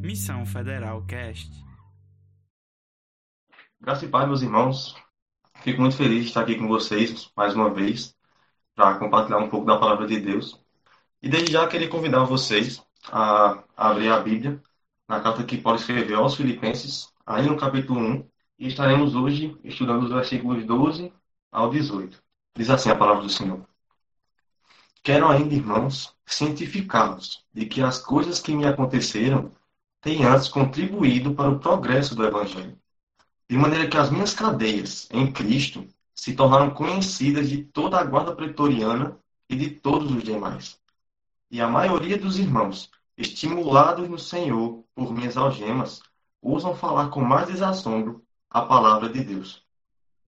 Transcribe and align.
Missão 0.00 0.46
Federal 0.46 1.02
Cast. 1.06 1.50
Graças 3.80 4.04
e 4.04 4.08
paz, 4.08 4.26
meus 4.26 4.42
irmãos. 4.42 4.96
Fico 5.62 5.80
muito 5.80 5.96
feliz 5.96 6.22
de 6.22 6.28
estar 6.28 6.42
aqui 6.42 6.56
com 6.56 6.68
vocês 6.68 7.30
mais 7.36 7.54
uma 7.54 7.72
vez 7.72 8.14
para 8.74 8.98
compartilhar 8.98 9.38
um 9.38 9.48
pouco 9.48 9.66
da 9.66 9.78
palavra 9.78 10.06
de 10.06 10.20
Deus. 10.20 10.60
E 11.22 11.28
desde 11.28 11.52
já 11.52 11.66
queria 11.66 11.88
convidar 11.88 12.24
vocês 12.24 12.82
a 13.10 13.62
abrir 13.76 14.08
a 14.10 14.20
Bíblia 14.20 14.62
na 15.08 15.20
carta 15.20 15.44
que 15.44 15.58
Paulo 15.58 15.78
escreveu 15.78 16.20
aos 16.20 16.34
Filipenses, 16.34 17.12
aí 17.26 17.46
no 17.46 17.56
capítulo 17.56 18.00
1, 18.00 18.30
e 18.64 18.68
estaremos 18.68 19.14
hoje 19.14 19.54
estudando 19.62 20.04
os 20.04 20.10
versículos 20.10 20.64
12 20.64 21.12
ao 21.52 21.68
18. 21.68 22.18
Diz 22.56 22.70
assim 22.70 22.88
a 22.88 22.96
palavra 22.96 23.22
do 23.22 23.28
Senhor. 23.28 23.62
Quero 25.02 25.28
ainda, 25.28 25.54
irmãos, 25.54 26.16
cientificá-los 26.24 27.44
de 27.52 27.66
que 27.66 27.82
as 27.82 27.98
coisas 27.98 28.40
que 28.40 28.56
me 28.56 28.64
aconteceram 28.64 29.52
têm 30.00 30.24
antes 30.24 30.48
contribuído 30.48 31.34
para 31.34 31.50
o 31.50 31.58
progresso 31.58 32.14
do 32.14 32.24
Evangelho, 32.24 32.74
de 33.50 33.58
maneira 33.58 33.86
que 33.86 33.98
as 33.98 34.08
minhas 34.08 34.32
cadeias 34.32 35.10
em 35.12 35.30
Cristo 35.30 35.86
se 36.14 36.32
tornaram 36.32 36.70
conhecidas 36.70 37.50
de 37.50 37.64
toda 37.64 38.00
a 38.00 38.04
guarda 38.04 38.34
pretoriana 38.34 39.20
e 39.46 39.56
de 39.56 39.72
todos 39.72 40.10
os 40.10 40.24
demais. 40.24 40.80
E 41.50 41.60
a 41.60 41.68
maioria 41.68 42.16
dos 42.16 42.38
irmãos, 42.38 42.90
estimulados 43.14 44.08
no 44.08 44.18
Senhor 44.18 44.82
por 44.94 45.12
minhas 45.12 45.36
algemas, 45.36 46.00
usam 46.40 46.74
falar 46.74 47.10
com 47.10 47.20
mais 47.20 47.48
desassombro 47.48 48.23
a 48.54 48.62
palavra 48.62 49.08
de 49.08 49.24
Deus. 49.24 49.64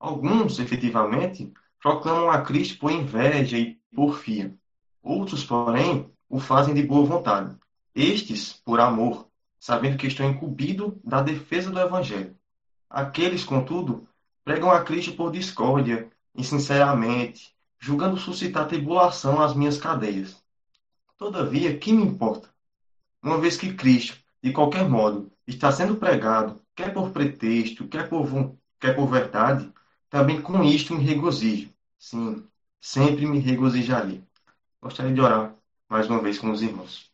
Alguns, 0.00 0.58
efetivamente, 0.58 1.52
proclamam 1.80 2.28
a 2.28 2.40
Cristo 2.40 2.76
por 2.80 2.90
inveja 2.90 3.56
e 3.56 3.78
porfia. 3.94 4.52
Outros, 5.00 5.44
porém, 5.44 6.10
o 6.28 6.40
fazem 6.40 6.74
de 6.74 6.82
boa 6.82 7.06
vontade. 7.06 7.56
Estes, 7.94 8.52
por 8.52 8.80
amor, 8.80 9.28
sabendo 9.60 9.96
que 9.96 10.08
estou 10.08 10.28
incumbido 10.28 11.00
da 11.04 11.22
defesa 11.22 11.70
do 11.70 11.78
Evangelho. 11.78 12.36
Aqueles, 12.90 13.44
contudo, 13.44 14.08
pregam 14.44 14.72
a 14.72 14.82
Cristo 14.82 15.12
por 15.12 15.30
discórdia, 15.30 16.10
insinceramente, 16.34 17.54
julgando 17.78 18.16
suscitar 18.16 18.66
tribulação 18.66 19.40
às 19.40 19.54
minhas 19.54 19.78
cadeias. 19.78 20.42
Todavia, 21.16 21.78
que 21.78 21.92
me 21.92 22.02
importa? 22.02 22.52
Uma 23.22 23.38
vez 23.38 23.56
que 23.56 23.72
Cristo, 23.72 24.18
de 24.42 24.52
qualquer 24.52 24.88
modo, 24.88 25.30
está 25.46 25.70
sendo 25.70 25.94
pregado, 25.94 26.60
quer 26.76 26.92
por 26.94 27.10
pretexto, 27.10 27.88
quer 27.88 28.08
por, 28.08 28.56
quer 28.78 28.94
por 28.94 29.08
verdade, 29.08 29.72
também 30.10 30.40
com 30.42 30.62
isto 30.62 30.94
me 30.94 31.02
regozijo. 31.02 31.72
Sim, 31.98 32.46
sempre 32.80 33.26
me 33.26 33.38
regozijarei. 33.40 34.22
Gostaria 34.80 35.12
de 35.14 35.20
orar 35.20 35.56
mais 35.88 36.08
uma 36.08 36.20
vez 36.20 36.38
com 36.38 36.50
os 36.50 36.62
irmãos. 36.62 37.10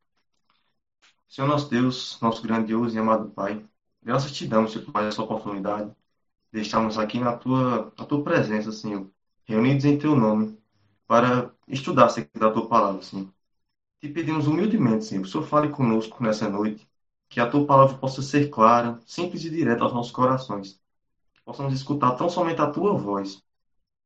Senhor 1.28 1.48
nosso 1.48 1.70
Deus, 1.70 2.18
nosso 2.20 2.42
grandioso 2.42 2.94
e 2.94 2.98
amado 2.98 3.30
Pai, 3.30 3.64
graças 4.02 4.32
te 4.32 4.46
damos 4.46 4.74
por 4.76 4.92
mais 4.92 5.06
essa 5.06 5.22
oportunidade 5.22 5.90
de 6.52 6.60
estarmos 6.60 6.98
aqui 6.98 7.18
na 7.18 7.36
tua, 7.36 7.92
na 7.98 8.04
tua 8.04 8.22
presença, 8.22 8.70
Senhor, 8.72 9.10
reunidos 9.44 9.84
em 9.84 9.98
teu 9.98 10.14
nome, 10.14 10.58
para 11.06 11.54
estudar 11.68 12.06
acerca 12.06 12.38
da 12.38 12.50
tua 12.50 12.68
palavra, 12.68 13.02
Senhor. 13.02 13.28
Te 14.00 14.08
pedimos 14.08 14.46
humildemente, 14.46 15.04
Senhor, 15.06 15.22
o 15.24 15.28
Senhor 15.28 15.46
fale 15.46 15.70
conosco 15.70 16.22
nessa 16.22 16.48
noite, 16.48 16.86
que 17.32 17.40
a 17.40 17.48
tua 17.48 17.64
palavra 17.64 17.96
possa 17.96 18.20
ser 18.20 18.50
clara, 18.50 19.00
simples 19.06 19.42
e 19.46 19.48
direta 19.48 19.82
aos 19.82 19.94
nossos 19.94 20.12
corações, 20.12 20.78
que 21.32 21.40
possamos 21.42 21.72
escutar 21.72 22.10
tão 22.12 22.28
somente 22.28 22.60
a 22.60 22.70
tua 22.70 22.92
voz 22.92 23.42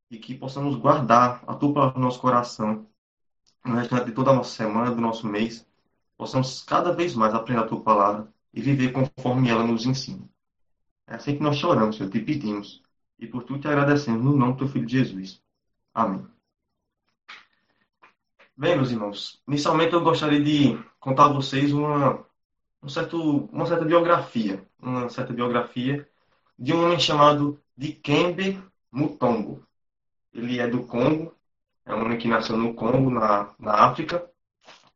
e 0.09 0.17
que 0.17 0.33
possamos 0.33 0.77
guardar 0.77 1.43
a 1.45 1.57
tua 1.57 1.75
palavra 1.75 1.99
no 1.99 2.05
nosso 2.05 2.21
coração 2.21 2.87
no 3.65 3.75
restante 3.75 4.05
de 4.05 4.13
toda 4.13 4.31
a 4.31 4.35
nossa 4.35 4.55
semana, 4.55 4.95
do 4.95 5.01
nosso 5.01 5.27
mês, 5.27 5.67
possamos 6.17 6.63
cada 6.63 6.93
vez 6.93 7.17
mais 7.17 7.35
aprender 7.35 7.63
a 7.63 7.67
tua 7.67 7.81
palavra 7.81 8.33
e 8.55 8.61
viver 8.63 8.93
conforme 8.93 9.51
ela 9.51 9.67
nos 9.67 9.87
ensina. 9.87 10.23
É 11.05 11.17
assim 11.17 11.37
que 11.37 11.43
nós 11.43 11.57
choramos, 11.57 11.97
Senhor, 11.97 12.09
te 12.09 12.21
pedimos. 12.21 12.81
E 13.19 13.27
por 13.27 13.43
tudo 13.43 13.59
te 13.59 13.67
agradecemos 13.67 14.25
no 14.25 14.37
nome 14.37 14.53
do 14.53 14.59
teu 14.59 14.69
filho 14.69 14.89
Jesus. 14.89 15.43
Amém. 15.93 16.25
Bem, 18.57 18.77
meus 18.77 18.93
irmãos, 18.93 19.43
inicialmente 19.49 19.95
eu 19.95 20.01
gostaria 20.01 20.41
de 20.41 20.79
contar 21.01 21.25
a 21.25 21.33
vocês 21.33 21.73
uma, 21.73 22.25
um 22.87 22.89
certo, 22.89 23.49
uma 23.53 23.67
certa 23.67 23.85
biografia, 23.85 24.65
uma 24.81 25.09
certa 25.09 25.33
biografia 25.33 26.09
de 26.57 26.73
um 26.73 26.85
homem 26.85 27.01
chamado 27.01 27.61
Dikembe 27.77 28.63
Mutombo. 28.93 29.67
Ele 30.33 30.61
é 30.61 30.69
do 30.69 30.85
Congo, 30.85 31.35
é 31.85 31.93
um 31.93 32.03
homem 32.03 32.17
que 32.17 32.29
nasceu 32.29 32.57
no 32.57 32.75
Congo, 32.75 33.11
na, 33.11 33.53
na 33.59 33.73
África, 33.73 34.31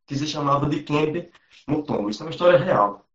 que 0.05 0.15
se 0.15 0.25
chamava 0.25 0.69
Dikembe 0.69 1.31
Mutombo. 1.67 2.09
Isso 2.09 2.23
é 2.23 2.27
uma 2.27 2.31
história 2.31 2.57
real. 2.57 3.05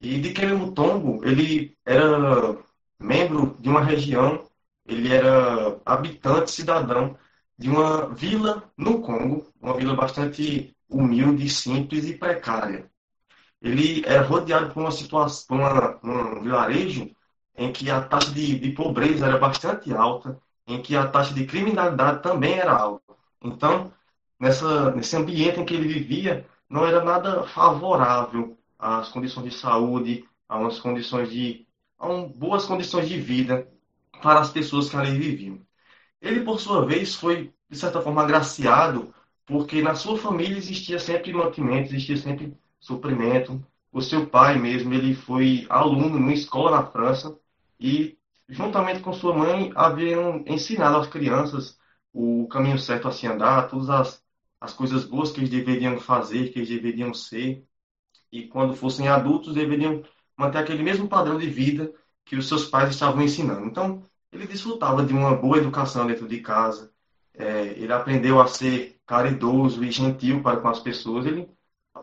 E 0.00 0.20
Dikembe 0.20 0.54
Mutombo, 0.54 1.24
ele 1.24 1.76
era 1.84 2.56
membro 3.00 3.56
de 3.58 3.68
uma 3.68 3.82
região, 3.82 4.48
ele 4.86 5.12
era 5.12 5.80
habitante, 5.84 6.52
cidadão 6.52 7.18
de 7.58 7.68
uma 7.68 8.14
vila 8.14 8.72
no 8.76 9.00
Congo, 9.00 9.52
uma 9.60 9.74
vila 9.76 9.96
bastante 9.96 10.76
humilde, 10.88 11.50
simples 11.50 12.04
e 12.08 12.14
precária. 12.16 12.88
Ele 13.62 14.02
era 14.06 14.22
rodeado 14.22 14.72
por 14.72 14.80
uma 14.80 14.90
situação, 14.90 15.46
por 15.48 15.56
uma, 15.58 15.98
um 16.02 16.42
vilarejo 16.42 17.10
em 17.56 17.72
que 17.72 17.90
a 17.90 18.02
taxa 18.02 18.30
de, 18.32 18.58
de 18.58 18.70
pobreza 18.72 19.26
era 19.26 19.38
bastante 19.38 19.92
alta, 19.94 20.38
em 20.66 20.80
que 20.82 20.96
a 20.96 21.06
taxa 21.08 21.34
de 21.34 21.46
criminalidade 21.46 22.22
também 22.22 22.54
era 22.58 22.72
alta. 22.76 23.14
Então, 23.42 23.92
nessa, 24.38 24.90
nesse 24.92 25.16
ambiente 25.16 25.60
em 25.60 25.64
que 25.64 25.74
ele 25.74 25.88
vivia, 25.88 26.46
não 26.68 26.86
era 26.86 27.02
nada 27.04 27.44
favorável 27.44 28.58
às 28.78 29.08
condições 29.08 29.44
de 29.52 29.58
saúde, 29.58 30.28
a 30.48 30.58
umas 30.58 30.78
condições 30.78 31.30
de 31.30 31.66
a 31.98 32.08
um, 32.08 32.28
boas 32.28 32.66
condições 32.66 33.08
de 33.08 33.18
vida 33.18 33.66
para 34.22 34.40
as 34.40 34.50
pessoas 34.50 34.88
que 34.88 34.96
ali 34.96 35.18
viviam. 35.18 35.60
Ele, 36.20 36.42
por 36.44 36.60
sua 36.60 36.84
vez, 36.86 37.14
foi, 37.14 37.52
de 37.70 37.78
certa 37.78 38.00
forma, 38.02 38.22
agraciado, 38.22 39.14
porque 39.46 39.82
na 39.82 39.94
sua 39.94 40.18
família 40.18 40.58
existia 40.58 40.98
sempre 40.98 41.32
mantimento, 41.32 41.90
existia 41.90 42.16
sempre 42.16 42.56
suprimento. 42.80 43.64
O 43.92 44.00
seu 44.00 44.26
pai 44.26 44.58
mesmo, 44.58 44.92
ele 44.92 45.14
foi 45.14 45.66
aluno 45.68 46.08
numa 46.08 46.32
escola 46.32 46.70
na 46.70 46.86
França 46.86 47.36
e, 47.80 48.18
juntamente 48.48 49.00
com 49.00 49.12
sua 49.12 49.34
mãe, 49.34 49.72
haviam 49.74 50.44
ensinado 50.46 50.96
às 50.98 51.08
crianças 51.08 51.78
o 52.12 52.46
caminho 52.48 52.78
certo 52.78 53.08
a 53.08 53.12
se 53.12 53.26
andar, 53.26 53.68
todas 53.68 53.90
as, 53.90 54.24
as 54.60 54.72
coisas 54.72 55.04
boas 55.04 55.30
que 55.30 55.40
eles 55.40 55.50
deveriam 55.50 55.98
fazer, 55.98 56.50
que 56.50 56.58
eles 56.58 56.68
deveriam 56.68 57.12
ser. 57.12 57.64
E 58.32 58.46
quando 58.46 58.74
fossem 58.74 59.08
adultos, 59.08 59.54
deveriam 59.54 60.02
manter 60.36 60.58
aquele 60.58 60.82
mesmo 60.82 61.08
padrão 61.08 61.38
de 61.38 61.48
vida 61.48 61.92
que 62.24 62.36
os 62.36 62.48
seus 62.48 62.66
pais 62.66 62.90
estavam 62.90 63.22
ensinando. 63.22 63.66
Então, 63.66 64.02
ele 64.32 64.46
desfrutava 64.46 65.04
de 65.04 65.12
uma 65.12 65.34
boa 65.34 65.58
educação 65.58 66.06
dentro 66.06 66.26
de 66.26 66.40
casa. 66.40 66.92
É, 67.34 67.66
ele 67.78 67.92
aprendeu 67.92 68.40
a 68.40 68.46
ser 68.46 69.00
caridoso 69.06 69.84
e 69.84 69.90
gentil 69.90 70.42
para 70.42 70.58
com 70.58 70.68
as 70.68 70.80
pessoas. 70.80 71.26
Ele 71.26 71.48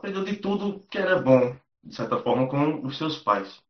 aprendeu 0.04 0.26
de 0.26 0.36
tudo 0.36 0.84
que 0.90 0.98
era 0.98 1.22
bom, 1.22 1.56
de 1.82 1.96
certa 1.96 2.18
forma, 2.18 2.46
com 2.48 2.86
os 2.86 2.98
seus 2.98 3.18
pais. 3.18 3.64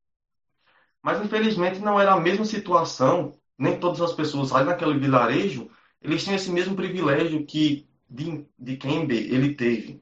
Mas, 1.00 1.24
infelizmente, 1.24 1.80
não 1.80 2.00
era 2.00 2.14
a 2.14 2.20
mesma 2.20 2.44
situação. 2.44 3.38
Nem 3.56 3.80
todas 3.80 4.02
as 4.02 4.14
pessoas 4.14 4.52
ali 4.52 4.66
naquele 4.66 4.98
vilarejo 4.98 5.70
eles 6.02 6.24
tinham 6.24 6.36
esse 6.36 6.52
mesmo 6.52 6.76
privilégio 6.76 7.46
que 7.46 7.88
de, 8.10 8.46
de 8.58 8.76
Kembe 8.78 9.16
ele 9.16 9.54
teve. 9.54 10.02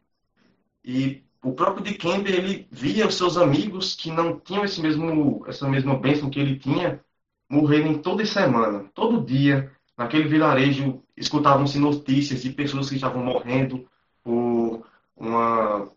E 0.83 1.21
o 1.43 1.51
próprio 1.51 1.83
de 1.83 1.93
Kembe 1.95 2.31
ele 2.31 2.67
via 2.71 3.05
os 3.05 3.15
seus 3.15 3.37
amigos 3.37 3.93
que 3.93 4.09
não 4.09 4.39
tinham 4.39 4.63
esse 4.63 4.81
mesmo, 4.81 5.43
essa 5.47 5.67
mesma 5.67 5.99
bênção 5.99 6.29
que 6.29 6.39
ele 6.39 6.57
tinha 6.57 7.03
morrerem 7.47 8.01
toda 8.01 8.25
semana, 8.25 8.89
todo 8.95 9.23
dia, 9.23 9.71
naquele 9.97 10.29
vilarejo, 10.29 11.03
escutavam-se 11.15 11.77
notícias 11.77 12.41
de 12.41 12.51
pessoas 12.51 12.89
que 12.89 12.95
estavam 12.95 13.23
morrendo 13.23 13.85
por 14.23 14.83
uma, 15.15 15.91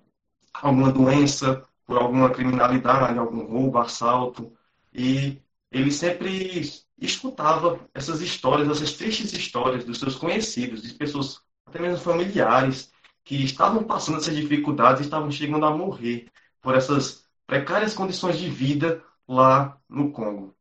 alguma 0.55 0.93
doença, 0.93 1.65
por 1.87 1.99
alguma 1.99 2.31
criminalidade, 2.31 3.19
algum 3.19 3.45
roubo, 3.45 3.79
assalto. 3.79 4.53
E 4.93 5.41
ele 5.71 5.91
sempre 5.91 6.63
escutava 6.99 7.81
essas 7.93 8.21
histórias, 8.21 8.69
essas 8.69 8.93
tristes 8.95 9.33
histórias 9.33 9.85
dos 9.85 9.99
seus 9.99 10.15
conhecidos, 10.17 10.83
de 10.83 10.95
pessoas, 10.95 11.41
até 11.67 11.81
mesmo 11.81 11.99
familiares, 11.99 12.93
que 13.25 13.43
estavam 13.45 13.83
passando 13.85 14.19
essas 14.19 14.37
dificuldades 14.37 15.01
e 15.01 15.05
estavam 15.05 15.31
chegando 15.31 15.67
a 15.67 15.77
morrer 15.77 16.31
por 16.61 16.75
essas 16.75 17.25
precárias 17.47 17.95
condições 17.95 18.39
de 18.39 18.49
vida 18.49 19.03
lá 19.27 19.79
no 19.89 20.13
Congo. 20.13 20.55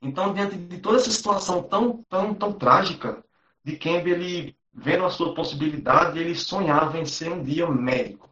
Então, 0.00 0.32
diante 0.32 0.56
de 0.56 0.78
toda 0.78 0.98
essa 0.98 1.10
situação 1.10 1.62
tão, 1.62 2.04
tão, 2.04 2.34
tão 2.34 2.52
trágica, 2.52 3.22
de 3.64 3.76
Kembe, 3.76 4.10
ele, 4.10 4.56
vendo 4.72 5.04
a 5.04 5.10
sua 5.10 5.34
possibilidade, 5.34 6.18
ele 6.18 6.34
sonhava 6.34 6.98
em 6.98 7.04
ser 7.04 7.32
um 7.32 7.42
dia 7.42 7.68
médico. 7.68 8.27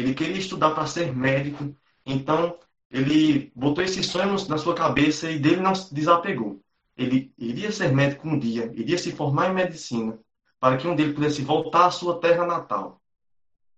Ele 0.00 0.14
queria 0.14 0.38
estudar 0.38 0.70
para 0.70 0.86
ser 0.86 1.14
médico, 1.14 1.76
então 2.06 2.58
ele 2.90 3.52
botou 3.54 3.84
esse 3.84 4.02
sonho 4.02 4.34
na 4.48 4.56
sua 4.56 4.74
cabeça 4.74 5.30
e 5.30 5.38
dele 5.38 5.60
não 5.60 5.74
se 5.74 5.94
desapegou. 5.94 6.62
ele 6.96 7.32
iria 7.38 7.70
ser 7.70 7.92
médico 7.92 8.26
um 8.26 8.38
dia, 8.38 8.72
iria 8.74 8.96
se 8.96 9.12
formar 9.12 9.50
em 9.50 9.54
medicina, 9.54 10.18
para 10.58 10.76
que 10.78 10.88
um 10.88 10.96
dia 10.96 11.04
ele 11.04 11.14
pudesse 11.14 11.42
voltar 11.42 11.86
à 11.86 11.90
sua 11.90 12.18
terra 12.18 12.46
natal 12.46 13.00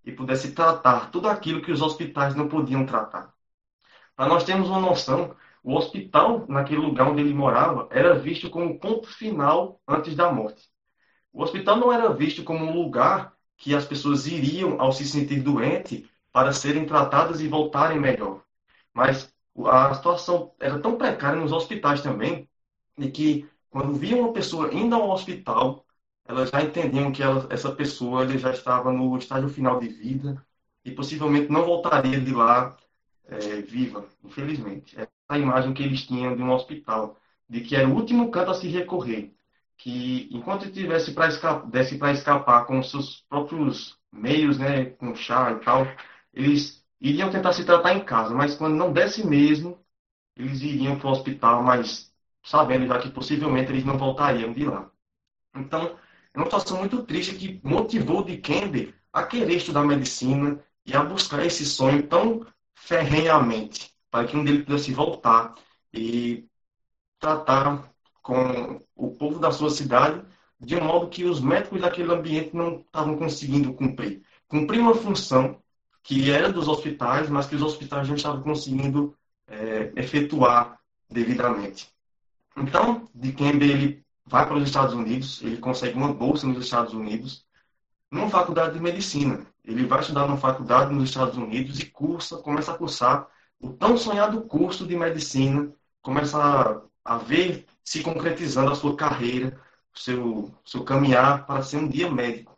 e 0.05 0.13
pudesse 0.13 0.53
tratar 0.53 1.11
tudo 1.11 1.29
aquilo 1.29 1.61
que 1.61 1.73
os 1.73 1.83
hospitais 1.83 2.35
não 2.37 2.49
podiam 2.49 2.87
tratar. 2.87 3.33
Para 4.15 4.29
nós 4.29 4.45
termos 4.45 4.69
uma 4.69 4.81
noção, 4.81 5.35
o 5.63 5.75
hospital, 5.75 6.47
naquele 6.49 6.81
lugar 6.81 7.09
onde 7.09 7.21
ele 7.21 7.35
morava, 7.35 7.89
era 7.91 8.15
visto 8.15 8.49
como 8.49 8.79
ponto 8.79 9.09
final 9.09 9.81
antes 9.87 10.15
da 10.15 10.33
morte. 10.33 10.69
O 11.33 11.43
hospital 11.43 11.77
não 11.79 11.93
era 11.93 12.13
visto 12.13 12.45
como 12.45 12.65
um 12.65 12.73
lugar 12.73 13.33
que 13.57 13.75
as 13.75 13.85
pessoas 13.85 14.27
iriam 14.27 14.81
ao 14.81 14.93
se 14.93 15.05
sentir 15.05 15.41
doente 15.41 16.09
para 16.33 16.53
serem 16.53 16.87
tratadas 16.87 17.41
e 17.41 17.49
voltarem 17.49 18.01
melhor. 18.01 18.43
Mas 18.93 19.33
a 19.67 19.95
situação 19.95 20.55
era 20.59 20.79
tão 20.79 20.97
precária 20.97 21.41
nos 21.41 21.53
hospitais 21.53 22.03
também, 22.03 22.49
de 22.97 23.11
que 23.11 23.49
quando 23.71 23.95
viam 23.95 24.21
uma 24.21 24.33
pessoa 24.33 24.73
indo 24.75 24.95
ao 24.95 25.11
hospital, 25.11 25.85
elas 26.27 26.51
já 26.51 26.63
entendiam 26.63 27.13
que 27.13 27.23
ela, 27.23 27.47
essa 27.51 27.73
pessoa 27.73 28.23
ele 28.25 28.39
já 28.39 28.51
estava 28.51 28.93
no 28.93 29.17
estágio 29.19 29.49
final 29.49 29.79
de 29.79 29.89
vida 29.89 30.45
e 30.85 30.91
possivelmente 30.91 31.51
não 31.51 31.65
voltaria 31.65 32.21
de 32.21 32.33
lá 32.33 32.77
é, 33.27 33.39
viva, 33.63 34.07
infelizmente. 34.25 34.99
É 34.99 35.09
a 35.29 35.39
imagem 35.39 35.75
que 35.75 35.83
eles 35.83 36.07
tinham 36.07 36.37
de 36.37 36.43
um 36.43 36.53
hospital, 36.53 37.17
de 37.49 37.61
que 37.61 37.77
era 37.77 37.89
o 37.89 37.95
último 37.95 38.31
canto 38.31 38.51
a 38.51 38.55
se 38.55 38.69
recorrer 38.69 39.35
que 39.83 40.29
enquanto 40.31 40.71
tivesse 40.71 41.13
para 41.13 41.27
escapar, 41.27 41.69
desse 41.69 41.99
para 41.99 42.13
escapar 42.13 42.67
com 42.67 42.81
seus 42.85 43.25
próprios 43.29 43.99
meios, 44.13 44.57
né, 44.57 44.85
com 44.85 45.13
chá 45.15 45.51
e 45.51 45.65
tal, 45.65 45.85
eles 46.33 46.85
iriam 47.01 47.31
tentar 47.31 47.53
se 47.53 47.65
tratar 47.65 47.95
em 47.95 48.05
casa, 48.05 48.35
mas 48.35 48.55
quando 48.55 48.77
não 48.77 48.93
desse 48.93 49.27
mesmo, 49.27 49.79
eles 50.37 50.63
iriam 50.63 50.99
para 50.99 51.09
o 51.09 51.13
hospital, 51.13 51.63
mas 51.63 52.13
sabendo 52.43 52.87
já 52.87 52.99
que 52.99 53.11
possivelmente 53.11 53.71
eles 53.71 53.85
não 53.85 53.99
voltariam 53.99 54.53
de 54.53 54.65
lá. 54.65 54.91
Então, 55.55 55.97
é 56.33 56.39
uma 56.39 56.47
situação 56.47 56.79
muito 56.79 57.03
triste 57.05 57.35
que 57.35 57.61
motivou 57.63 58.25
de 58.25 58.39
Kembe 58.39 58.95
a 59.13 59.25
querer 59.25 59.57
estudar 59.57 59.85
medicina 59.85 60.59
e 60.87 60.95
a 60.95 61.05
buscar 61.05 61.45
esse 61.45 61.65
sonho 61.65 62.07
tão 62.07 62.47
ferrenhamente, 62.75 63.93
para 64.11 64.27
que 64.27 64.37
um 64.37 64.45
deles 64.45 64.65
pudesse 64.65 64.93
voltar 64.93 65.55
e 65.93 66.49
tratar 67.19 67.93
com 68.23 68.81
o 68.95 69.11
povo 69.17 69.39
da 69.39 69.51
sua 69.51 69.71
cidade 69.71 70.25
de 70.59 70.77
um 70.77 70.85
modo 70.85 71.09
que 71.09 71.25
os 71.25 71.41
médicos 71.41 71.81
daquele 71.81 72.13
ambiente 72.13 72.55
não 72.55 72.81
estavam 72.81 73.17
conseguindo 73.17 73.75
cumprir. 73.75 74.23
Cumprir 74.49 74.81
uma 74.81 74.95
função 74.95 75.61
que 76.03 76.31
era 76.31 76.53
dos 76.53 76.69
hospitais, 76.69 77.29
mas 77.29 77.47
que 77.47 77.55
os 77.55 77.63
hospitais 77.63 78.09
não 78.09 78.17
estavam 78.17 78.43
conseguindo 78.43 79.17
é, 79.47 79.93
efetuar 79.97 80.79
devidamente. 81.09 81.89
Então, 82.57 83.09
de 83.15 83.33
Kembe 83.33 83.71
ele 83.71 84.05
vai 84.27 84.47
para 84.47 84.57
os 84.57 84.65
Estados 84.65 84.95
Unidos, 84.95 85.43
ele 85.43 85.59
consegue 85.59 85.97
uma 85.97 86.13
bolsa 86.13 86.47
nos 86.47 86.65
Estados 86.65 86.93
Unidos, 86.93 87.45
numa 88.11 88.29
faculdade 88.29 88.75
de 88.75 88.81
medicina. 88.81 89.47
Ele 89.65 89.87
vai 89.87 90.01
estudar 90.01 90.27
numa 90.27 90.37
faculdade 90.37 90.93
nos 90.93 91.05
Estados 91.05 91.37
Unidos 91.37 91.81
e 91.81 91.87
cursa, 91.87 92.39
começa 92.39 92.73
a 92.73 92.77
cursar 92.77 93.29
o 93.61 93.71
tão 93.71 93.97
sonhado 93.97 94.43
curso 94.43 94.87
de 94.87 94.97
medicina, 94.97 95.73
começa 96.03 96.37
a, 96.39 96.83
a 97.05 97.17
ver 97.19 97.65
se 97.85 98.03
concretizando 98.03 98.73
a 98.73 98.75
sua 98.75 98.97
carreira, 98.97 99.59
o 99.95 99.99
seu, 99.99 100.55
seu 100.65 100.85
caminhar 100.85 101.47
para 101.47 101.63
ser 101.63 101.77
um 101.77 101.89
dia 101.89 102.11
médico. 102.11 102.52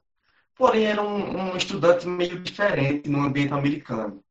Porém, 0.57 0.87
era 0.87 1.03
um, 1.03 1.53
um 1.53 1.57
estudante 1.57 2.07
meio 2.07 2.41
diferente 2.41 3.09
no 3.11 3.21
ambiente 3.21 3.53
americano. 3.53 4.23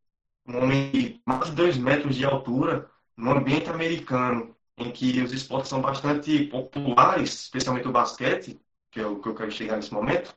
Um 0.48 0.58
homem 0.58 0.92
de 0.92 1.22
mais 1.26 1.50
de 1.50 1.56
dois 1.56 1.78
metros 1.78 2.16
de 2.16 2.26
altura, 2.26 2.90
no 3.16 3.32
ambiente 3.32 3.70
americano, 3.70 4.56
em 4.78 4.92
que 4.92 5.22
os 5.22 5.32
esportes 5.34 5.70
são 5.70 5.82
bastante 5.82 6.46
populares, 6.46 7.44
especialmente 7.44 7.88
o 7.88 7.92
basquete, 7.92 8.60
que 8.92 9.00
é 9.00 9.06
o 9.06 9.20
que 9.20 9.28
eu 9.30 9.36
quero 9.36 9.52
chegar 9.52 9.76
nesse 9.76 9.94
momento, 9.94 10.34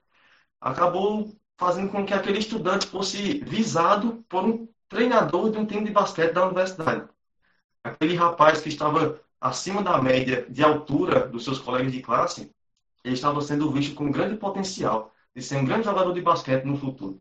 acabou 0.60 1.34
fazendo 1.56 1.90
com 1.90 2.04
que 2.04 2.14
aquele 2.14 2.38
estudante 2.38 2.86
fosse 2.86 3.38
visado 3.44 4.24
por 4.28 4.44
um 4.44 4.68
treinador 4.88 5.50
de 5.50 5.58
um 5.58 5.66
time 5.66 5.84
de 5.84 5.92
basquete 5.92 6.32
da 6.32 6.46
universidade. 6.46 7.08
Aquele 7.82 8.14
rapaz 8.14 8.60
que 8.60 8.68
estava 8.68 9.20
acima 9.40 9.82
da 9.82 10.00
média 10.02 10.46
de 10.48 10.62
altura 10.62 11.26
dos 11.28 11.44
seus 11.44 11.58
colegas 11.58 11.92
de 11.92 12.02
classe, 12.02 12.52
ele 13.04 13.14
estava 13.14 13.40
sendo 13.40 13.70
visto 13.70 13.94
com 13.94 14.10
grande 14.10 14.36
potencial 14.36 15.14
de 15.36 15.42
ser 15.42 15.58
um 15.58 15.66
grande 15.66 15.84
jogador 15.84 16.14
de 16.14 16.22
basquete 16.22 16.64
no 16.64 16.78
futuro. 16.78 17.20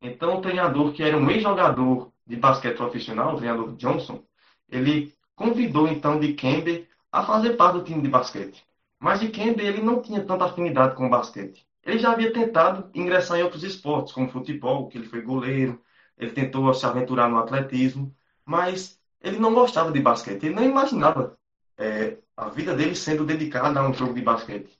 Então, 0.00 0.38
o 0.38 0.40
treinador, 0.40 0.92
que 0.94 1.02
era 1.02 1.16
um 1.16 1.30
ex-jogador 1.30 2.10
de 2.26 2.36
basquete 2.36 2.76
profissional, 2.76 3.34
o 3.34 3.36
treinador 3.36 3.76
Johnson, 3.76 4.24
ele 4.66 5.14
convidou 5.34 5.86
então 5.86 6.18
de 6.18 6.32
Kembe 6.32 6.88
a 7.12 7.22
fazer 7.22 7.56
parte 7.56 7.74
do 7.74 7.84
time 7.84 8.00
de 8.00 8.08
basquete. 8.08 8.64
Mas 8.98 9.20
de 9.20 9.28
Kembe 9.28 9.62
ele 9.62 9.82
não 9.82 10.00
tinha 10.00 10.24
tanta 10.24 10.46
afinidade 10.46 10.96
com 10.96 11.06
o 11.06 11.10
basquete. 11.10 11.66
Ele 11.84 11.98
já 11.98 12.12
havia 12.12 12.32
tentado 12.32 12.90
ingressar 12.94 13.38
em 13.38 13.42
outros 13.42 13.62
esportes, 13.62 14.14
como 14.14 14.30
futebol, 14.30 14.88
que 14.88 14.96
ele 14.96 15.06
foi 15.06 15.20
goleiro, 15.20 15.82
ele 16.16 16.32
tentou 16.32 16.72
se 16.72 16.86
aventurar 16.86 17.28
no 17.28 17.38
atletismo, 17.38 18.14
mas 18.44 18.98
ele 19.20 19.38
não 19.38 19.52
gostava 19.54 19.92
de 19.92 20.00
basquete, 20.00 20.44
ele 20.44 20.54
não 20.54 20.64
imaginava 20.64 21.38
é, 21.76 22.16
a 22.36 22.48
vida 22.48 22.74
dele 22.74 22.94
sendo 22.94 23.24
dedicada 23.24 23.80
a 23.80 23.88
um 23.88 23.92
jogo 23.92 24.14
de 24.14 24.22
basquete. 24.22 24.70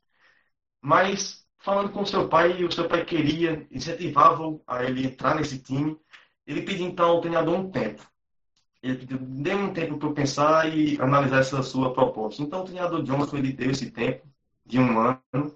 Mas, 0.80 1.46
falando 1.60 1.90
com 1.92 2.04
seu 2.04 2.28
pai, 2.28 2.64
o 2.64 2.72
seu 2.72 2.88
pai 2.88 3.04
queria, 3.04 3.66
incentivava 3.70 4.58
a 4.66 4.84
ele 4.84 5.06
entrar 5.06 5.36
nesse 5.36 5.58
time. 5.58 5.96
Ele 6.46 6.62
pediu 6.62 6.86
então 6.86 7.10
ao 7.10 7.20
treinador 7.20 7.54
um 7.54 7.70
tempo. 7.70 8.02
Ele 8.82 8.96
pediu, 8.96 9.18
dê 9.18 9.54
um 9.54 9.72
tempo 9.72 9.98
para 9.98 10.12
pensar 10.12 10.74
e 10.74 11.00
analisar 11.00 11.40
essa 11.40 11.62
sua 11.62 11.92
proposta. 11.92 12.42
Então, 12.42 12.62
o 12.62 12.64
treinador 12.64 13.02
Johnson 13.02 13.36
ele 13.36 13.52
deu 13.52 13.70
esse 13.70 13.90
tempo 13.90 14.26
de 14.64 14.78
um 14.78 14.98
ano. 14.98 15.54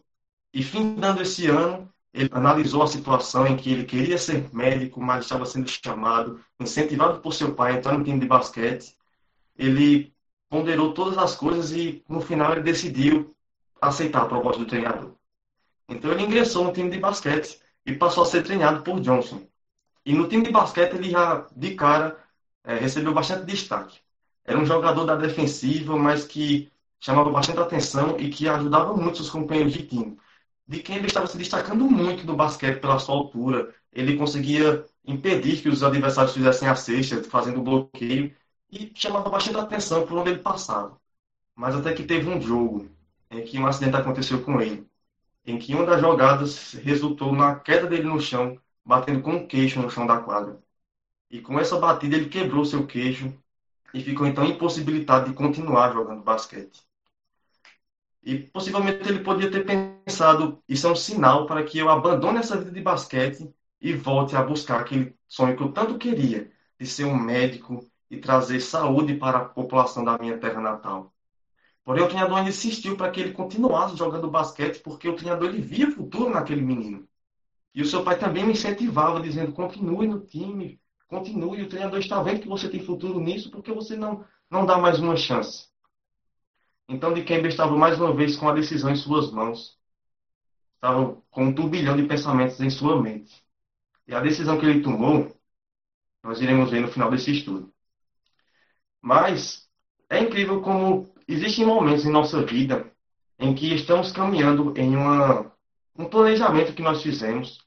E, 0.53 0.63
findando 0.63 1.23
esse 1.23 1.49
ano, 1.49 1.91
ele 2.13 2.29
analisou 2.33 2.83
a 2.83 2.87
situação 2.87 3.47
em 3.47 3.57
que 3.57 3.73
ele 3.73 3.85
queria 3.85 4.19
ser 4.19 4.49
médico, 4.55 5.01
mas 5.01 5.25
estava 5.25 5.47
sendo 5.47 5.69
chamado, 5.69 6.41
incentivado 6.61 7.21
por 7.21 7.33
seu 7.33 7.55
pai 7.55 7.73
a 7.73 7.77
entrar 7.77 7.99
no 7.99 8.05
time 8.05 8.21
de 8.21 8.27
basquete. 8.27 8.95
Ele 9.57 10.15
ponderou 10.49 10.93
todas 10.93 11.19
as 11.19 11.35
coisas 11.35 11.73
e 11.73 12.05
no 12.09 12.21
final 12.21 12.53
ele 12.53 12.63
decidiu 12.63 13.35
aceitar 13.81 14.23
a 14.23 14.27
proposta 14.27 14.61
do 14.61 14.69
treinador. 14.69 15.15
Então 15.89 16.13
ele 16.13 16.23
ingressou 16.25 16.65
no 16.65 16.73
time 16.73 16.91
de 16.91 16.99
basquete 16.99 17.61
e 17.87 17.95
passou 17.95 18.23
a 18.25 18.27
ser 18.27 18.43
treinado 18.43 18.83
por 18.83 19.01
Johnson. 19.01 19.47
E 20.05 20.13
no 20.15 20.29
time 20.29 20.45
de 20.45 20.51
basquete 20.53 20.95
ele 20.95 21.11
já 21.11 21.47
de 21.57 21.75
cara 21.75 22.19
é, 22.65 22.77
recebeu 22.77 23.13
bastante 23.15 23.45
destaque. 23.47 24.01
Era 24.45 24.59
um 24.59 24.67
jogador 24.67 25.05
da 25.05 25.17
defensiva, 25.17 25.97
mas 25.97 26.25
que 26.27 26.71
chamava 27.01 27.31
bastante 27.31 27.61
atenção 27.61 28.19
e 28.19 28.31
que 28.31 28.49
ajudava 28.49 28.95
muito 28.97 29.17
seus 29.19 29.31
companheiros 29.31 29.73
de 29.73 29.87
time. 29.87 30.19
De 30.67 30.81
quem 30.83 30.97
ele 30.97 31.07
estava 31.07 31.27
se 31.27 31.37
destacando 31.39 31.85
muito 31.91 32.27
no 32.27 32.37
basquete 32.37 32.81
pela 32.81 32.99
sua 32.99 33.15
altura. 33.15 33.75
Ele 33.93 34.17
conseguia 34.17 34.85
impedir 35.05 35.63
que 35.63 35.69
os 35.69 35.83
adversários 35.83 36.35
fizessem 36.35 36.69
a 36.69 36.75
cesta, 36.75 37.23
fazendo 37.25 37.63
bloqueio 37.63 38.35
e 38.71 38.91
chamava 38.95 39.29
bastante 39.31 39.59
atenção 39.59 40.07
por 40.07 40.19
onde 40.19 40.31
ele 40.31 40.39
passava. 40.43 40.99
Mas 41.55 41.75
até 41.75 41.93
que 41.93 42.05
teve 42.05 42.29
um 42.29 42.41
jogo 42.41 42.89
em 43.31 43.45
que 43.45 43.59
um 43.59 43.67
acidente 43.67 43.97
aconteceu 43.97 44.43
com 44.43 44.61
ele, 44.61 44.87
em 45.47 45.59
que 45.59 45.75
uma 45.75 45.87
das 45.87 46.01
jogadas 46.01 46.73
resultou 46.75 47.33
na 47.33 47.57
queda 47.57 47.87
dele 47.87 48.05
no 48.05 48.21
chão, 48.21 48.59
batendo 48.85 49.23
com 49.23 49.37
o 49.37 49.47
queixo 49.47 49.81
no 49.81 49.91
chão 49.91 50.07
da 50.07 50.19
quadra. 50.19 50.59
E 51.31 51.41
com 51.41 51.59
essa 51.59 51.79
batida 51.79 52.17
ele 52.17 52.29
quebrou 52.29 52.65
seu 52.65 52.87
queixo 52.87 53.33
e 53.93 54.03
ficou 54.03 54.27
então 54.27 54.45
impossibilitado 54.45 55.31
de 55.31 55.37
continuar 55.37 55.93
jogando 55.93 56.23
basquete. 56.23 56.83
E 58.23 58.39
possivelmente 58.39 59.09
ele 59.09 59.21
podia 59.21 59.51
ter 59.51 59.65
pensado: 59.65 60.63
isso 60.69 60.87
é 60.87 60.91
um 60.91 60.97
sinal 60.97 61.47
para 61.47 61.63
que 61.63 61.79
eu 61.79 61.91
abandone 61.91 62.39
essa 62.39 62.57
vida 62.57 62.71
de 62.73 62.81
basquete 62.81 63.55
e 63.81 63.93
volte 63.93 64.35
a 64.35 64.43
buscar 64.43 64.81
aquele 64.81 65.15
sonho 65.29 65.57
que 65.57 65.63
eu 65.63 65.73
tanto 65.73 65.99
queria, 65.99 66.51
de 66.81 66.87
ser 66.87 67.05
um 67.05 67.17
médico, 67.17 67.87
e 68.11 68.19
trazer 68.19 68.61
saúde 68.61 69.15
para 69.15 69.39
a 69.39 69.45
população 69.45 70.05
da 70.05 70.19
minha 70.19 70.39
terra 70.39 70.61
natal. 70.61 71.14
Porém, 71.85 72.03
o 72.03 72.09
treinador 72.09 72.39
ainda 72.39 72.49
insistiu 72.49 72.97
para 72.97 73.11
que 73.11 73.21
ele 73.21 73.33
continuasse 73.33 73.97
jogando 73.97 74.31
basquete, 74.31 74.81
porque 74.81 75.07
o 75.09 75.15
treinador 75.15 75.51
ele 75.51 75.61
via 75.61 75.91
futuro 75.91 76.31
naquele 76.31 76.63
menino. 76.63 77.07
E 77.75 77.83
o 77.83 77.87
seu 77.87 78.03
pai 78.03 78.19
também 78.19 78.45
me 78.45 78.53
incentivava, 78.53 79.21
dizendo: 79.21 79.53
continue 79.53 80.09
no 80.09 80.21
time, 80.21 80.81
continue. 81.07 81.63
O 81.63 81.69
treinador 81.69 81.99
está 81.99 82.23
vendo 82.23 82.41
que 82.41 82.49
você 82.49 82.71
tem 82.71 82.83
futuro 82.83 83.21
nisso, 83.21 83.51
porque 83.51 83.71
você 83.71 83.97
não, 83.97 84.25
não 84.51 84.65
dá 84.65 84.79
mais 84.79 84.99
uma 84.99 85.17
chance. 85.17 85.69
Então, 86.89 87.13
de 87.13 87.23
Kemba 87.23 87.49
estava 87.49 87.77
mais 87.77 87.99
uma 87.99 88.15
vez 88.15 88.37
com 88.37 88.49
a 88.49 88.55
decisão 88.55 88.91
em 88.91 88.97
suas 88.97 89.31
mãos. 89.31 89.79
Estava 90.77 91.17
com 91.31 91.45
um 91.45 91.55
turbilhão 91.55 91.97
de 91.97 92.05
pensamentos 92.05 92.61
em 92.61 92.71
sua 92.71 93.01
mente. 93.01 93.45
E 94.07 94.15
a 94.15 94.21
decisão 94.21 94.59
que 94.59 94.67
ele 94.67 94.83
tomou, 94.83 95.35
nós 96.23 96.41
iremos 96.41 96.71
ver 96.71 96.81
no 96.81 96.89
final 96.89 97.11
desse 97.11 97.31
estudo. 97.31 97.73
Mas 99.01 99.69
é 100.09 100.21
incrível 100.21 100.61
como 100.63 101.14
existem 101.27 101.65
momentos 101.65 102.05
em 102.05 102.11
nossa 102.11 102.43
vida 102.43 102.91
em 103.39 103.55
que 103.55 103.75
estamos 103.75 104.13
caminhando 104.13 104.73
em 104.77 104.97
uma, 104.97 105.53
um 105.97 106.05
planejamento 106.05 106.73
que 106.73 106.83
nós 106.83 107.03
fizemos. 107.03 107.59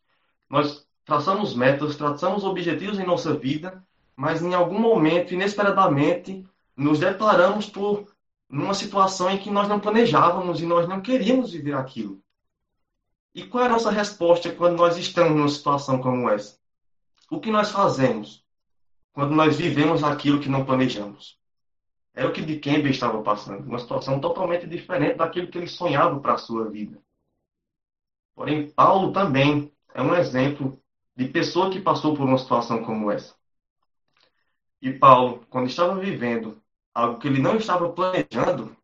Nós 0.49 0.87
traçamos 1.05 1.55
metas, 1.55 1.95
traçamos 1.95 2.43
objetivos 2.43 2.99
em 2.99 3.05
nossa 3.05 3.33
vida, 3.33 3.83
mas 4.15 4.41
em 4.41 4.53
algum 4.53 4.79
momento, 4.79 5.33
inesperadamente, 5.33 6.45
nos 6.75 6.99
deparamos 6.99 7.69
por 7.69 8.07
numa 8.49 8.73
situação 8.73 9.29
em 9.29 9.37
que 9.37 9.49
nós 9.49 9.67
não 9.67 9.79
planejávamos 9.79 10.61
e 10.61 10.65
nós 10.65 10.87
não 10.87 11.01
queríamos 11.01 11.51
viver 11.51 11.73
aquilo. 11.73 12.21
E 13.35 13.43
qual 13.43 13.63
é 13.63 13.67
a 13.67 13.71
nossa 13.71 13.91
resposta 13.91 14.51
quando 14.51 14.77
nós 14.77 14.97
estamos 14.97 15.35
numa 15.35 15.49
situação 15.49 16.01
como 16.01 16.29
essa? 16.29 16.57
O 17.29 17.39
que 17.39 17.51
nós 17.51 17.69
fazemos 17.69 18.43
quando 19.11 19.35
nós 19.35 19.57
vivemos 19.57 20.03
aquilo 20.03 20.39
que 20.39 20.49
não 20.49 20.65
planejamos? 20.65 21.37
É 22.17 22.25
o 22.25 22.33
que 22.33 22.41
de 22.41 22.59
Campbell 22.59 22.89
estava 22.89 23.21
passando, 23.21 23.67
uma 23.67 23.77
situação 23.77 24.19
totalmente 24.19 24.65
diferente 24.65 25.17
daquilo 25.17 25.51
que 25.51 25.57
ele 25.59 25.67
sonhava 25.67 26.19
para 26.19 26.33
a 26.33 26.37
sua 26.39 26.67
vida. 26.67 26.99
Porém, 28.33 28.71
Paulo 28.71 29.11
também 29.13 29.71
é 29.93 30.01
um 30.01 30.15
exemplo 30.15 30.81
de 31.15 31.27
pessoa 31.27 31.69
que 31.69 31.79
passou 31.79 32.15
por 32.15 32.25
uma 32.25 32.39
situação 32.39 32.83
como 32.83 33.11
essa. 33.11 33.35
E 34.81 34.91
Paulo, 34.91 35.45
quando 35.47 35.67
estava 35.67 35.93
vivendo 35.99 36.59
algo 36.91 37.19
que 37.19 37.27
ele 37.27 37.39
não 37.39 37.55
estava 37.55 37.87
planejando, 37.93 38.75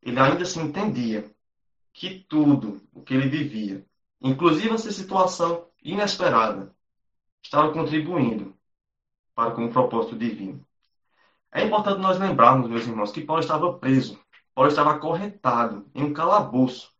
ele 0.00 0.20
ainda 0.20 0.44
se 0.44 0.60
entendia 0.60 1.28
que 1.92 2.24
tudo 2.28 2.80
o 2.92 3.02
que 3.02 3.14
ele 3.14 3.28
vivia, 3.28 3.84
inclusive 4.20 4.72
essa 4.72 4.92
situação 4.92 5.68
inesperada, 5.82 6.72
estava 7.42 7.72
contribuindo 7.72 8.56
para 9.34 9.50
com 9.50 9.64
o 9.64 9.72
propósito 9.72 10.16
divino. 10.16 10.64
É 11.52 11.64
importante 11.64 12.00
nós 12.00 12.18
lembrarmos, 12.18 12.68
meus 12.68 12.86
irmãos, 12.86 13.10
que 13.10 13.22
Paulo 13.22 13.42
estava 13.42 13.72
preso. 13.74 14.18
Paulo 14.54 14.70
estava 14.70 14.92
acorrentado 14.92 15.84
em 15.94 16.04
um 16.04 16.12
calabouço. 16.12 16.92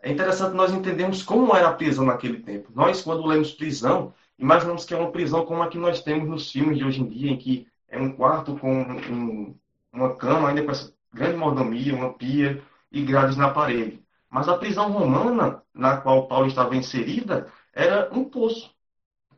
É 0.00 0.12
interessante 0.12 0.54
nós 0.54 0.72
entendermos 0.72 1.22
como 1.22 1.54
era 1.56 1.68
a 1.68 1.74
prisão 1.74 2.04
naquele 2.04 2.40
tempo. 2.40 2.70
Nós, 2.74 3.02
quando 3.02 3.26
lemos 3.26 3.52
prisão, 3.52 4.14
imaginamos 4.38 4.84
que 4.84 4.94
é 4.94 4.96
uma 4.96 5.10
prisão 5.10 5.44
como 5.44 5.62
a 5.62 5.68
que 5.68 5.78
nós 5.78 6.00
temos 6.02 6.28
nos 6.28 6.50
filmes 6.50 6.78
de 6.78 6.84
hoje 6.84 7.00
em 7.00 7.08
dia, 7.08 7.30
em 7.32 7.36
que 7.36 7.66
é 7.88 7.98
um 7.98 8.12
quarto 8.12 8.56
com 8.56 8.82
um, 8.82 9.58
uma 9.92 10.14
cama, 10.14 10.48
ainda 10.48 10.62
com 10.62 10.70
essa 10.70 10.94
grande 11.12 11.36
mordomia, 11.36 11.94
uma 11.94 12.12
pia 12.14 12.62
e 12.92 13.02
grades 13.02 13.36
na 13.36 13.50
parede. 13.50 14.00
Mas 14.30 14.48
a 14.48 14.56
prisão 14.58 14.92
romana, 14.92 15.62
na 15.74 15.96
qual 15.96 16.28
Paulo 16.28 16.46
estava 16.46 16.76
inserida, 16.76 17.48
era 17.72 18.08
um 18.12 18.24
poço. 18.24 18.72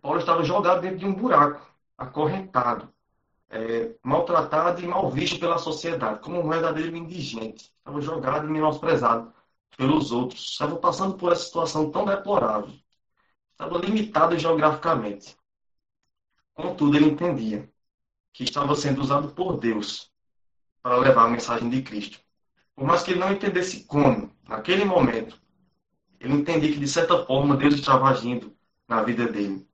Paulo 0.03 0.19
estava 0.19 0.45
jogado 0.45 0.83
dentro 0.83 0.99
de 0.99 1.07
um 1.07 1.15
buraco, 1.15 1.67
acorrentado 1.97 2.93
é, 3.51 3.97
maltratado 4.03 4.81
e 4.81 4.87
mal 4.87 5.11
visto 5.11 5.39
pela 5.39 5.59
sociedade, 5.59 6.21
como 6.21 6.41
um 6.41 6.49
verdadeiro 6.49 6.97
indigente. 6.97 7.71
Estava 7.79 8.01
jogado 8.01 8.47
e 8.47 8.51
menosprezado 8.51 9.33
pelos 9.77 10.13
outros. 10.13 10.51
Estava 10.53 10.77
passando 10.77 11.17
por 11.17 11.33
essa 11.33 11.45
situação 11.45 11.91
tão 11.91 12.05
deplorável. 12.05 12.73
Estava 13.53 13.79
limitado 13.79 14.39
geograficamente. 14.39 15.37
Contudo, 16.55 16.97
ele 16.97 17.11
entendia 17.11 17.69
que 18.33 18.45
estava 18.45 18.77
sendo 18.77 19.01
usado 19.01 19.31
por 19.35 19.59
Deus 19.59 20.11
para 20.83 20.97
levar 20.97 21.25
a 21.25 21.29
mensagem 21.29 21.69
de 21.69 21.83
Cristo. 21.83 22.21
Por 22.75 22.87
mais 22.87 23.03
que 23.03 23.11
ele 23.11 23.21
não 23.21 23.33
entendesse 23.33 23.85
como, 23.85 24.35
naquele 24.49 24.85
momento, 24.85 25.41
ele 26.21 26.35
entendia 26.35 26.73
que, 26.73 26.79
de 26.79 26.89
certa 26.89 27.25
forma, 27.27 27.57
Deus 27.57 27.75
estava 27.75 28.09
agindo 28.09 28.57
na 28.89 29.03
vida 29.03 29.27
dele. 29.27 29.69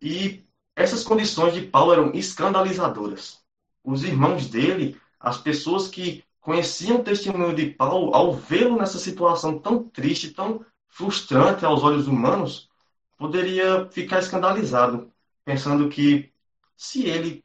E 0.00 0.43
essas 0.76 1.04
condições 1.04 1.54
de 1.54 1.62
Paulo 1.62 1.92
eram 1.92 2.12
escandalizadoras. 2.12 3.40
Os 3.84 4.02
irmãos 4.02 4.48
dele, 4.48 5.00
as 5.20 5.38
pessoas 5.38 5.88
que 5.88 6.24
conheciam 6.40 6.98
o 6.98 7.04
testemunho 7.04 7.54
de 7.54 7.70
Paulo, 7.70 8.14
ao 8.14 8.34
vê-lo 8.34 8.76
nessa 8.76 8.98
situação 8.98 9.58
tão 9.58 9.82
triste, 9.84 10.30
tão 10.30 10.64
frustrante 10.88 11.64
aos 11.64 11.82
olhos 11.82 12.06
humanos, 12.06 12.68
poderia 13.16 13.88
ficar 13.90 14.18
escandalizado, 14.18 15.10
pensando 15.44 15.88
que 15.88 16.32
se 16.76 17.06
ele 17.06 17.44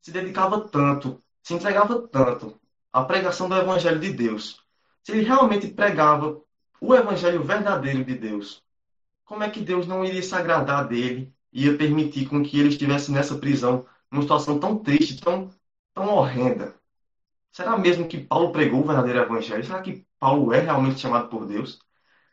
se 0.00 0.10
dedicava 0.10 0.60
tanto, 0.68 1.22
se 1.42 1.54
entregava 1.54 2.06
tanto 2.08 2.58
à 2.92 3.04
pregação 3.04 3.48
do 3.48 3.56
Evangelho 3.56 4.00
de 4.00 4.12
Deus, 4.12 4.60
se 5.02 5.12
ele 5.12 5.22
realmente 5.22 5.68
pregava 5.68 6.40
o 6.80 6.94
Evangelho 6.94 7.42
verdadeiro 7.42 8.04
de 8.04 8.14
Deus, 8.14 8.62
como 9.24 9.42
é 9.42 9.50
que 9.50 9.60
Deus 9.60 9.86
não 9.86 10.04
iria 10.04 10.22
se 10.22 10.34
agradar 10.34 10.86
dele 10.86 11.33
ia 11.54 11.78
permitir 11.78 12.28
com 12.28 12.42
que 12.42 12.58
ele 12.58 12.70
estivesse 12.70 13.12
nessa 13.12 13.38
prisão, 13.38 13.86
numa 14.10 14.22
situação 14.22 14.58
tão 14.58 14.76
triste, 14.76 15.20
tão, 15.20 15.50
tão 15.94 16.08
horrenda. 16.08 16.74
Será 17.52 17.78
mesmo 17.78 18.08
que 18.08 18.18
Paulo 18.18 18.50
pregou 18.52 18.80
o 18.80 18.86
verdadeiro 18.86 19.20
evangelho? 19.20 19.64
Será 19.64 19.80
que 19.80 20.04
Paulo 20.18 20.52
é 20.52 20.58
realmente 20.58 21.00
chamado 21.00 21.28
por 21.28 21.46
Deus? 21.46 21.78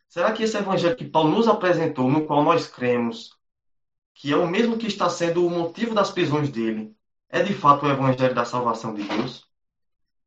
Será 0.09 0.31
que 0.33 0.43
esse 0.43 0.57
evangelho 0.57 0.95
que 0.95 1.05
Paulo 1.05 1.29
nos 1.29 1.47
apresentou, 1.47 2.09
no 2.09 2.25
qual 2.25 2.43
nós 2.43 2.67
cremos, 2.67 3.37
que 4.15 4.33
é 4.33 4.35
o 4.35 4.47
mesmo 4.47 4.77
que 4.77 4.87
está 4.87 5.09
sendo 5.09 5.45
o 5.45 5.49
motivo 5.49 5.93
das 5.93 6.11
prisões 6.11 6.49
dele, 6.49 6.95
é 7.29 7.43
de 7.43 7.53
fato 7.53 7.85
o 7.85 7.89
evangelho 7.89 8.33
da 8.33 8.43
salvação 8.43 8.93
de 8.93 9.03
Deus? 9.03 9.45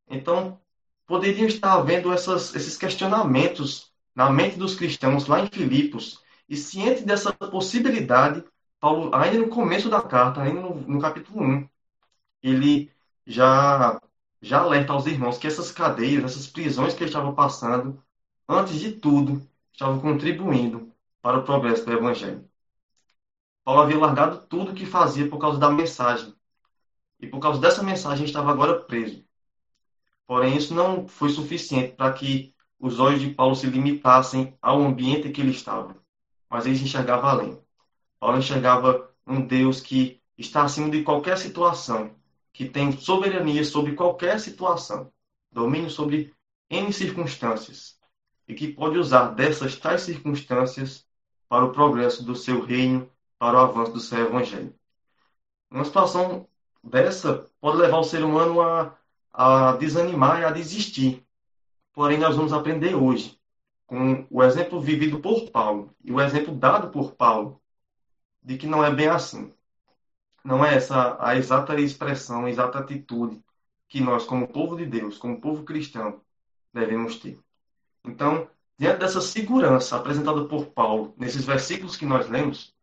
Então, 0.08 0.60
poderiam 1.06 1.46
estar 1.46 1.74
havendo 1.74 2.12
essas, 2.12 2.54
esses 2.54 2.76
questionamentos 2.76 3.92
na 4.14 4.30
mente 4.30 4.56
dos 4.56 4.76
cristãos 4.76 5.26
lá 5.26 5.40
em 5.40 5.48
Filipos, 5.48 6.22
e 6.48 6.56
ciente 6.56 7.02
dessa 7.02 7.32
possibilidade, 7.32 8.44
Paulo, 8.84 9.14
ainda 9.14 9.38
no 9.38 9.48
começo 9.48 9.88
da 9.88 10.02
carta, 10.02 10.42
ainda 10.42 10.60
no, 10.60 10.74
no 10.74 11.00
capítulo 11.00 11.42
1, 11.42 11.66
ele 12.42 12.92
já, 13.26 13.98
já 14.42 14.60
alerta 14.60 14.92
aos 14.92 15.06
irmãos 15.06 15.38
que 15.38 15.46
essas 15.46 15.72
cadeias, 15.72 16.22
essas 16.22 16.46
prisões 16.46 16.92
que 16.92 17.02
ele 17.02 17.08
estava 17.08 17.32
passando, 17.32 18.04
antes 18.46 18.78
de 18.78 18.92
tudo, 18.92 19.40
estavam 19.72 19.98
contribuindo 20.00 20.92
para 21.22 21.38
o 21.38 21.44
progresso 21.44 21.86
do 21.86 21.92
Evangelho. 21.94 22.46
Paulo 23.64 23.80
havia 23.80 23.98
largado 23.98 24.46
tudo 24.48 24.72
o 24.72 24.74
que 24.74 24.84
fazia 24.84 25.30
por 25.30 25.38
causa 25.38 25.58
da 25.58 25.70
mensagem. 25.70 26.34
E 27.18 27.26
por 27.26 27.40
causa 27.40 27.58
dessa 27.58 27.82
mensagem 27.82 28.26
estava 28.26 28.50
agora 28.50 28.80
preso. 28.80 29.24
Porém, 30.26 30.58
isso 30.58 30.74
não 30.74 31.08
foi 31.08 31.30
suficiente 31.30 31.96
para 31.96 32.12
que 32.12 32.54
os 32.78 33.00
olhos 33.00 33.22
de 33.22 33.30
Paulo 33.30 33.56
se 33.56 33.66
limitassem 33.66 34.58
ao 34.60 34.82
ambiente 34.82 35.28
em 35.28 35.32
que 35.32 35.40
ele 35.40 35.52
estava. 35.52 35.96
Mas 36.50 36.66
ele 36.66 36.78
enxergava 36.78 37.30
além. 37.30 37.63
Paulo 38.18 38.38
enxergava 38.38 39.10
um 39.26 39.46
Deus 39.46 39.80
que 39.80 40.20
está 40.36 40.64
acima 40.64 40.90
de 40.90 41.02
qualquer 41.02 41.38
situação, 41.38 42.14
que 42.52 42.68
tem 42.68 42.92
soberania 42.92 43.64
sobre 43.64 43.94
qualquer 43.94 44.38
situação, 44.40 45.12
domínio 45.50 45.90
sobre 45.90 46.34
N 46.70 46.92
circunstâncias, 46.92 47.98
e 48.46 48.54
que 48.54 48.68
pode 48.68 48.98
usar 48.98 49.28
dessas 49.28 49.76
tais 49.76 50.02
circunstâncias 50.02 51.06
para 51.48 51.64
o 51.64 51.72
progresso 51.72 52.24
do 52.24 52.34
seu 52.34 52.64
reino, 52.64 53.10
para 53.38 53.58
o 53.58 53.60
avanço 53.60 53.92
do 53.92 54.00
seu 54.00 54.18
evangelho. 54.20 54.74
Uma 55.70 55.84
situação 55.84 56.46
dessa 56.82 57.48
pode 57.60 57.78
levar 57.78 57.98
o 57.98 58.04
ser 58.04 58.22
humano 58.24 58.60
a, 58.60 58.96
a 59.32 59.72
desanimar 59.76 60.40
e 60.40 60.44
a 60.44 60.50
desistir. 60.50 61.24
Porém, 61.92 62.18
nós 62.18 62.36
vamos 62.36 62.52
aprender 62.52 62.94
hoje, 62.94 63.38
com 63.86 64.26
o 64.30 64.42
exemplo 64.42 64.80
vivido 64.80 65.20
por 65.20 65.50
Paulo 65.50 65.94
e 66.02 66.12
o 66.12 66.20
exemplo 66.20 66.54
dado 66.54 66.90
por 66.90 67.12
Paulo, 67.12 67.60
de 68.44 68.58
que 68.58 68.66
não 68.66 68.84
é 68.84 68.94
bem 68.94 69.08
assim. 69.08 69.52
Não 70.44 70.64
é 70.64 70.74
essa 70.74 71.16
a 71.18 71.34
exata 71.36 71.80
expressão, 71.80 72.44
a 72.44 72.50
exata 72.50 72.78
atitude 72.78 73.42
que 73.88 74.00
nós, 74.00 74.24
como 74.24 74.46
povo 74.46 74.76
de 74.76 74.84
Deus, 74.84 75.16
como 75.16 75.40
povo 75.40 75.64
cristão, 75.64 76.20
devemos 76.72 77.18
ter. 77.18 77.38
Então, 78.04 78.48
diante 78.78 78.98
dessa 78.98 79.20
segurança 79.22 79.96
apresentada 79.96 80.44
por 80.44 80.66
Paulo 80.66 81.14
nesses 81.16 81.44
versículos 81.44 81.96
que 81.96 82.04
nós 82.04 82.28
lemos, 82.28 82.74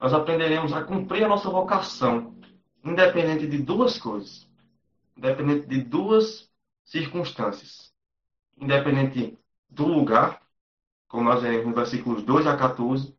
nós 0.00 0.12
aprenderemos 0.12 0.72
a 0.72 0.82
cumprir 0.82 1.24
a 1.24 1.28
nossa 1.28 1.48
vocação, 1.48 2.36
independente 2.84 3.46
de 3.46 3.58
duas 3.58 3.98
coisas, 3.98 4.48
independente 5.16 5.66
de 5.66 5.82
duas 5.82 6.50
circunstâncias, 6.84 7.92
independente 8.58 9.38
do 9.68 9.86
lugar, 9.86 10.42
como 11.08 11.24
nós 11.24 11.42
veremos 11.42 11.66
nos 11.66 11.74
versículos 11.74 12.22
2 12.24 12.46
a 12.46 12.56
14, 12.56 13.15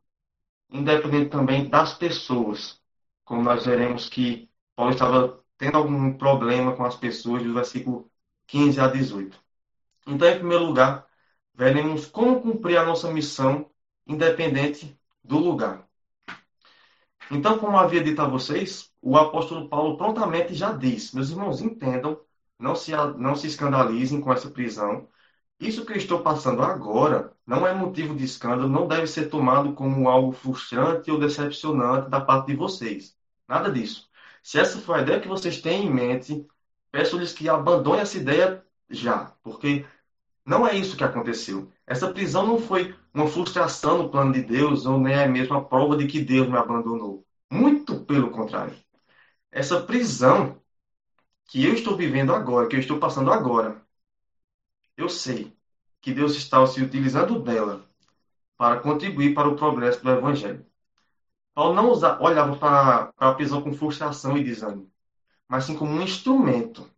independente 0.70 1.30
também 1.30 1.70
das 1.70 1.94
pessoas, 1.94 2.82
como 3.26 3.44
nós 3.44 3.66
veremos 3.66 4.10
que 4.10 4.50
Paulo 4.76 4.92
estava 4.94 5.44
tendo 5.58 5.78
algum 5.78 6.14
problema 6.18 6.76
com 6.76 6.86
as 6.86 6.96
pessoas, 6.96 7.44
do 7.44 7.54
versículo 7.54 8.10
15 8.48 8.80
a 8.80 8.88
18. 8.88 9.40
Então, 10.08 10.28
em 10.30 10.38
primeiro 10.38 10.66
lugar, 10.66 11.08
veremos 11.54 12.06
como 12.06 12.42
cumprir 12.42 12.78
a 12.78 12.86
nossa 12.86 13.12
missão, 13.12 13.70
independente 14.06 14.98
do 15.24 15.38
lugar. 15.40 15.88
Então, 17.30 17.60
como 17.60 17.78
havia 17.78 18.04
dito 18.04 18.22
a 18.22 18.28
vocês, 18.28 18.92
o 19.02 19.18
apóstolo 19.18 19.68
Paulo 19.68 19.98
prontamente 19.98 20.54
já 20.54 20.72
disse: 20.72 21.16
meus 21.16 21.30
irmãos, 21.30 21.62
entendam, 21.62 22.20
não 22.58 22.76
se, 22.76 22.92
não 23.18 23.36
se 23.36 23.48
escandalizem 23.48 24.22
com 24.22 24.32
essa 24.32 24.50
prisão, 24.50 25.08
isso 25.60 25.86
que 25.86 25.94
eu 25.94 25.98
estou 25.98 26.22
passando 26.22 26.62
agora 26.62 27.34
não 27.46 27.66
é 27.66 27.74
motivo 27.74 28.16
de 28.16 28.24
escândalo, 28.24 28.70
não 28.70 28.88
deve 28.88 29.08
ser 29.08 29.30
tomado 29.30 29.74
como 29.74 30.10
algo 30.10 30.32
frustrante 30.32 31.10
ou 31.10 31.20
decepcionante 31.20 32.10
da 32.10 32.22
parte 32.22 32.48
de 32.48 32.56
vocês. 32.56 33.16
Nada 33.48 33.72
disso. 33.72 34.10
Se 34.44 34.60
essa 34.60 34.80
for 34.80 34.98
a 34.98 35.02
ideia 35.02 35.20
que 35.20 35.28
vocês 35.28 35.62
têm 35.62 35.86
em 35.86 35.94
mente, 35.94 36.46
peço-lhes 36.92 37.34
que 37.34 37.50
abandonem 37.50 38.02
essa 38.02 38.18
ideia 38.18 38.64
já, 38.90 39.34
porque 39.44 39.86
não 40.46 40.66
é 40.68 40.76
isso 40.76 40.96
que 40.96 41.04
aconteceu. 41.04 41.72
Essa 41.86 42.12
prisão 42.12 42.46
não 42.46 42.60
foi 42.60 42.96
uma 43.14 43.28
frustração 43.28 43.98
no 43.98 44.10
plano 44.10 44.34
de 44.34 44.42
Deus, 44.44 44.86
ou 44.86 45.00
nem 45.00 45.14
é 45.16 45.28
mesmo 45.28 45.56
a 45.58 45.64
prova 45.64 45.98
de 45.98 46.08
que 46.08 46.22
Deus 46.22 46.48
me 46.48 46.58
abandonou. 46.58 47.26
Muito 47.52 48.06
pelo 48.06 48.30
contrário. 48.32 48.76
Essa 49.52 49.82
prisão 49.82 50.62
que 51.46 51.66
eu 51.66 51.74
estou 51.74 51.96
vivendo 51.98 52.34
agora, 52.34 52.68
que 52.68 52.76
eu 52.76 52.80
estou 52.80 53.00
passando 53.00 53.32
agora, 53.32 53.82
eu 54.98 55.08
sei 55.08 55.56
que 56.01 56.12
Deus 56.12 56.36
está 56.36 56.66
se 56.66 56.82
utilizando 56.82 57.39
dela 57.39 57.86
para 58.58 58.80
contribuir 58.80 59.34
para 59.36 59.48
o 59.48 59.56
progresso 59.56 60.04
do 60.04 60.10
Evangelho. 60.10 60.66
Paulo 61.54 61.74
não 61.74 61.92
olhava 62.22 62.56
para 62.56 63.13
a 63.18 63.34
prisão 63.34 63.62
com 63.62 63.74
frustração 63.74 64.38
e 64.38 64.44
desânimo, 64.44 64.92
mas 65.48 65.66
sim 65.66 65.75
como 65.75 65.92
um 65.92 66.01
instrumento. 66.01 66.89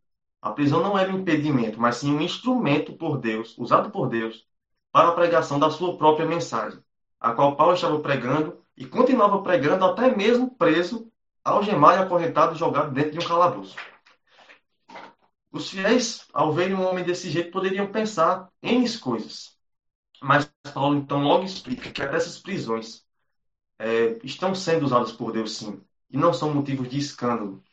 A 0.41 0.51
prisão 0.51 0.81
não 0.81 0.97
era 0.97 1.11
um 1.11 1.19
impedimento, 1.19 1.79
mas 1.79 1.97
sim 1.97 2.13
um 2.13 2.21
instrumento 2.21 2.93
por 2.93 3.17
Deus, 3.17 3.57
usado 3.57 3.91
por 3.91 4.07
Deus, 4.07 4.47
para 4.91 5.09
a 5.09 5.13
pregação 5.13 5.59
da 5.59 5.69
sua 5.69 5.97
própria 5.97 6.25
mensagem, 6.25 6.79
a 7.19 7.33
qual 7.33 7.55
Paulo 7.55 7.73
estava 7.73 7.99
pregando 7.99 8.57
e 8.75 8.85
continuava 8.85 9.41
pregando 9.41 9.83
até 9.83 10.15
mesmo 10.15 10.49
preso, 10.55 11.11
algemado 11.43 12.01
e 12.01 12.05
acorrentado 12.05 12.55
jogado 12.55 12.91
dentro 12.91 13.11
de 13.11 13.19
um 13.19 13.27
calabouço. 13.27 13.75
Os 15.51 15.69
fiéis, 15.69 16.27
ao 16.31 16.53
verem 16.53 16.75
um 16.75 16.85
homem 16.87 17.03
desse 17.03 17.29
jeito, 17.29 17.51
poderiam 17.51 17.91
pensar 17.91 18.49
em 18.61 18.85
coisas. 18.97 19.57
Mas 20.21 20.51
Paulo 20.73 20.97
então 20.97 21.23
logo 21.23 21.43
explica 21.43 21.91
que 21.91 22.01
essas 22.01 22.39
prisões 22.39 23.05
é, 23.79 24.19
estão 24.23 24.53
sendo 24.53 24.85
usadas 24.85 25.11
por 25.11 25.31
Deus 25.31 25.57
sim, 25.57 25.81
e 26.09 26.17
não 26.17 26.33
são 26.33 26.53
motivos 26.53 26.89
de 26.89 26.99
escândalo. 26.99 27.63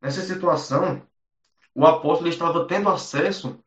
Nessa 0.00 0.22
situação, 0.22 1.02
o 1.74 1.84
apóstolo 1.86 2.30
estava 2.30 2.66
tendo 2.66 2.88
acesso 2.88 3.58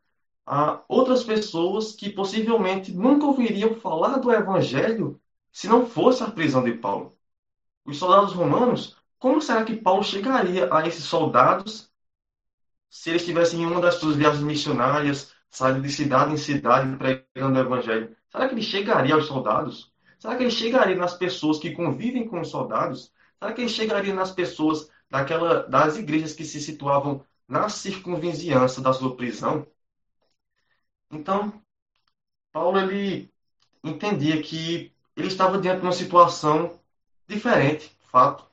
a 0.46 0.82
outras 0.88 1.24
pessoas 1.24 1.92
que 1.92 2.10
possivelmente 2.10 2.92
nunca 2.92 3.26
ouviriam 3.26 3.76
falar 3.76 4.18
do 4.18 4.32
evangelho 4.32 5.22
se 5.52 5.68
não 5.68 5.86
fosse 5.86 6.24
a 6.24 6.32
prisão 6.32 6.64
de 6.64 6.74
Paulo. 6.74 7.16
Os 7.86 7.98
soldados 7.98 8.34
romanos, 8.34 8.96
como 9.20 9.42
será 9.42 9.64
que 9.64 9.76
Paulo 9.76 10.04
chegaria 10.04 10.74
a 10.74 10.88
esses 10.88 11.04
soldados 11.04 11.89
se 12.90 13.10
eles 13.10 13.22
estivessem 13.22 13.62
em 13.62 13.66
uma 13.66 13.82
das 13.82 13.96
suas 13.96 14.16
viagens 14.16 14.44
missionárias, 14.44 15.34
saindo 15.50 15.82
de 15.82 15.92
cidade 15.92 16.34
em 16.34 16.38
cidade 16.38 16.96
pregando 16.98 17.60
o 17.60 17.62
evangelho, 17.62 18.16
será 18.30 18.48
que 18.48 18.56
ele 18.56 18.62
chegaria 18.62 19.16
aos 19.16 19.26
soldados? 19.26 19.92
Será 20.18 20.36
que 20.36 20.44
ele 20.44 20.52
chegaria 20.52 20.96
nas 20.96 21.14
pessoas 21.14 21.60
que 21.60 21.72
convivem 21.72 22.28
com 22.28 22.42
os 22.42 22.50
soldados? 22.50 23.14
Será 23.40 23.54
que 23.54 23.62
ele 23.62 23.70
chegaria 23.70 24.14
nas 24.14 24.32
pessoas 24.32 24.90
daquela, 25.10 25.64
das 25.68 25.98
igrejas 25.98 26.34
que 26.34 26.44
se 26.44 26.62
situavam 26.62 27.26
na 27.48 27.70
circunvizinhança 27.70 28.82
da 28.82 28.92
sua 28.94 29.16
prisão? 29.16 29.66
Então, 31.12 31.62
Paulo 32.52 32.80
ele 32.80 33.32
entendia 33.84 34.42
que 34.42 34.94
ele 35.16 35.28
estava 35.28 35.58
diante 35.60 35.80
de 35.80 35.86
uma 35.86 35.94
situação 35.94 36.80
diferente, 37.28 37.96
fato, 38.12 38.46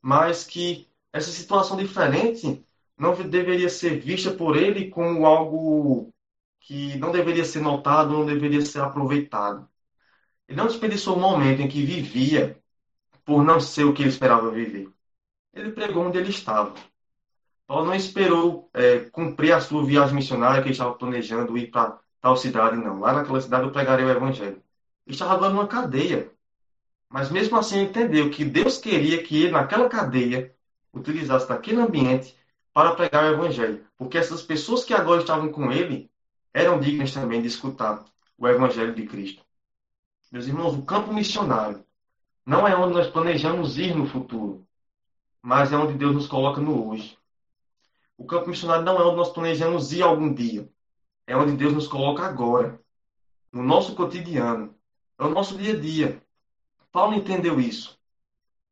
mas 0.00 0.44
que 0.44 0.88
essa 1.12 1.30
situação 1.30 1.76
diferente 1.76 2.64
não 2.98 3.14
deveria 3.14 3.68
ser 3.68 3.98
vista 4.00 4.32
por 4.32 4.56
ele 4.56 4.90
como 4.90 5.24
algo 5.24 6.12
que 6.60 6.98
não 6.98 7.12
deveria 7.12 7.44
ser 7.44 7.60
notado, 7.60 8.12
não 8.12 8.26
deveria 8.26 8.60
ser 8.60 8.80
aproveitado. 8.80 9.68
Ele 10.48 10.58
não 10.58 10.66
desperdiçou 10.66 11.16
o 11.16 11.20
momento 11.20 11.62
em 11.62 11.68
que 11.68 11.84
vivia 11.84 12.60
por 13.24 13.44
não 13.44 13.60
ser 13.60 13.84
o 13.84 13.92
que 13.92 14.02
ele 14.02 14.10
esperava 14.10 14.50
viver. 14.50 14.90
Ele 15.52 15.72
pregou 15.72 16.06
onde 16.06 16.18
ele 16.18 16.30
estava. 16.30 16.74
Paulo 17.66 17.86
não 17.86 17.94
esperou 17.94 18.70
é, 18.72 19.00
cumprir 19.10 19.52
a 19.52 19.60
sua 19.60 19.84
viagem 19.84 20.14
missionária 20.14 20.62
que 20.62 20.68
ele 20.68 20.72
estava 20.72 20.94
planejando 20.94 21.56
ir 21.58 21.70
para 21.70 21.98
tal 22.20 22.36
cidade, 22.36 22.76
não. 22.76 23.00
Lá 23.00 23.12
naquela 23.12 23.40
cidade 23.40 23.64
eu 23.64 23.72
pregaria 23.72 24.06
o 24.06 24.10
evangelho. 24.10 24.62
Ele 25.06 25.14
estava 25.14 25.34
agora 25.34 25.52
numa 25.52 25.68
cadeia. 25.68 26.30
Mas 27.08 27.30
mesmo 27.30 27.56
assim 27.58 27.80
entendeu 27.82 28.30
que 28.30 28.44
Deus 28.44 28.78
queria 28.78 29.22
que 29.22 29.42
ele, 29.42 29.52
naquela 29.52 29.88
cadeia, 29.88 30.54
utilizasse 30.92 31.48
naquele 31.48 31.80
ambiente 31.80 32.37
para 32.72 32.94
pregar 32.94 33.24
o 33.24 33.34
Evangelho, 33.34 33.86
porque 33.96 34.18
essas 34.18 34.42
pessoas 34.42 34.84
que 34.84 34.94
agora 34.94 35.20
estavam 35.20 35.50
com 35.50 35.72
ele 35.72 36.10
eram 36.52 36.78
dignas 36.78 37.12
também 37.12 37.40
de 37.40 37.48
escutar 37.48 38.04
o 38.36 38.46
Evangelho 38.46 38.94
de 38.94 39.06
Cristo. 39.06 39.44
Meus 40.30 40.46
irmãos, 40.46 40.74
o 40.74 40.82
campo 40.82 41.12
missionário 41.12 41.84
não 42.44 42.66
é 42.66 42.76
onde 42.76 42.94
nós 42.94 43.08
planejamos 43.08 43.78
ir 43.78 43.94
no 43.94 44.06
futuro, 44.06 44.66
mas 45.42 45.72
é 45.72 45.76
onde 45.76 45.94
Deus 45.94 46.14
nos 46.14 46.26
coloca 46.26 46.60
no 46.60 46.88
hoje. 46.88 47.18
O 48.16 48.24
campo 48.24 48.48
missionário 48.48 48.84
não 48.84 48.96
é 48.96 49.04
onde 49.04 49.16
nós 49.16 49.30
planejamos 49.30 49.92
ir 49.92 50.02
algum 50.02 50.32
dia, 50.32 50.68
é 51.26 51.36
onde 51.36 51.56
Deus 51.56 51.72
nos 51.72 51.88
coloca 51.88 52.24
agora, 52.24 52.80
no 53.52 53.62
nosso 53.62 53.94
cotidiano, 53.94 54.74
é 55.18 55.24
o 55.24 55.30
nosso 55.30 55.56
dia 55.56 55.74
a 55.74 55.80
dia. 55.80 56.22
Paulo 56.92 57.14
entendeu 57.14 57.60
isso 57.60 57.97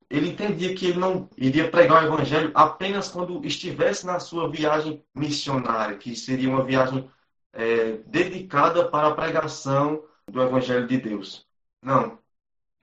ele 0.08 0.30
entendia 0.30 0.74
que 0.74 0.86
ele 0.86 0.98
não 0.98 1.28
iria 1.36 1.70
pregar 1.70 2.02
o 2.04 2.06
evangelho 2.06 2.52
apenas 2.54 3.08
quando 3.08 3.44
estivesse 3.44 4.06
na 4.06 4.20
sua 4.20 4.48
viagem 4.48 5.04
missionária, 5.14 5.96
que 5.96 6.14
seria 6.14 6.48
uma 6.48 6.64
viagem 6.64 7.10
é, 7.52 7.92
dedicada 8.06 8.88
para 8.88 9.08
a 9.08 9.14
pregação 9.14 10.04
do 10.28 10.40
evangelho 10.42 10.86
de 10.86 10.98
Deus. 10.98 11.46
Não. 11.82 12.18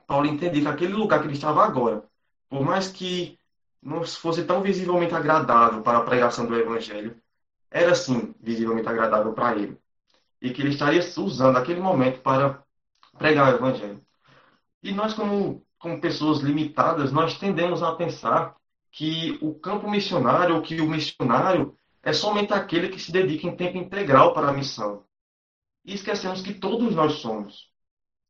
Paulo 0.05 0.27
entendia 0.27 0.61
que 0.61 0.67
aquele 0.67 0.93
lugar 0.93 1.19
que 1.21 1.27
ele 1.27 1.33
estava 1.33 1.63
agora, 1.63 2.03
por 2.49 2.61
mais 2.61 2.89
que 2.89 3.39
não 3.81 4.03
fosse 4.03 4.43
tão 4.43 4.61
visivelmente 4.61 5.13
agradável 5.15 5.81
para 5.81 5.99
a 5.99 6.03
pregação 6.03 6.45
do 6.45 6.57
evangelho, 6.57 7.21
era 7.71 7.95
sim 7.95 8.35
visivelmente 8.39 8.87
agradável 8.87 9.33
para 9.33 9.55
ele. 9.57 9.77
E 10.41 10.51
que 10.51 10.61
ele 10.61 10.69
estaria 10.69 11.01
usando 11.17 11.57
aquele 11.57 11.79
momento 11.79 12.21
para 12.21 12.63
pregar 13.17 13.53
o 13.53 13.55
evangelho. 13.55 14.01
E 14.81 14.91
nós, 14.91 15.13
como 15.13 15.62
como 15.83 15.99
pessoas 15.99 16.39
limitadas, 16.39 17.11
nós 17.11 17.37
tendemos 17.37 17.83
a 17.83 17.93
pensar 17.93 18.55
que 18.89 19.37
o 19.41 19.53
campo 19.53 19.91
missionário, 19.91 20.55
ou 20.55 20.61
que 20.61 20.79
o 20.79 20.89
missionário, 20.89 21.75
é 22.01 22.13
somente 22.13 22.53
aquele 22.53 22.87
que 22.87 22.97
se 22.97 23.11
dedica 23.11 23.47
em 23.47 23.55
tempo 23.57 23.77
integral 23.77 24.33
para 24.33 24.47
a 24.47 24.53
missão. 24.53 25.03
E 25.83 25.93
esquecemos 25.93 26.41
que 26.41 26.53
todos 26.53 26.95
nós 26.95 27.15
somos. 27.15 27.69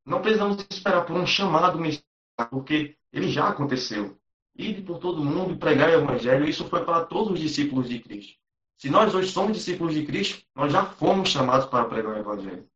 Não 0.03 0.19
precisamos 0.19 0.65
esperar 0.67 1.05
por 1.05 1.15
um 1.15 1.27
chamado 1.27 1.77
missionário, 1.77 2.49
porque 2.49 2.97
ele 3.11 3.27
já 3.29 3.49
aconteceu. 3.49 4.17
Ir 4.55 4.81
por 4.81 4.97
todo 4.97 5.23
mundo 5.23 5.53
e 5.53 5.57
pregar 5.57 5.89
o 5.89 6.01
evangelho, 6.01 6.49
isso 6.49 6.67
foi 6.67 6.83
para 6.83 7.05
todos 7.05 7.33
os 7.33 7.39
discípulos 7.39 7.87
de 7.87 7.99
Cristo. 7.99 8.33
Se 8.79 8.89
nós 8.89 9.13
hoje 9.13 9.29
somos 9.29 9.55
discípulos 9.55 9.93
de 9.93 10.03
Cristo, 10.03 10.43
nós 10.55 10.73
já 10.73 10.85
fomos 10.85 11.29
chamados 11.29 11.67
para 11.67 11.85
pregar 11.85 12.15
o 12.15 12.19
evangelho. 12.19 12.67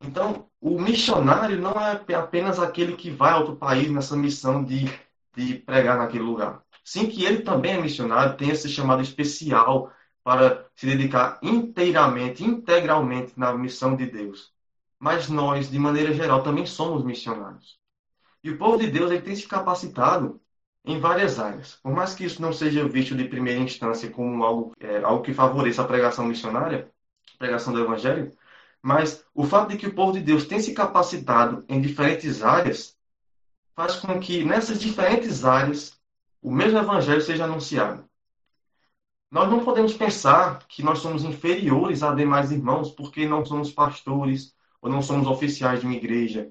Então, 0.00 0.48
o 0.60 0.80
missionário 0.80 1.60
não 1.60 1.72
é 1.72 2.14
apenas 2.14 2.58
aquele 2.58 2.96
que 2.96 3.10
vai 3.10 3.32
a 3.32 3.38
outro 3.38 3.56
país 3.56 3.90
nessa 3.90 4.16
missão 4.16 4.62
de, 4.64 4.84
de 5.36 5.54
pregar 5.54 5.98
naquele 5.98 6.24
lugar. 6.24 6.62
Sim, 6.84 7.08
que 7.08 7.24
ele 7.24 7.42
também 7.42 7.74
é 7.74 7.80
missionário, 7.80 8.36
tem 8.36 8.50
esse 8.50 8.68
chamado 8.68 9.02
especial 9.02 9.92
para 10.24 10.66
se 10.76 10.86
dedicar 10.86 11.38
inteiramente, 11.42 12.44
integralmente 12.44 13.32
na 13.36 13.52
missão 13.52 13.96
de 13.96 14.06
Deus. 14.06 14.52
Mas 14.98 15.28
nós, 15.28 15.70
de 15.70 15.78
maneira 15.78 16.12
geral, 16.12 16.42
também 16.42 16.66
somos 16.66 17.04
missionários. 17.04 17.78
E 18.42 18.50
o 18.50 18.58
povo 18.58 18.78
de 18.78 18.90
Deus 18.90 19.10
ele 19.10 19.22
tem 19.22 19.34
se 19.36 19.46
capacitado 19.46 20.40
em 20.84 20.98
várias 21.00 21.38
áreas. 21.38 21.76
Por 21.82 21.92
mais 21.92 22.14
que 22.14 22.24
isso 22.24 22.40
não 22.40 22.52
seja 22.52 22.86
visto 22.88 23.14
de 23.14 23.24
primeira 23.24 23.60
instância 23.60 24.10
como 24.10 24.42
algo, 24.44 24.74
é, 24.80 25.02
algo 25.02 25.22
que 25.22 25.34
favoreça 25.34 25.82
a 25.82 25.86
pregação 25.86 26.24
missionária, 26.26 26.90
a 27.34 27.38
pregação 27.38 27.72
do 27.72 27.80
Evangelho, 27.80 28.32
mas 28.82 29.24
o 29.34 29.44
fato 29.44 29.70
de 29.70 29.76
que 29.76 29.86
o 29.86 29.94
povo 29.94 30.12
de 30.12 30.20
Deus 30.20 30.46
tem 30.46 30.60
se 30.60 30.72
capacitado 30.72 31.64
em 31.68 31.80
diferentes 31.80 32.42
áreas 32.42 32.96
faz 33.74 33.96
com 33.96 34.18
que 34.18 34.44
nessas 34.44 34.80
diferentes 34.80 35.44
áreas 35.44 35.98
o 36.42 36.50
mesmo 36.50 36.78
evangelho 36.78 37.20
seja 37.20 37.44
anunciado. 37.44 38.08
Nós 39.30 39.50
não 39.50 39.64
podemos 39.64 39.92
pensar 39.94 40.66
que 40.66 40.82
nós 40.82 41.00
somos 41.00 41.22
inferiores 41.22 42.02
a 42.02 42.14
demais 42.14 42.50
irmãos 42.50 42.90
porque 42.90 43.28
não 43.28 43.44
somos 43.44 43.70
pastores 43.70 44.54
ou 44.80 44.90
não 44.90 45.02
somos 45.02 45.26
oficiais 45.26 45.80
de 45.80 45.86
uma 45.86 45.94
igreja. 45.94 46.50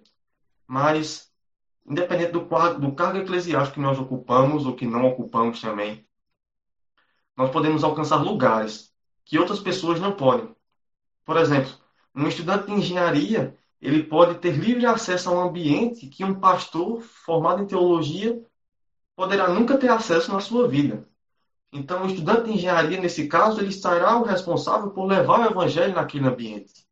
Mas, 0.68 1.32
independente 1.86 2.34
do, 2.34 2.42
do 2.80 2.92
cargo 2.94 3.18
eclesiástico 3.18 3.76
que 3.76 3.82
nós 3.82 3.98
ocupamos 3.98 4.66
ou 4.66 4.76
que 4.76 4.86
não 4.86 5.08
ocupamos 5.08 5.60
também, 5.60 6.06
nós 7.36 7.50
podemos 7.52 7.84
alcançar 7.84 8.18
lugares 8.18 8.94
que 9.26 9.40
outras 9.40 9.60
pessoas 9.60 10.00
não 10.00 10.14
podem. 10.14 10.56
Por 11.26 11.38
exemplo, 11.38 11.72
um 12.24 12.28
estudante 12.28 12.66
de 12.66 12.74
engenharia, 12.74 13.56
ele 13.82 14.04
pode 14.04 14.40
ter 14.40 14.52
livre 14.52 14.86
acesso 14.86 15.30
a 15.30 15.34
um 15.34 15.50
ambiente 15.50 16.08
que 16.08 16.26
um 16.26 16.40
pastor 16.40 17.02
formado 17.02 17.62
em 17.62 17.68
teologia 17.68 18.42
poderá 19.16 19.50
nunca 19.50 19.78
ter 19.78 19.90
acesso 19.90 20.32
na 20.34 20.40
sua 20.40 20.68
vida. 20.68 21.08
Então, 21.72 22.04
o 22.04 22.08
estudante 22.08 22.46
de 22.46 22.54
engenharia, 22.54 23.00
nesse 23.00 23.28
caso, 23.28 23.60
ele 23.62 23.72
será 23.72 24.18
o 24.18 24.24
responsável 24.24 24.90
por 24.92 25.06
levar 25.06 25.42
o 25.42 25.52
evangelho 25.52 25.94
naquele 25.94 26.28
ambiente. 26.28 26.88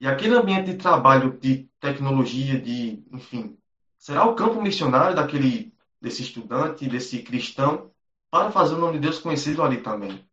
E 0.00 0.06
aquele 0.06 0.36
ambiente 0.36 0.66
de 0.66 0.76
trabalho, 0.76 1.36
de 1.40 1.68
tecnologia, 1.80 2.60
de, 2.60 3.02
enfim, 3.10 3.58
será 3.98 4.26
o 4.26 4.34
campo 4.34 4.62
missionário 4.62 5.16
daquele 5.16 5.74
desse 6.00 6.22
estudante, 6.22 6.88
desse 6.88 7.22
cristão, 7.22 7.90
para 8.30 8.52
fazer 8.52 8.74
o 8.74 8.78
nome 8.78 8.94
de 8.94 9.00
Deus 9.00 9.18
conhecido 9.18 9.62
ali 9.62 9.78
também. 9.78 10.27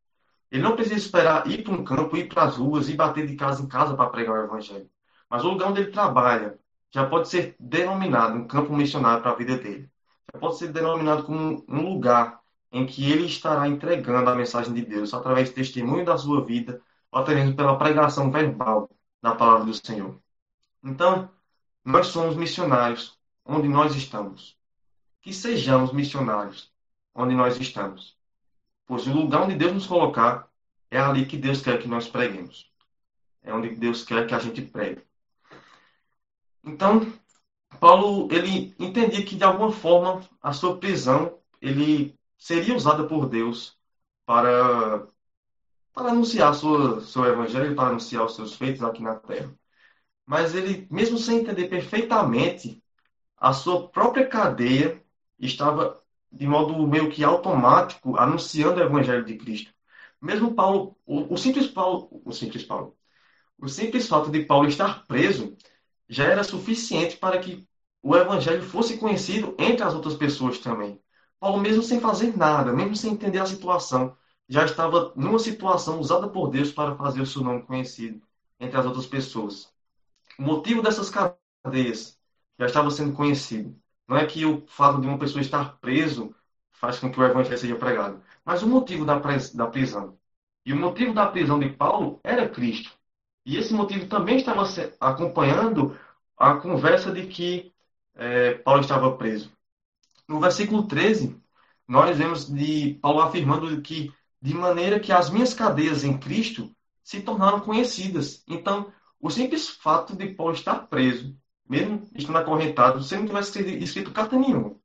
Ele 0.51 0.61
não 0.63 0.75
precisa 0.75 0.95
esperar 0.95 1.47
ir 1.47 1.63
para 1.63 1.73
um 1.73 1.83
campo, 1.83 2.15
ir 2.17 2.27
para 2.27 2.43
as 2.43 2.57
ruas 2.57 2.89
e 2.89 2.93
bater 2.95 3.27
de 3.27 3.35
casa 3.35 3.63
em 3.63 3.67
casa 3.67 3.95
para 3.95 4.09
pregar 4.09 4.39
o 4.39 4.43
evangelho. 4.45 4.89
Mas 5.29 5.43
o 5.43 5.49
lugar 5.49 5.69
onde 5.69 5.81
ele 5.81 5.91
trabalha 5.91 6.59
já 6.93 7.05
pode 7.07 7.27
ser 7.27 7.55
denominado 7.59 8.35
um 8.37 8.47
campo 8.47 8.73
missionário 8.73 9.21
para 9.21 9.31
a 9.31 9.35
vida 9.35 9.57
dele. 9.57 9.89
Já 10.33 10.39
pode 10.39 10.57
ser 10.57 10.71
denominado 10.71 11.23
como 11.23 11.65
um 11.67 11.93
lugar 11.93 12.39
em 12.71 12.85
que 12.85 13.11
ele 13.11 13.25
estará 13.25 13.67
entregando 13.67 14.29
a 14.29 14.35
mensagem 14.35 14.73
de 14.73 14.85
Deus 14.85 15.13
através 15.13 15.49
do 15.49 15.55
testemunho 15.55 16.05
da 16.05 16.17
sua 16.17 16.43
vida, 16.43 16.81
ou 17.11 17.19
até 17.19 17.33
mesmo 17.33 17.55
pela 17.55 17.77
pregação 17.77 18.31
verbal 18.31 18.89
da 19.21 19.35
palavra 19.35 19.65
do 19.65 19.73
Senhor. 19.73 20.19
Então, 20.83 21.29
nós 21.83 22.07
somos 22.07 22.35
missionários 22.35 23.17
onde 23.45 23.67
nós 23.67 23.95
estamos. 23.95 24.57
Que 25.21 25.33
sejamos 25.33 25.91
missionários 25.93 26.71
onde 27.13 27.33
nós 27.35 27.59
estamos. 27.59 28.17
Pois 28.85 29.07
o 29.07 29.13
lugar 29.13 29.43
onde 29.43 29.55
Deus 29.55 29.73
nos 29.73 29.87
colocar 29.87 30.47
é 30.91 30.99
ali 30.99 31.25
que 31.25 31.37
Deus 31.37 31.61
quer 31.61 31.81
que 31.81 31.87
nós 31.87 32.07
preguemos. 32.07 32.71
É 33.41 33.53
onde 33.53 33.75
Deus 33.75 34.03
quer 34.03 34.27
que 34.27 34.33
a 34.33 34.39
gente 34.39 34.61
pregue. 34.61 35.03
Então, 36.63 37.11
Paulo, 37.79 38.27
ele 38.31 38.75
entendia 38.79 39.23
que 39.23 39.35
de 39.35 39.43
alguma 39.43 39.71
forma 39.71 40.21
a 40.41 40.53
sua 40.53 40.77
prisão, 40.77 41.39
ele 41.61 42.17
seria 42.37 42.75
usada 42.75 43.05
por 43.07 43.27
Deus 43.27 43.77
para 44.25 45.07
para 45.93 46.09
anunciar 46.09 46.53
sua, 46.53 46.99
seu 47.01 47.23
evangelho, 47.23 47.73
para 47.73 47.87
anunciar 47.87 48.25
os 48.25 48.35
seus 48.35 48.53
feitos 48.53 48.83
aqui 48.83 49.01
na 49.01 49.15
terra. 49.15 49.49
Mas 50.25 50.53
ele, 50.53 50.85
mesmo 50.91 51.17
sem 51.17 51.37
entender 51.39 51.69
perfeitamente, 51.69 52.83
a 53.37 53.53
sua 53.53 53.87
própria 53.87 54.27
cadeia 54.27 55.01
estava 55.39 56.03
de 56.35 56.47
modo 56.47 56.87
meio 56.87 57.09
que 57.11 57.23
automático 57.23 58.17
anunciando 58.17 58.79
o 58.79 58.83
evangelho 58.83 59.25
de 59.25 59.37
Cristo. 59.37 59.73
Mesmo 60.21 60.53
Paulo, 60.53 60.97
o, 61.05 61.33
o 61.33 61.37
simples 61.37 61.67
Paulo, 61.67 62.21
o 62.25 62.31
simples 62.33 62.63
Paulo, 62.63 62.95
o 63.59 63.67
simples 63.69 64.07
fato 64.07 64.29
de 64.29 64.43
Paulo 64.45 64.67
estar 64.67 65.05
preso 65.07 65.55
já 66.09 66.25
era 66.25 66.43
suficiente 66.43 67.17
para 67.17 67.39
que 67.39 67.67
o 68.03 68.15
evangelho 68.15 68.61
fosse 68.63 68.97
conhecido 68.97 69.55
entre 69.57 69.83
as 69.83 69.93
outras 69.93 70.15
pessoas 70.15 70.59
também. 70.59 71.01
Paulo, 71.39 71.59
mesmo 71.61 71.81
sem 71.83 71.99
fazer 71.99 72.37
nada, 72.37 72.73
mesmo 72.73 72.95
sem 72.95 73.13
entender 73.13 73.39
a 73.39 73.45
situação, 73.45 74.15
já 74.47 74.65
estava 74.65 75.13
numa 75.15 75.39
situação 75.39 75.99
usada 75.99 76.27
por 76.27 76.49
Deus 76.49 76.71
para 76.71 76.95
fazer 76.95 77.21
o 77.21 77.25
seu 77.25 77.41
nome 77.43 77.63
conhecido 77.63 78.21
entre 78.59 78.77
as 78.77 78.85
outras 78.85 79.07
pessoas. 79.07 79.73
O 80.37 80.43
motivo 80.43 80.81
dessas 80.81 81.09
cadeias 81.09 82.19
já 82.59 82.65
estava 82.65 82.91
sendo 82.91 83.13
conhecido. 83.13 83.75
Não 84.07 84.17
é 84.17 84.25
que 84.25 84.45
o 84.45 84.65
fato 84.67 85.01
de 85.01 85.07
uma 85.07 85.17
pessoa 85.17 85.41
estar 85.41 85.77
preso 85.79 86.33
faz 86.73 86.99
com 86.99 87.11
que 87.11 87.19
o 87.19 87.23
evangelho 87.23 87.57
seja 87.57 87.75
pregado, 87.75 88.21
mas 88.43 88.61
o 88.61 88.67
motivo 88.67 89.05
da, 89.05 89.19
da 89.19 89.67
prisão. 89.67 90.17
E 90.65 90.73
o 90.73 90.77
motivo 90.77 91.13
da 91.13 91.27
prisão 91.27 91.59
de 91.59 91.69
Paulo 91.69 92.19
era 92.23 92.49
Cristo. 92.49 92.91
E 93.45 93.57
esse 93.57 93.73
motivo 93.73 94.07
também 94.07 94.37
estava 94.37 94.63
acompanhando 94.99 95.97
a 96.37 96.55
conversa 96.55 97.11
de 97.11 97.27
que 97.27 97.73
é, 98.15 98.55
Paulo 98.55 98.81
estava 98.81 99.15
preso. 99.17 99.51
No 100.27 100.39
versículo 100.39 100.87
13, 100.87 101.39
nós 101.87 102.17
vemos 102.17 102.51
de 102.51 102.95
Paulo 103.01 103.21
afirmando 103.21 103.81
que 103.81 104.11
de 104.41 104.53
maneira 104.53 104.99
que 104.99 105.11
as 105.11 105.29
minhas 105.29 105.53
cadeias 105.53 106.03
em 106.03 106.17
Cristo 106.17 106.75
se 107.03 107.21
tornaram 107.21 107.59
conhecidas. 107.59 108.43
Então, 108.47 108.91
o 109.19 109.29
simples 109.29 109.69
fato 109.69 110.15
de 110.15 110.27
Paulo 110.33 110.53
estar 110.53 110.87
preso, 110.87 111.35
mesmo 111.67 112.07
estando 112.15 112.37
acorrentado, 112.37 113.01
se 113.03 113.15
não 113.15 113.25
tivesse 113.25 113.59
escrito 113.83 114.11
carta 114.11 114.37
nenhuma, 114.37 114.75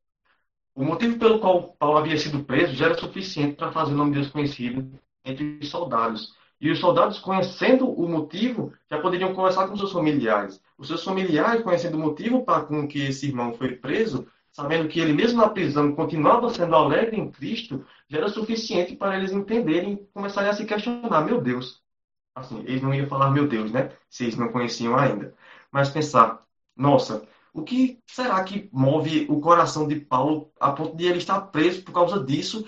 o 0.75 0.85
motivo 0.85 1.19
pelo 1.19 1.41
qual 1.41 1.75
Paulo 1.79 1.99
havia 1.99 2.17
sido 2.17 2.45
preso 2.45 2.75
já 2.75 2.87
era 2.87 2.99
suficiente 2.99 3.57
para 3.57 3.73
fazer 3.73 3.93
o 3.93 3.97
nome 3.97 4.13
de 4.13 4.21
Deus 4.21 4.31
conhecido 4.31 4.91
entre 5.25 5.59
os 5.61 5.69
soldados. 5.69 6.35
E 6.61 6.71
os 6.71 6.79
soldados, 6.79 7.19
conhecendo 7.19 7.89
o 7.91 8.09
motivo, 8.09 8.73
já 8.91 9.01
poderiam 9.01 9.35
conversar 9.35 9.67
com 9.67 9.77
seus 9.77 9.93
familiares. 9.93 10.61
Os 10.77 10.89
seus 10.89 11.03
familiares, 11.03 11.63
conhecendo 11.63 11.97
o 11.97 12.01
motivo 12.01 12.45
para 12.45 12.65
com 12.65 12.87
que 12.87 13.01
esse 13.01 13.27
irmão 13.29 13.55
foi 13.55 13.77
preso, 13.77 14.27
sabendo 14.53 14.89
que 14.89 15.01
ele, 15.01 15.13
mesmo 15.13 15.41
na 15.41 15.49
prisão, 15.49 15.95
continuava 15.95 16.51
sendo 16.51 16.75
alegre 16.75 17.17
em 17.19 17.31
Cristo, 17.31 17.85
já 18.09 18.19
era 18.19 18.29
suficiente 18.29 18.95
para 18.95 19.17
eles 19.17 19.33
entenderem 19.33 19.95
e 19.95 20.07
começarem 20.13 20.51
a 20.51 20.55
se 20.55 20.67
questionar: 20.67 21.23
meu 21.25 21.41
Deus. 21.41 21.83
Assim, 22.35 22.61
eles 22.61 22.83
não 22.83 22.95
iam 22.95 23.09
falar 23.09 23.31
meu 23.31 23.49
Deus, 23.49 23.73
né? 23.73 23.91
Se 24.09 24.25
eles 24.25 24.37
não 24.37 24.53
conheciam 24.53 24.97
ainda. 24.97 25.35
Mas 25.73 25.91
pensar: 25.91 26.47
nossa, 26.81 27.29
o 27.53 27.63
que 27.63 28.03
será 28.07 28.43
que 28.43 28.71
move 28.73 29.27
o 29.29 29.39
coração 29.39 29.87
de 29.87 30.01
Paulo 30.01 30.51
a 30.59 30.73
ponto 30.73 30.97
de 30.97 31.05
ele 31.05 31.19
estar 31.19 31.39
preso 31.49 31.83
por 31.85 31.93
causa 31.93 32.25
disso 32.25 32.67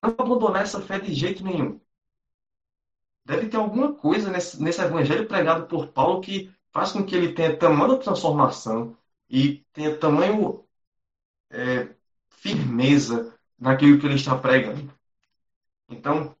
não 0.00 0.14
abandonar 0.16 0.62
essa 0.62 0.80
fé 0.80 1.00
de 1.00 1.12
jeito 1.12 1.42
nenhum? 1.42 1.80
Deve 3.24 3.48
ter 3.48 3.56
alguma 3.56 3.92
coisa 3.94 4.30
nesse, 4.30 4.62
nesse 4.62 4.80
evangelho 4.80 5.26
pregado 5.26 5.66
por 5.66 5.88
Paulo 5.88 6.20
que 6.20 6.54
faz 6.72 6.92
com 6.92 7.04
que 7.04 7.16
ele 7.16 7.32
tenha 7.32 7.56
tamanha 7.56 7.96
transformação 7.96 8.96
e 9.28 9.64
tenha 9.72 9.98
tamanho 9.98 10.64
é, 11.50 11.88
firmeza 12.30 13.36
naquilo 13.58 13.98
que 13.98 14.06
ele 14.06 14.14
está 14.14 14.38
pregando. 14.38 14.94
Então, 15.88 16.36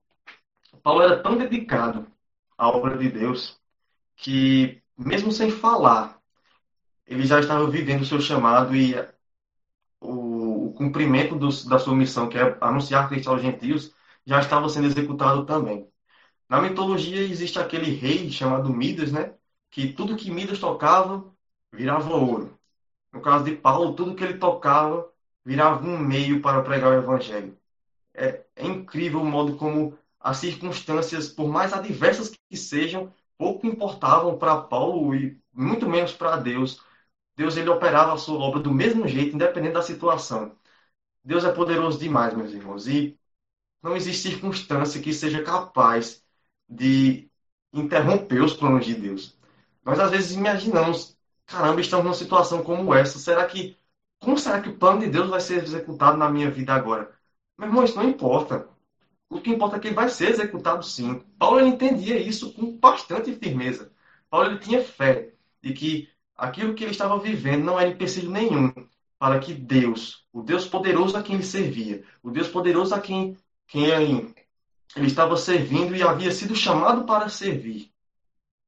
Paulo 0.84 1.02
era 1.02 1.20
tão 1.20 1.36
dedicado 1.36 2.06
à 2.56 2.68
obra 2.68 2.96
de 2.96 3.10
Deus 3.10 3.60
que, 4.14 4.80
mesmo 4.96 5.32
sem 5.32 5.50
falar, 5.50 6.17
ele 7.08 7.26
já 7.26 7.40
estava 7.40 7.66
vivendo 7.68 8.02
o 8.02 8.06
seu 8.06 8.20
chamado 8.20 8.76
e 8.76 8.94
o, 10.00 10.68
o 10.68 10.72
cumprimento 10.74 11.36
do, 11.36 11.48
da 11.68 11.78
sua 11.78 11.94
missão, 11.94 12.28
que 12.28 12.38
é 12.38 12.56
anunciar 12.60 13.08
Cristo 13.08 13.30
aos 13.30 13.42
gentios, 13.42 13.94
já 14.24 14.40
estava 14.40 14.68
sendo 14.68 14.86
executado 14.86 15.44
também. 15.46 15.88
Na 16.48 16.60
mitologia 16.60 17.20
existe 17.22 17.58
aquele 17.58 17.90
rei 17.92 18.30
chamado 18.30 18.70
Midas, 18.72 19.12
né? 19.12 19.34
Que 19.70 19.92
tudo 19.92 20.16
que 20.16 20.30
Midas 20.30 20.58
tocava 20.58 21.24
virava 21.72 22.14
ouro. 22.14 22.58
No 23.12 23.20
caso 23.20 23.44
de 23.44 23.56
Paulo, 23.56 23.94
tudo 23.94 24.14
que 24.14 24.24
ele 24.24 24.38
tocava 24.38 25.10
virava 25.44 25.86
um 25.86 25.98
meio 25.98 26.40
para 26.42 26.62
pregar 26.62 26.92
o 26.92 26.94
evangelho. 26.96 27.58
É, 28.14 28.44
é 28.56 28.66
incrível 28.66 29.20
o 29.22 29.24
modo 29.26 29.56
como 29.56 29.98
as 30.20 30.38
circunstâncias, 30.38 31.28
por 31.28 31.48
mais 31.48 31.72
adversas 31.72 32.30
que 32.50 32.56
sejam, 32.56 33.12
pouco 33.36 33.66
importavam 33.66 34.38
para 34.38 34.60
Paulo 34.62 35.14
e 35.14 35.40
muito 35.52 35.88
menos 35.88 36.12
para 36.12 36.36
Deus. 36.36 36.82
Deus 37.38 37.56
ele 37.56 37.70
operava 37.70 38.12
a 38.12 38.18
sua 38.18 38.36
obra 38.36 38.58
do 38.58 38.74
mesmo 38.74 39.06
jeito, 39.06 39.36
independente 39.36 39.74
da 39.74 39.82
situação. 39.82 40.56
Deus 41.22 41.44
é 41.44 41.52
poderoso 41.52 41.96
demais, 41.96 42.34
meus 42.34 42.52
irmãos, 42.52 42.88
e 42.88 43.16
não 43.80 43.94
existe 43.94 44.30
circunstância 44.30 45.00
que 45.00 45.12
seja 45.12 45.40
capaz 45.44 46.20
de 46.68 47.30
interromper 47.72 48.42
os 48.42 48.54
planos 48.54 48.84
de 48.84 48.94
Deus. 48.96 49.38
Nós 49.84 50.00
às 50.00 50.10
vezes 50.10 50.32
imaginamos, 50.32 51.16
caramba, 51.46 51.80
estamos 51.80 52.04
numa 52.06 52.14
situação 52.14 52.60
como 52.64 52.92
essa, 52.92 53.20
será 53.20 53.46
que 53.46 53.78
como 54.18 54.36
será 54.36 54.60
que 54.60 54.70
o 54.70 54.76
plano 54.76 54.98
de 54.98 55.08
Deus 55.08 55.30
vai 55.30 55.40
ser 55.40 55.62
executado 55.62 56.18
na 56.18 56.28
minha 56.28 56.50
vida 56.50 56.74
agora? 56.74 57.14
Meu 57.56 57.68
irmão, 57.68 57.84
isso 57.84 57.94
não 57.94 58.08
importa. 58.08 58.68
O 59.30 59.40
que 59.40 59.50
importa 59.50 59.76
é 59.76 59.78
que 59.78 59.86
ele 59.88 59.94
vai 59.94 60.08
ser 60.08 60.30
executado 60.30 60.84
sim. 60.84 61.20
Paulo 61.38 61.60
entendia 61.60 62.18
isso 62.18 62.52
com 62.52 62.76
bastante 62.76 63.32
firmeza. 63.36 63.92
Paulo 64.28 64.50
ele 64.50 64.58
tinha 64.58 64.82
fé 64.82 65.34
de 65.62 65.72
que 65.72 66.08
aquilo 66.38 66.74
que 66.74 66.84
ele 66.84 66.92
estava 66.92 67.18
vivendo 67.18 67.64
não 67.64 67.78
era 67.78 67.90
empecilho 67.90 68.30
nenhum 68.30 68.72
para 69.18 69.40
que 69.40 69.52
Deus, 69.52 70.24
o 70.32 70.40
Deus 70.40 70.66
poderoso 70.66 71.16
a 71.16 71.22
quem 71.22 71.34
ele 71.34 71.44
servia, 71.44 72.04
o 72.22 72.30
Deus 72.30 72.48
poderoso 72.48 72.94
a 72.94 73.00
quem, 73.00 73.36
quem 73.66 73.86
ele, 73.86 74.34
ele 74.94 75.06
estava 75.08 75.36
servindo 75.36 75.96
e 75.96 76.02
havia 76.02 76.30
sido 76.30 76.54
chamado 76.54 77.04
para 77.04 77.28
servir, 77.28 77.92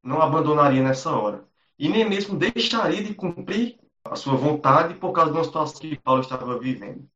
não 0.02 0.20
abandonaria 0.20 0.82
nessa 0.82 1.12
hora. 1.12 1.44
E 1.78 1.88
nem 1.88 2.06
mesmo 2.06 2.36
deixaria 2.36 3.02
de 3.02 3.14
cumprir 3.14 3.78
a 4.04 4.16
sua 4.16 4.34
vontade 4.34 4.94
por 4.94 5.12
causa 5.12 5.30
de 5.30 5.38
uma 5.38 5.44
situação 5.44 5.80
que 5.80 5.96
Paulo 5.96 6.22
estava 6.22 6.58
vivendo. 6.58 7.08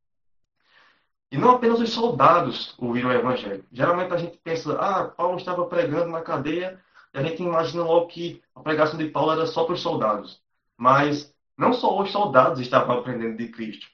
E 1.31 1.37
não 1.37 1.51
apenas 1.51 1.81
os 1.81 1.91
soldados 1.91 2.75
ouviram 2.79 3.09
o 3.09 3.13
evangelho. 3.13 3.67
Geralmente 3.73 4.15
a 4.15 4.17
gente 4.17 4.39
pensa, 4.39 4.79
ah, 4.79 5.09
Paulo 5.09 5.37
estava 5.37 5.67
pregando 5.67 6.13
na 6.13 6.23
cadeia, 6.23 6.81
e 7.13 7.19
a 7.19 7.23
gente 7.23 7.43
imagina 7.43 7.83
logo 7.83 8.07
que 8.07 8.41
a 8.55 8.61
pregação 8.61 8.97
de 8.97 9.09
Paulo 9.09 9.33
era 9.33 9.47
só 9.47 9.65
para 9.65 9.75
os 9.75 9.81
soldados. 9.81 10.44
Mas 10.85 11.35
não 11.57 11.73
só 11.73 11.99
os 12.03 12.11
soldados 12.13 12.61
estavam 12.61 12.99
aprendendo 12.99 13.39
de 13.39 13.49
Cristo. 13.49 13.87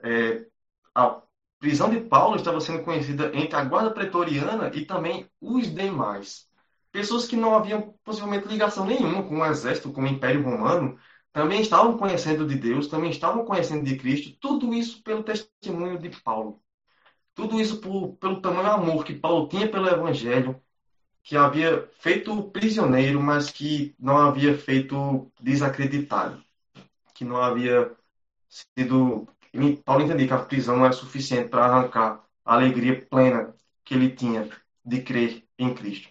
É, 0.00 0.46
a 0.94 1.20
prisão 1.58 1.90
de 1.90 2.02
Paulo 2.02 2.36
estava 2.36 2.60
sendo 2.60 2.84
conhecida 2.84 3.32
entre 3.34 3.56
a 3.56 3.64
guarda 3.64 3.90
pretoriana 3.90 4.70
e 4.72 4.84
também 4.86 5.28
os 5.40 5.74
demais. 5.74 6.48
Pessoas 6.92 7.26
que 7.26 7.34
não 7.34 7.56
haviam 7.56 7.96
possivelmente 8.04 8.46
ligação 8.46 8.86
nenhuma 8.86 9.24
com 9.24 9.40
o 9.40 9.44
exército, 9.44 9.92
com 9.92 10.02
o 10.02 10.06
Império 10.06 10.44
Romano, 10.44 10.96
também 11.32 11.60
estavam 11.62 11.98
conhecendo 11.98 12.46
de 12.46 12.54
Deus, 12.54 12.86
também 12.86 13.10
estavam 13.10 13.44
conhecendo 13.44 13.84
de 13.84 13.96
Cristo, 13.96 14.30
tudo 14.40 14.72
isso 14.72 15.02
pelo 15.02 15.24
testemunho 15.24 15.98
de 15.98 16.10
Paulo. 16.22 16.62
Tudo 17.34 17.60
isso 17.60 17.80
por, 17.80 18.16
pelo 18.18 18.40
tamanho 18.40 18.70
amor 18.70 19.04
que 19.04 19.14
Paulo 19.14 19.48
tinha 19.48 19.68
pelo 19.68 19.88
Evangelho, 19.88 20.62
que 21.22 21.36
havia 21.36 21.88
feito 22.00 22.42
prisioneiro, 22.50 23.20
mas 23.22 23.50
que 23.50 23.94
não 23.98 24.16
havia 24.18 24.56
feito 24.56 25.30
desacreditado, 25.40 26.42
que 27.14 27.24
não 27.24 27.36
havia 27.36 27.94
sido. 28.48 29.28
Paulo 29.84 30.04
entendia 30.04 30.26
que 30.26 30.32
a 30.32 30.44
prisão 30.44 30.76
não 30.76 30.84
era 30.84 30.92
suficiente 30.92 31.48
para 31.48 31.64
arrancar 31.64 32.24
a 32.44 32.54
alegria 32.54 33.04
plena 33.06 33.54
que 33.84 33.94
ele 33.94 34.10
tinha 34.10 34.48
de 34.84 35.02
crer 35.02 35.44
em 35.58 35.74
Cristo. 35.74 36.08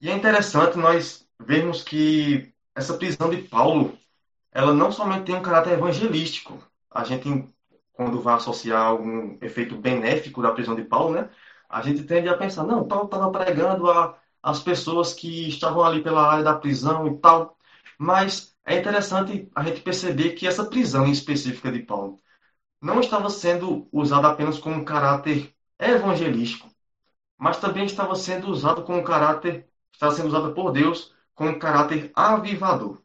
E 0.00 0.10
é 0.10 0.14
interessante 0.14 0.76
nós 0.78 1.26
vermos 1.40 1.82
que 1.82 2.52
essa 2.74 2.96
prisão 2.96 3.30
de 3.30 3.42
Paulo, 3.42 3.98
ela 4.52 4.72
não 4.74 4.92
somente 4.92 5.24
tem 5.24 5.34
um 5.34 5.42
caráter 5.42 5.72
evangelístico. 5.74 6.62
A 6.90 7.04
gente 7.04 7.28
quando 7.96 8.20
vai 8.20 8.34
associar 8.34 8.82
algum 8.82 9.38
efeito 9.40 9.76
benéfico 9.76 10.42
da 10.42 10.52
prisão 10.52 10.76
de 10.76 10.84
Paulo, 10.84 11.14
né? 11.14 11.30
A 11.68 11.82
gente 11.82 12.04
tende 12.04 12.28
a 12.28 12.36
pensar, 12.36 12.64
não, 12.64 12.86
Paulo 12.86 13.06
estava 13.06 13.30
pregando 13.30 13.90
a, 13.90 14.18
as 14.42 14.60
pessoas 14.60 15.12
que 15.12 15.48
estavam 15.48 15.82
ali 15.84 16.02
pela 16.02 16.30
área 16.30 16.44
da 16.44 16.54
prisão 16.54 17.06
e 17.06 17.18
tal. 17.18 17.56
Mas 17.98 18.56
é 18.64 18.78
interessante 18.78 19.50
a 19.54 19.62
gente 19.62 19.80
perceber 19.80 20.32
que 20.32 20.46
essa 20.46 20.64
prisão 20.64 21.06
específica 21.06 21.70
de 21.70 21.80
Paulo 21.80 22.18
não 22.80 23.00
estava 23.00 23.30
sendo 23.30 23.88
usada 23.92 24.28
apenas 24.28 24.58
como 24.58 24.76
um 24.76 24.84
caráter 24.84 25.54
evangelístico, 25.78 26.68
mas 27.38 27.58
também 27.58 27.84
estava 27.86 28.14
sendo 28.14 28.48
usado 28.48 28.82
como 28.84 28.98
um 28.98 29.04
caráter, 29.04 29.68
estava 29.92 30.14
sendo 30.14 30.28
usada 30.28 30.52
por 30.52 30.72
Deus 30.72 31.14
como 31.34 31.50
um 31.50 31.58
caráter 31.58 32.10
avivador. 32.14 33.00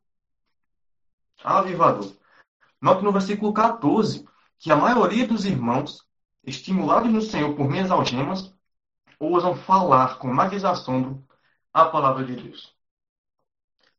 Avivador. 1.43 2.13
Note 2.81 3.03
no 3.03 3.11
versículo 3.11 3.53
14 3.53 4.25
que 4.57 4.71
a 4.71 4.75
maioria 4.75 5.27
dos 5.27 5.45
irmãos, 5.45 6.07
estimulados 6.43 7.11
no 7.11 7.21
Senhor 7.21 7.55
por 7.55 7.69
minhas 7.69 7.91
algemas, 7.91 8.53
ousam 9.19 9.55
falar 9.55 10.17
com 10.17 10.27
mais 10.27 10.65
assombro 10.65 11.23
a 11.73 11.85
palavra 11.85 12.23
de 12.23 12.35
Deus. 12.35 12.75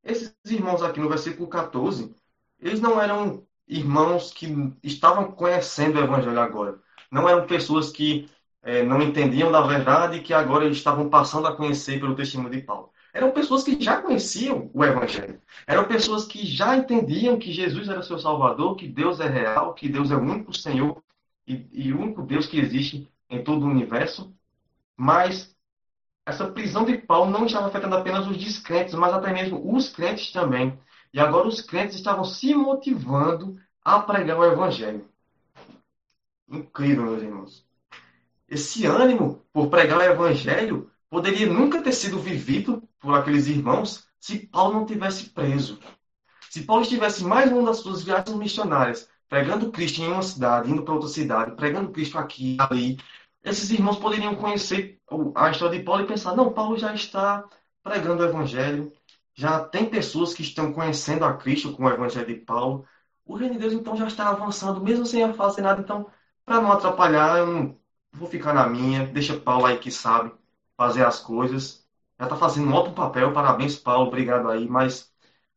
Esses 0.03 0.35
irmãos 0.47 0.83
aqui 0.83 1.01
no 1.01 1.09
versículo 1.09 1.49
14, 1.49 2.15
eles 2.59 2.81
não 2.81 3.01
eram 3.01 3.47
irmãos 3.69 4.33
que 4.33 4.75
estavam 4.83 5.31
conhecendo 5.33 5.99
o 5.99 6.03
Evangelho 6.03 6.41
agora. 6.41 6.81
Não 7.11 7.29
eram 7.29 7.47
pessoas 7.47 7.91
que 7.91 8.29
é, 8.63 8.83
não 8.83 9.01
entendiam 9.03 9.51
da 9.51 9.61
verdade 9.63 10.19
e 10.19 10.23
que 10.23 10.35
agora 10.35 10.65
eles 10.65 10.79
estavam 10.79 11.09
passando 11.09 11.47
a 11.47 11.57
conhecer 11.57 12.01
pelo 12.01 12.15
testemunho 12.15 12.51
de 12.51 12.63
Paulo. 12.63 12.91
Eram 13.13 13.31
pessoas 13.31 13.63
que 13.63 13.81
já 13.81 14.01
conheciam 14.01 14.71
o 14.73 14.85
Evangelho. 14.85 15.41
Eram 15.67 15.85
pessoas 15.85 16.25
que 16.25 16.47
já 16.47 16.77
entendiam 16.77 17.39
que 17.39 17.53
Jesus 17.53 17.89
era 17.89 18.03
seu 18.03 18.19
Salvador, 18.19 18.75
que 18.77 18.89
Deus 18.89 19.21
é 19.21 19.29
real, 19.29 19.75
que 19.75 19.89
Deus 19.89 20.11
é 20.11 20.17
o 20.17 20.21
único 20.21 20.53
Senhor 20.53 21.03
e, 21.53 21.69
e 21.89 21.93
o 21.93 22.01
único 22.01 22.23
Deus 22.23 22.47
que 22.47 22.59
existe 22.59 23.09
em 23.29 23.43
todo 23.43 23.65
o 23.65 23.71
universo. 23.71 24.35
Mas 24.97 25.55
essa 26.25 26.49
prisão 26.49 26.85
de 26.85 26.97
Paulo 26.99 27.31
não 27.31 27.47
estava 27.47 27.67
afetando 27.67 27.97
apenas 27.97 28.27
os 28.27 28.37
descrentes, 28.37 28.95
mas 28.95 29.13
até 29.13 29.33
mesmo 29.33 29.75
os 29.75 29.89
crentes 29.89 30.33
também. 30.33 30.79
E 31.13 31.21
agora 31.21 31.49
os 31.49 31.61
crentes 31.61 31.97
estavam 31.97 32.25
se 32.25 32.55
motivando 32.55 33.61
a 33.85 34.01
pregar 34.01 34.39
o 34.39 34.45
Evangelho. 34.45 35.07
Incrível, 36.49 37.05
meus 37.05 37.23
irmãos. 37.23 37.67
Esse 38.49 38.87
ânimo 38.87 39.45
por 39.53 39.69
pregar 39.69 39.99
o 39.99 40.03
Evangelho 40.03 40.91
poderia 41.11 41.47
nunca 41.47 41.83
ter 41.83 41.93
sido 41.93 42.19
vivido 42.19 42.83
por 43.01 43.15
aqueles 43.15 43.47
irmãos 43.47 44.07
se 44.21 44.39
Paulo 44.39 44.75
não 44.75 44.87
tivesse 44.87 45.31
preso. 45.31 45.79
Se 46.49 46.63
Paulo 46.63 46.83
estivesse 46.83 47.25
mais 47.25 47.51
uma 47.51 47.65
das 47.65 47.79
suas 47.79 48.03
viagens 48.03 48.37
missionárias, 48.37 49.09
pregando 49.33 49.73
Cristo 49.73 50.03
em 50.03 50.09
uma 50.09 50.23
cidade, 50.23 50.71
indo 50.71 50.83
para 50.83 50.93
outra 50.93 51.09
cidade, 51.09 51.57
pregando 51.57 51.91
Cristo 51.91 52.19
aqui, 52.19 52.59
ali, 52.61 52.99
esses 53.43 53.71
irmãos 53.71 53.97
poderiam 53.97 54.37
conhecer 54.37 55.01
a 55.35 55.51
história 55.51 55.79
de 55.79 55.83
Paulo 55.83 56.03
e 56.03 56.07
pensar: 56.07 56.37
não, 56.37 56.53
Paulo 56.53 56.77
já 56.77 56.93
está 56.95 57.43
pregando 57.83 58.23
o 58.23 58.27
Evangelho, 58.27 58.93
já 59.35 59.59
tem 59.65 59.89
pessoas 59.89 60.35
que 60.35 60.43
estão 60.43 60.71
conhecendo 60.75 61.25
a 61.25 61.35
Cristo 61.35 61.73
com 61.73 61.85
o 61.85 61.89
Evangelho 61.89 62.27
de 62.27 62.35
Paulo. 62.35 62.87
O 63.25 63.35
reino 63.35 63.55
de 63.55 63.61
Deus 63.61 63.73
então 63.73 63.97
já 63.97 64.07
está 64.07 64.29
avançando, 64.29 64.83
mesmo 64.83 65.07
sem 65.07 65.33
fazer 65.33 65.63
nada. 65.63 65.81
Então, 65.81 66.11
para 66.45 66.61
não 66.61 66.71
atrapalhar, 66.71 67.39
eu 67.39 67.47
não 67.47 67.79
vou 68.13 68.29
ficar 68.29 68.53
na 68.53 68.69
minha, 68.69 69.07
deixa 69.07 69.35
Paulo 69.41 69.65
aí 69.65 69.79
que 69.79 69.91
sabe 69.91 70.31
fazer 70.77 71.07
as 71.07 71.21
coisas. 71.21 71.87
Já 72.19 72.27
está 72.27 72.37
fazendo 72.37 72.69
um 72.69 72.75
ótimo 72.75 72.95
papel, 72.95 73.33
parabéns, 73.33 73.77
Paulo, 73.79 74.09
obrigado 74.09 74.51
aí, 74.51 74.69
mas 74.69 75.11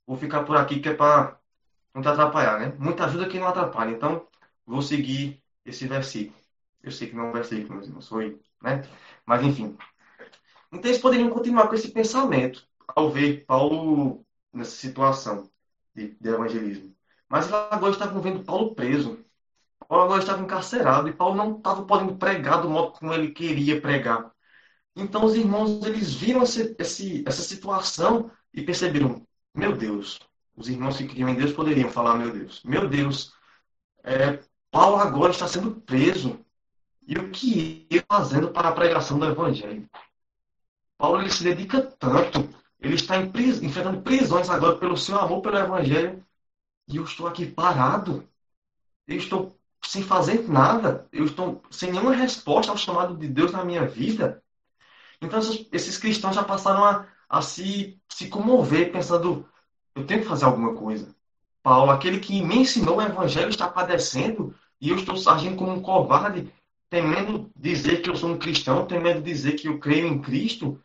vou 0.07 0.15
ficar 0.17 0.43
por 0.45 0.55
aqui 0.55 0.79
que 0.79 0.89
é 0.89 0.93
para 0.93 1.37
não 1.95 2.01
te 2.01 2.09
atrapalhar, 2.09 2.59
né? 2.59 2.75
Muita 2.77 3.05
ajuda 3.05 3.27
que 3.27 3.39
não 3.39 3.47
atrapalha. 3.47 3.91
Então, 3.91 4.27
vou 4.65 4.81
seguir 4.81 5.41
esse 5.65 5.87
versículo. 5.87 6.37
Eu 6.83 6.91
sei 6.91 7.07
que 7.09 7.15
não 7.15 7.27
é 7.27 7.29
um 7.29 7.33
versículo, 7.33 7.75
meus 7.75 7.87
irmãos, 7.87 8.07
foi, 8.07 8.39
né? 8.61 8.83
Mas, 9.25 9.41
enfim. 9.43 9.77
Então, 10.71 10.91
eles 10.91 11.01
poderiam 11.01 11.29
continuar 11.29 11.67
com 11.67 11.75
esse 11.75 11.89
pensamento 11.91 12.67
ao 12.87 13.09
ver 13.09 13.45
Paulo 13.45 14.25
nessa 14.53 14.71
situação 14.71 15.49
de, 15.95 16.15
de 16.19 16.29
evangelismo. 16.29 16.93
Mas 17.29 17.51
agora 17.51 17.93
estavam 17.93 18.21
vendo 18.21 18.43
Paulo 18.43 18.75
preso. 18.75 19.25
Paulo 19.87 20.05
agora 20.05 20.21
estava 20.21 20.41
encarcerado 20.43 21.07
e 21.07 21.13
Paulo 21.13 21.35
não 21.35 21.57
estava 21.57 21.85
podendo 21.85 22.15
pregar 22.17 22.61
do 22.61 22.69
modo 22.69 22.91
como 22.91 23.13
ele 23.13 23.31
queria 23.31 23.79
pregar. 23.81 24.31
Então, 24.95 25.25
os 25.25 25.35
irmãos, 25.35 25.85
eles 25.85 26.13
viram 26.13 26.43
esse, 26.43 26.75
esse, 26.77 27.23
essa 27.25 27.41
situação 27.41 28.31
e 28.53 28.61
perceberam, 28.63 29.25
meu 29.53 29.75
Deus, 29.75 30.19
os 30.55 30.69
irmãos 30.69 30.97
que 30.97 31.07
criam 31.07 31.29
em 31.29 31.35
Deus 31.35 31.51
poderiam 31.51 31.89
falar, 31.89 32.15
meu 32.15 32.31
Deus, 32.31 32.61
meu 32.63 32.87
Deus, 32.87 33.33
é, 34.03 34.39
Paulo 34.71 34.97
agora 34.97 35.31
está 35.31 35.47
sendo 35.47 35.71
preso. 35.71 36.39
E 37.07 37.17
o 37.17 37.29
que 37.29 37.87
ele 37.89 38.03
fazendo 38.07 38.49
para 38.49 38.69
a 38.69 38.71
pregação 38.71 39.19
do 39.19 39.25
Evangelho? 39.25 39.87
Paulo 40.97 41.21
ele 41.21 41.29
se 41.29 41.43
dedica 41.43 41.81
tanto, 41.81 42.49
ele 42.79 42.95
está 42.95 43.23
pris, 43.27 43.61
enfrentando 43.61 44.01
prisões 44.01 44.49
agora 44.49 44.77
pelo 44.77 44.97
seu 44.97 45.19
amor 45.19 45.41
pelo 45.41 45.57
Evangelho, 45.57 46.25
e 46.87 46.97
eu 46.97 47.03
estou 47.03 47.27
aqui 47.27 47.45
parado. 47.45 48.27
Eu 49.07 49.17
estou 49.17 49.57
sem 49.83 50.03
fazer 50.03 50.47
nada. 50.47 51.07
Eu 51.11 51.25
estou 51.25 51.61
sem 51.69 51.91
nenhuma 51.91 52.13
resposta 52.13 52.71
ao 52.71 52.77
chamado 52.77 53.15
de 53.17 53.27
Deus 53.27 53.51
na 53.51 53.63
minha 53.63 53.85
vida. 53.87 54.43
Então, 55.21 55.39
esses 55.71 55.97
cristãos 55.97 56.35
já 56.35 56.43
passaram 56.43 56.83
a, 56.83 57.07
a 57.29 57.41
se, 57.41 57.99
se 58.09 58.27
comover, 58.27 58.91
pensando: 58.91 59.47
eu 59.95 60.05
tenho 60.05 60.21
que 60.21 60.27
fazer 60.27 60.45
alguma 60.45 60.75
coisa. 60.75 61.15
Paulo, 61.63 61.89
aquele 61.89 62.19
que 62.19 62.41
me 62.41 62.57
ensinou 62.57 62.97
o 62.97 63.01
Evangelho, 63.01 63.49
está 63.49 63.67
padecendo 63.67 64.53
e 64.79 64.89
eu 64.89 64.97
estou 64.97 65.15
agindo 65.31 65.55
como 65.55 65.71
um 65.71 65.81
covarde 65.81 66.51
temendo 66.89 67.49
dizer 67.55 68.01
que 68.01 68.09
eu 68.09 68.15
sou 68.15 68.29
um 68.29 68.37
cristão, 68.37 68.85
temendo 68.85 69.21
dizer 69.21 69.53
que 69.53 69.67
eu 69.67 69.79
creio 69.79 70.07
em 70.07 70.21
Cristo. 70.21 70.79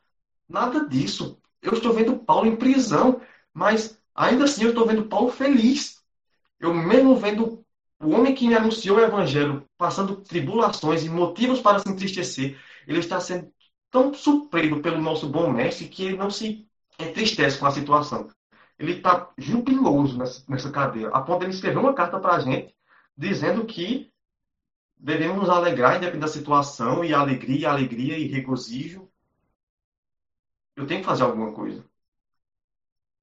Nada 0.48 0.88
disso. 0.88 1.38
Eu 1.60 1.74
estou 1.74 1.92
vendo 1.92 2.18
Paulo 2.18 2.46
em 2.46 2.56
prisão, 2.56 3.20
mas 3.52 4.00
ainda 4.14 4.44
assim 4.44 4.62
eu 4.62 4.70
estou 4.70 4.86
vendo 4.86 5.04
Paulo 5.04 5.30
feliz. 5.30 6.02
Eu 6.58 6.72
mesmo 6.72 7.16
vendo 7.16 7.64
o 8.02 8.10
homem 8.10 8.34
que 8.34 8.48
me 8.48 8.54
anunciou 8.54 8.96
o 8.96 9.00
evangelho 9.00 9.66
passando 9.76 10.16
tribulações 10.16 11.04
e 11.04 11.10
motivos 11.10 11.60
para 11.60 11.78
se 11.78 11.88
entristecer, 11.88 12.58
ele 12.86 13.00
está 13.00 13.20
sendo 13.20 13.52
tão 13.90 14.14
suprido 14.14 14.80
pelo 14.80 15.00
nosso 15.00 15.28
bom 15.28 15.50
mestre 15.50 15.88
que 15.88 16.04
ele 16.04 16.16
não 16.16 16.30
se 16.30 16.66
entristece 16.98 17.58
com 17.58 17.66
a 17.66 17.70
situação. 17.70 18.28
Ele 18.80 18.92
está 18.92 19.30
jubiloso 19.36 20.16
nessa, 20.16 20.42
nessa 20.48 20.70
cadeia, 20.70 21.08
a 21.10 21.20
ponto 21.20 21.40
de 21.40 21.44
ele 21.44 21.52
escrever 21.52 21.78
uma 21.78 21.92
carta 21.92 22.18
para 22.18 22.34
a 22.34 22.40
gente 22.40 22.74
dizendo 23.14 23.66
que 23.66 24.10
devemos 24.96 25.36
nos 25.36 25.50
alegrar 25.50 25.96
independente 25.96 26.22
da 26.22 26.28
situação, 26.28 27.04
e 27.04 27.12
alegria, 27.12 27.68
alegria 27.68 28.16
e 28.16 28.26
regozijo. 28.26 29.06
Eu 30.74 30.86
tenho 30.86 31.00
que 31.00 31.06
fazer 31.06 31.24
alguma 31.24 31.52
coisa. 31.52 31.84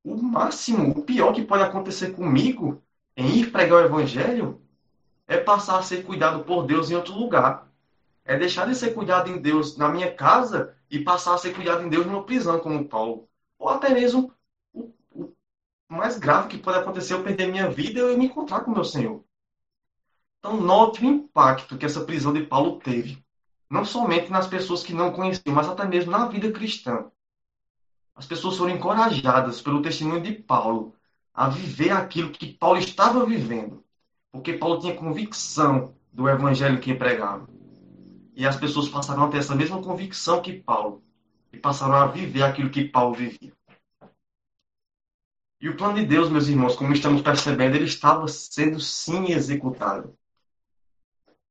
O 0.03 0.15
máximo, 0.15 0.91
o 0.91 1.03
pior 1.03 1.33
que 1.33 1.43
pode 1.43 1.63
acontecer 1.63 2.11
comigo 2.11 2.83
em 3.15 3.39
ir 3.39 3.51
pregar 3.51 3.81
o 3.81 3.85
evangelho 3.85 4.61
é 5.27 5.37
passar 5.37 5.79
a 5.79 5.81
ser 5.81 6.03
cuidado 6.03 6.43
por 6.43 6.67
Deus 6.67 6.91
em 6.91 6.95
outro 6.95 7.15
lugar. 7.15 7.67
É 8.23 8.37
deixar 8.37 8.67
de 8.67 8.75
ser 8.75 8.93
cuidado 8.93 9.31
em 9.31 9.41
Deus 9.41 9.75
na 9.75 9.89
minha 9.89 10.13
casa 10.13 10.77
e 10.91 10.99
passar 10.99 11.33
a 11.33 11.37
ser 11.39 11.55
cuidado 11.55 11.83
em 11.83 11.89
Deus 11.89 12.05
numa 12.05 12.23
prisão, 12.23 12.59
como 12.59 12.87
Paulo. 12.87 13.27
Ou 13.57 13.69
até 13.69 13.89
mesmo 13.89 14.31
mais 15.89 16.17
grave 16.17 16.49
que 16.49 16.57
pode 16.57 16.79
acontecer 16.79 17.13
eu 17.13 17.23
perder 17.23 17.47
minha 17.47 17.69
vida 17.69 17.99
e 18.11 18.17
me 18.17 18.25
encontrar 18.25 18.61
com 18.61 18.71
meu 18.71 18.83
Senhor. 18.83 19.23
Então, 20.39 20.59
note 20.59 21.03
o 21.03 21.09
impacto 21.09 21.77
que 21.77 21.85
essa 21.85 22.03
prisão 22.03 22.33
de 22.33 22.43
Paulo 22.43 22.79
teve, 22.79 23.23
não 23.69 23.83
somente 23.83 24.29
nas 24.29 24.47
pessoas 24.47 24.83
que 24.83 24.93
não 24.93 25.11
conheciam, 25.11 25.53
mas 25.53 25.67
até 25.67 25.85
mesmo 25.85 26.11
na 26.11 26.27
vida 26.27 26.51
cristã. 26.51 27.05
As 28.15 28.25
pessoas 28.25 28.57
foram 28.57 28.73
encorajadas 28.73 29.61
pelo 29.61 29.81
testemunho 29.81 30.21
de 30.21 30.33
Paulo 30.33 30.95
a 31.33 31.49
viver 31.49 31.91
aquilo 31.91 32.31
que 32.31 32.53
Paulo 32.53 32.79
estava 32.79 33.25
vivendo, 33.25 33.83
porque 34.31 34.53
Paulo 34.53 34.79
tinha 34.79 34.95
convicção 34.95 35.95
do 36.11 36.27
evangelho 36.27 36.79
que 36.79 36.95
pregava. 36.95 37.47
E 38.35 38.45
as 38.45 38.55
pessoas 38.55 38.89
passaram 38.89 39.23
a 39.23 39.29
ter 39.29 39.37
essa 39.37 39.55
mesma 39.55 39.81
convicção 39.81 40.41
que 40.41 40.53
Paulo 40.53 41.03
e 41.51 41.57
passaram 41.57 41.95
a 41.95 42.07
viver 42.07 42.43
aquilo 42.43 42.69
que 42.69 42.85
Paulo 42.85 43.15
vivia. 43.15 43.56
E 45.59 45.69
o 45.69 45.75
plano 45.75 45.95
de 45.95 46.05
Deus, 46.05 46.29
meus 46.29 46.47
irmãos, 46.47 46.75
como 46.75 46.93
estamos 46.93 47.21
percebendo, 47.21 47.75
ele 47.75 47.85
estava 47.85 48.27
sendo 48.27 48.79
sim 48.79 49.31
executado. 49.31 50.15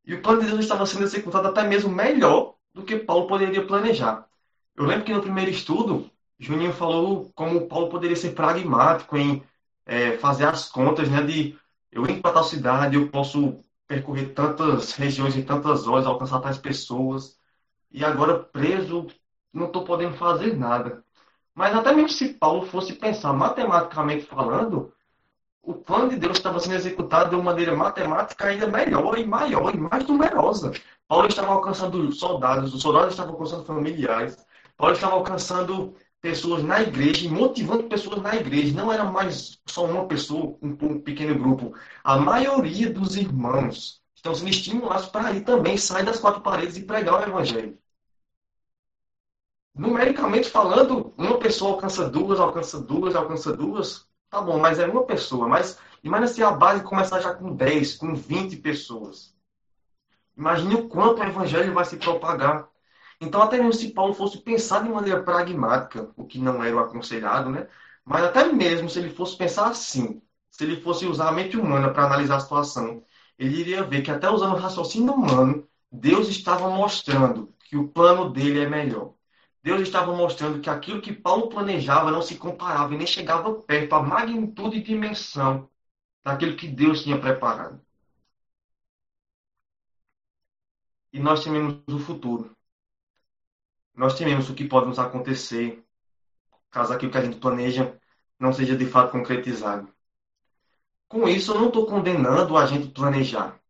E 0.05 0.15
o 0.15 0.23
plano 0.23 0.43
de 0.43 0.47
Deus 0.47 0.61
estava 0.61 0.87
sendo 0.87 1.05
executado 1.05 1.49
até 1.49 1.65
mesmo 1.65 1.91
melhor 1.91 2.55
do 2.73 2.85
que 2.85 2.97
Paulo 2.97 3.27
poderia 3.27 3.67
planejar. 3.67 4.27
Eu 4.77 4.85
lembro 4.85 5.05
que 5.05 5.13
no 5.13 5.23
primeiro 5.23 5.51
estudo, 5.51 6.09
Juninho 6.39 6.73
falou 6.73 7.33
como 7.35 7.67
Paulo 7.67 7.89
poderia 7.89 8.15
ser 8.15 8.35
pragmático 8.35 9.17
em 9.17 9.43
é, 9.85 10.19
fazer 10.19 10.47
as 10.47 10.69
contas, 10.69 11.09
né, 11.11 11.23
de 11.23 11.59
eu 11.91 12.05
indo 12.05 12.21
para 12.21 12.35
tal 12.35 12.45
cidade, 12.45 12.97
eu 12.97 13.09
posso 13.09 13.59
percorrer 13.89 14.35
tantas 14.35 14.93
regiões 14.93 15.37
em 15.37 15.43
tantas 15.43 15.87
horas, 15.87 16.07
alcançar 16.07 16.41
tais 16.41 16.59
pessoas, 16.59 17.39
e 17.91 18.05
agora 18.05 18.39
preso, 18.39 19.07
não 19.53 19.67
estou 19.67 19.85
podendo 19.85 20.17
fazer 20.17 20.57
nada. 20.57 21.05
Mas 21.57 21.75
até 21.75 21.91
mesmo 21.93 22.11
se 22.11 22.35
Paulo 22.35 22.67
fosse 22.67 22.93
pensar 22.93 23.33
matematicamente 23.33 24.27
falando, 24.27 24.93
o 25.63 25.73
plano 25.73 26.11
de 26.11 26.17
Deus 26.17 26.37
estava 26.37 26.61
sendo 26.61 26.75
executado 26.75 27.31
de 27.31 27.35
uma 27.35 27.45
maneira 27.45 27.75
matemática 27.75 28.49
ainda 28.49 28.67
melhor 28.67 29.19
e 29.19 29.27
maior 29.27 29.75
e 29.75 29.79
mais 29.79 30.07
numerosa. 30.07 30.73
Paulo 31.09 31.27
estava 31.27 31.53
alcançando 31.53 32.13
soldados, 32.13 32.75
os 32.75 32.83
soldados 32.83 33.13
estavam 33.15 33.33
alcançando 33.33 33.65
familiares, 33.65 34.37
Paulo 34.77 34.95
estava 34.95 35.15
alcançando 35.15 35.97
pessoas 36.21 36.63
na 36.63 36.83
igreja 36.83 37.25
e 37.25 37.29
motivando 37.31 37.85
pessoas 37.85 38.21
na 38.21 38.37
igreja. 38.37 38.77
Não 38.77 38.93
era 38.93 39.05
mais 39.05 39.59
só 39.65 39.87
uma 39.87 40.07
pessoa, 40.07 40.59
um, 40.61 40.77
um 40.83 41.01
pequeno 41.01 41.35
grupo. 41.39 41.73
A 42.05 42.19
maioria 42.19 42.91
dos 42.91 43.17
irmãos 43.17 44.03
estão 44.15 44.35
sendo 44.35 44.51
estimulados 44.51 45.07
para 45.07 45.33
ir 45.33 45.41
também 45.43 45.79
sair 45.79 46.05
das 46.05 46.21
quatro 46.21 46.43
paredes 46.43 46.77
e 46.77 46.83
pregar 46.83 47.21
o 47.21 47.23
evangelho. 47.23 47.79
Numericamente 49.77 50.49
falando, 50.49 51.13
uma 51.19 51.39
pessoa 51.39 51.73
alcança 51.73 52.09
duas, 52.09 52.41
alcança 52.41 52.81
duas, 52.81 53.15
alcança 53.15 53.53
duas. 53.55 54.09
Tá 54.31 54.41
bom, 54.41 54.59
mas 54.59 54.79
é 54.79 54.87
uma 54.87 55.05
pessoa. 55.05 55.47
Mas 55.47 55.79
imagina 56.03 56.29
se 56.29 56.43
a 56.43 56.51
base 56.51 56.83
começar 56.83 57.21
já 57.21 57.35
com 57.35 57.55
10, 57.55 57.95
com 57.97 58.15
20 58.15 58.57
pessoas. 58.57 59.35
Imagine 60.37 60.77
o 60.77 60.89
quanto 60.89 61.21
o 61.21 61.25
evangelho 61.25 61.75
vai 61.75 61.85
se 61.85 61.97
propagar. 61.99 62.69
Então, 63.21 63.43
até 63.43 63.59
mesmo 63.59 63.73
se 63.75 63.93
Paulo 63.93 64.15
fosse 64.15 64.39
pensar 64.39 64.83
de 64.83 64.89
maneira 64.89 65.23
pragmática, 65.23 66.11
o 66.17 66.25
que 66.25 66.39
não 66.39 66.63
era 66.65 66.77
o 66.77 66.81
aconselhado, 66.81 67.51
né? 67.51 67.69
Mas 68.05 68.25
até 68.25 68.51
mesmo 68.51 68.89
se 68.89 68.99
ele 68.99 69.11
fosse 69.11 69.37
pensar 69.37 69.69
assim, 69.69 70.23
se 70.51 70.65
ele 70.65 70.81
fosse 70.81 71.07
usar 71.07 71.29
a 71.29 71.33
mente 71.33 71.57
humana 71.57 71.93
para 71.93 72.05
analisar 72.07 72.37
a 72.37 72.41
situação, 72.41 73.03
ele 73.39 73.61
iria 73.61 73.83
ver 73.85 74.03
que 74.03 74.11
até 74.11 74.31
usando 74.31 74.55
o 74.55 74.59
raciocínio 74.59 75.13
humano, 75.13 75.67
Deus 75.91 76.29
estava 76.29 76.69
mostrando 76.71 77.55
que 77.65 77.77
o 77.77 77.89
plano 77.89 78.31
dele 78.31 78.61
é 78.61 78.69
melhor. 78.69 79.16
Deus 79.67 79.81
estava 79.81 80.15
mostrando 80.15 80.61
que 80.61 80.71
aquilo 80.71 81.03
que 81.03 81.13
Paulo 81.13 81.49
planejava 81.49 82.13
não 82.13 82.23
se 82.23 82.37
comparava 82.37 82.95
e 82.95 82.97
nem 82.97 83.05
chegava 83.05 83.53
perto 83.53 83.97
a 83.97 84.01
magnitude 84.01 84.77
e 84.77 84.81
dimensão 84.81 85.69
daquilo 86.23 86.57
que 86.57 86.69
Deus 86.69 87.03
tinha 87.03 87.21
preparado. 87.21 87.85
E 91.13 91.19
nós 91.19 91.43
tememos 91.43 91.83
o 91.89 91.99
futuro. 91.99 92.57
Nós 93.93 94.17
tememos 94.17 94.49
o 94.49 94.55
que 94.55 94.69
pode 94.69 94.87
nos 94.87 95.01
acontecer 95.01 95.85
caso 96.71 96.93
aquilo 96.93 97.11
que 97.11 97.19
a 97.19 97.25
gente 97.25 97.41
planeja 97.41 98.01
não 98.39 98.53
seja 98.53 98.77
de 98.77 98.87
fato 98.87 99.11
concretizado. 99.11 99.93
Com 101.09 101.27
isso, 101.27 101.51
eu 101.51 101.59
não 101.59 101.67
estou 101.67 101.87
condenando 101.87 102.57
a 102.57 102.67
gente 102.67 102.93
planejar. 102.93 103.61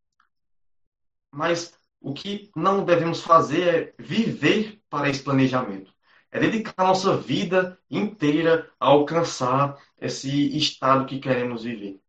Mas 1.30 1.72
o 2.02 2.12
que 2.12 2.50
não 2.54 2.84
devemos 2.84 3.22
fazer 3.22 3.94
é 3.98 4.02
viver 4.02 4.82
para 4.96 5.10
esse 5.10 5.22
planejamento. 5.22 5.92
É 6.30 6.40
dedicar 6.40 6.72
a 6.78 6.84
nossa 6.88 7.18
vida 7.18 7.78
inteira 7.90 8.70
a 8.80 8.86
alcançar 8.86 9.76
esse 10.00 10.56
estado 10.56 11.04
que 11.04 11.18
queremos 11.20 11.64
viver. 11.64 12.00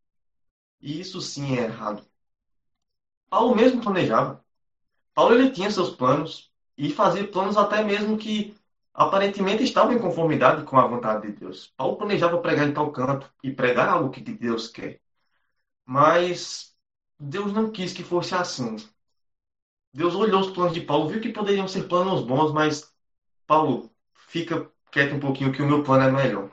E 0.81 1.01
isso 1.01 1.21
sim 1.21 1.57
é 1.57 1.63
errado. 1.65 2.05
Paulo 3.29 3.55
mesmo 3.55 3.81
planejava. 3.81 4.43
Paulo 5.13 5.35
ele 5.35 5.51
tinha 5.51 5.71
seus 5.71 5.95
planos 5.95 6.51
e 6.77 6.91
fazia 6.91 7.27
planos 7.27 7.57
até 7.57 7.83
mesmo 7.83 8.17
que 8.17 8.55
aparentemente 8.93 9.63
estavam 9.63 9.93
em 9.93 9.99
conformidade 9.99 10.63
com 10.63 10.77
a 10.79 10.87
vontade 10.87 11.27
de 11.27 11.33
Deus. 11.39 11.73
Paulo 11.77 11.97
planejava 11.97 12.39
pregar 12.41 12.67
em 12.67 12.73
tal 12.73 12.91
canto 12.91 13.31
e 13.43 13.51
pregar 13.51 13.89
algo 13.89 14.11
que 14.11 14.21
Deus 14.21 14.69
quer. 14.69 15.01
Mas 15.85 16.75
Deus 17.19 17.53
não 17.53 17.71
quis 17.71 17.93
que 17.93 18.03
fosse 18.03 18.35
assim. 18.35 18.77
Deus 19.97 20.13
olhou 20.13 20.41
os 20.41 20.51
planos 20.51 20.73
de 20.75 20.81
Paulo, 20.81 21.09
viu 21.09 21.19
que 21.19 21.29
poderiam 21.33 21.67
ser 21.67 21.87
planos 21.87 22.21
bons, 22.23 22.53
mas 22.53 22.93
Paulo, 23.47 23.91
fica 24.13 24.71
quieto 24.91 25.15
um 25.15 25.19
pouquinho 25.19 25.51
que 25.51 25.59
o 25.59 25.65
meu 25.65 25.83
plano 25.83 26.03
é 26.03 26.11
melhor. 26.11 26.51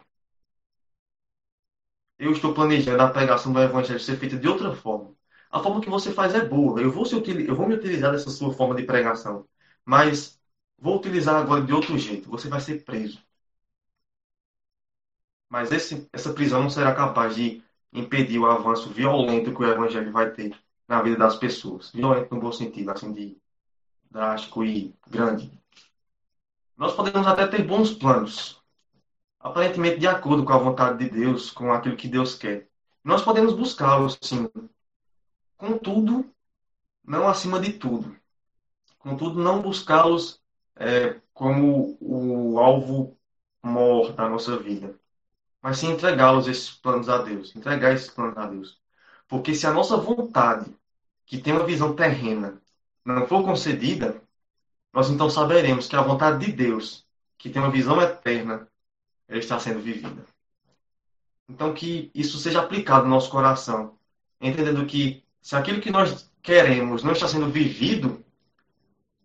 Eu 2.18 2.32
estou 2.32 2.54
planejando 2.54 3.02
a 3.02 3.10
pregação 3.10 3.52
do 3.52 3.60
evangelho 3.60 4.00
ser 4.00 4.16
feita 4.16 4.38
de 4.38 4.48
outra 4.48 4.74
forma. 4.74 5.14
A 5.50 5.60
forma 5.62 5.82
que 5.82 5.90
você 5.90 6.10
faz 6.10 6.34
é 6.34 6.42
boa. 6.42 6.80
Eu 6.80 6.90
vou, 6.90 7.04
eu 7.46 7.54
vou 7.54 7.68
me 7.68 7.74
utilizar 7.74 8.12
dessa 8.12 8.30
sua 8.30 8.50
forma 8.54 8.74
de 8.74 8.84
pregação. 8.84 9.46
Mas 9.84 10.40
vou 10.78 10.96
utilizar 10.96 11.36
agora 11.36 11.60
de 11.60 11.72
outro 11.74 11.98
jeito. 11.98 12.30
Você 12.30 12.48
vai 12.48 12.62
ser 12.62 12.82
preso. 12.82 13.22
Mas 15.50 15.70
esse, 15.70 16.08
essa 16.14 16.32
prisão 16.32 16.62
não 16.62 16.70
será 16.70 16.94
capaz 16.94 17.34
de 17.34 17.62
impedir 17.92 18.38
o 18.38 18.46
avanço 18.46 18.88
violento 18.88 19.54
que 19.54 19.62
o 19.62 19.70
evangelho 19.70 20.10
vai 20.10 20.30
ter 20.32 20.56
na 20.88 21.02
vida 21.02 21.16
das 21.16 21.36
pessoas. 21.36 21.90
Violento 21.90 22.34
no 22.34 22.40
bom 22.40 22.52
sentido, 22.52 22.90
assim, 22.90 23.12
de 23.12 23.36
drástico 24.10 24.64
e 24.64 24.94
grande. 25.08 25.50
Nós 26.76 26.94
podemos 26.94 27.26
até 27.26 27.46
ter 27.46 27.64
bons 27.64 27.92
planos, 27.92 28.62
aparentemente 29.40 29.98
de 29.98 30.06
acordo 30.06 30.44
com 30.44 30.52
a 30.52 30.58
vontade 30.58 30.98
de 30.98 31.10
Deus, 31.10 31.50
com 31.50 31.72
aquilo 31.72 31.96
que 31.96 32.08
Deus 32.08 32.34
quer. 32.34 32.68
Nós 33.02 33.22
podemos 33.22 33.54
buscá-los, 33.54 34.18
sim, 34.22 34.48
Contudo, 35.56 36.30
não 37.02 37.28
acima 37.28 37.60
de 37.60 37.72
tudo. 37.72 38.16
Contudo, 38.98 39.40
não 39.40 39.62
buscá-los 39.62 40.40
é, 40.76 41.20
como 41.32 41.96
o 42.00 42.58
alvo 42.58 43.16
maior 43.62 44.12
da 44.12 44.28
nossa 44.28 44.58
vida. 44.58 44.98
Mas 45.62 45.78
sim 45.78 45.92
entregá-los 45.92 46.46
esses 46.48 46.70
planos 46.70 47.08
a 47.08 47.18
Deus. 47.22 47.54
Entregar 47.56 47.92
esses 47.92 48.10
planos 48.10 48.36
a 48.36 48.46
Deus. 48.46 48.80
Porque 49.28 49.54
se 49.54 49.66
a 49.66 49.72
nossa 49.72 49.96
vontade, 49.96 50.74
que 51.26 51.38
tem 51.38 51.52
uma 51.52 51.66
visão 51.66 51.94
terrena, 51.94 52.60
não 53.04 53.26
for 53.26 53.44
concedida, 53.44 54.22
nós 54.92 55.10
então 55.10 55.28
saberemos 55.28 55.88
que 55.88 55.96
a 55.96 56.02
vontade 56.02 56.46
de 56.46 56.52
Deus, 56.52 57.04
que 57.36 57.50
tem 57.50 57.60
uma 57.60 57.70
visão 57.70 58.00
eterna, 58.00 58.68
ela 59.28 59.38
está 59.38 59.58
sendo 59.58 59.80
vivida. 59.80 60.24
Então, 61.48 61.74
que 61.74 62.10
isso 62.14 62.38
seja 62.38 62.60
aplicado 62.60 63.04
no 63.04 63.10
nosso 63.10 63.30
coração, 63.30 63.98
entendendo 64.40 64.86
que 64.86 65.22
se 65.42 65.54
aquilo 65.54 65.80
que 65.80 65.90
nós 65.90 66.30
queremos 66.42 67.02
não 67.02 67.12
está 67.12 67.28
sendo 67.28 67.50
vivido, 67.50 68.24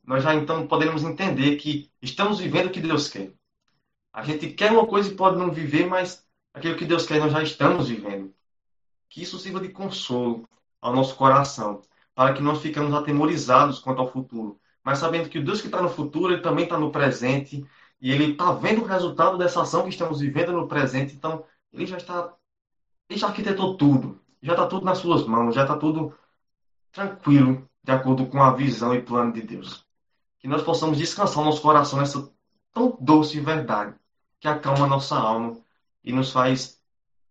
nós 0.04 0.24
já 0.24 0.34
então 0.34 0.68
podemos 0.68 1.04
entender 1.04 1.56
que 1.58 1.90
estamos 2.02 2.40
vivendo 2.40 2.68
o 2.68 2.72
que 2.72 2.82
Deus 2.82 3.08
quer. 3.08 3.32
A 4.12 4.24
gente 4.24 4.50
quer 4.50 4.72
uma 4.72 4.88
coisa 4.88 5.10
e 5.12 5.16
pode 5.16 5.38
não 5.38 5.52
viver, 5.52 5.86
mas 5.86 6.26
aquilo 6.54 6.76
que 6.76 6.86
Deus 6.86 7.06
quer 7.06 7.20
nós 7.20 7.32
já 7.32 7.44
estamos 7.44 7.90
vivendo. 7.90 8.34
Que 9.10 9.22
isso 9.22 9.40
sirva 9.40 9.60
de 9.60 9.70
consolo 9.70 10.48
ao 10.82 10.96
nosso 10.96 11.16
coração, 11.16 11.82
para 12.16 12.34
que 12.34 12.42
nós 12.42 12.62
ficamos 12.62 12.94
atemorizados 12.94 13.80
quanto 13.80 14.02
ao 14.02 14.12
futuro, 14.12 14.60
mas 14.84 15.00
sabendo 15.00 15.30
que 15.30 15.40
o 15.40 15.44
Deus 15.44 15.62
que 15.62 15.68
está 15.68 15.82
no 15.82 15.90
futuro, 15.90 16.34
ele 16.34 16.42
também 16.42 16.64
está 16.64 16.78
no 16.78 16.92
presente, 16.92 17.66
e 18.02 18.12
ele 18.12 18.32
está 18.32 18.52
vendo 18.54 18.82
o 18.82 18.86
resultado 18.86 19.38
dessa 19.38 19.62
ação 19.62 19.84
que 19.84 19.90
estamos 19.90 20.22
vivendo 20.22 20.54
no 20.54 20.68
presente, 20.68 21.16
então 21.16 21.44
ele 21.74 21.86
já 21.86 21.98
está, 21.98 22.34
ele 23.10 23.20
já 23.20 23.28
arquitetou 23.28 23.76
tudo 23.76 24.20
já 24.42 24.54
está 24.54 24.68
tudo 24.68 24.86
nas 24.86 25.00
suas 25.00 25.26
mãos, 25.26 25.56
já 25.56 25.64
está 25.64 25.78
tudo 25.78 26.18
tranquilo, 26.92 27.70
de 27.84 27.92
acordo 27.92 28.26
com 28.28 28.42
a 28.42 28.54
visão 28.54 28.96
e 28.96 29.02
plano 29.02 29.34
de 29.34 29.42
Deus. 29.42 29.86
Que 30.40 30.48
nós 30.48 30.64
possamos 30.64 30.98
descansar 30.98 31.44
nosso 31.44 31.62
coração 31.62 32.00
nessa 32.00 32.32
tão 32.74 32.98
doce 33.00 33.40
verdade, 33.40 33.96
que 34.40 34.48
acalma 34.48 34.88
nossa 34.88 35.16
alma 35.18 35.58
e 36.04 36.14
nos 36.14 36.32
faz 36.32 36.79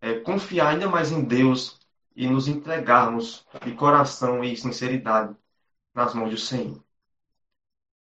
é, 0.01 0.19
confiar 0.19 0.69
ainda 0.69 0.87
mais 0.87 1.11
em 1.11 1.23
Deus 1.23 1.79
e 2.15 2.27
nos 2.27 2.47
entregarmos 2.47 3.45
de 3.63 3.73
coração 3.73 4.43
e 4.43 4.55
sinceridade 4.55 5.35
nas 5.93 6.13
mãos 6.13 6.31
do 6.31 6.37
Senhor. 6.37 6.83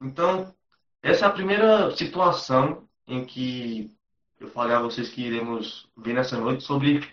Então, 0.00 0.54
essa 1.02 1.26
é 1.26 1.28
a 1.28 1.32
primeira 1.32 1.94
situação 1.96 2.88
em 3.06 3.24
que 3.24 3.94
eu 4.40 4.48
falei 4.48 4.74
a 4.74 4.80
vocês 4.80 5.08
que 5.08 5.22
iremos 5.22 5.88
ver 5.96 6.14
nessa 6.14 6.38
noite 6.38 6.64
sobre 6.64 7.08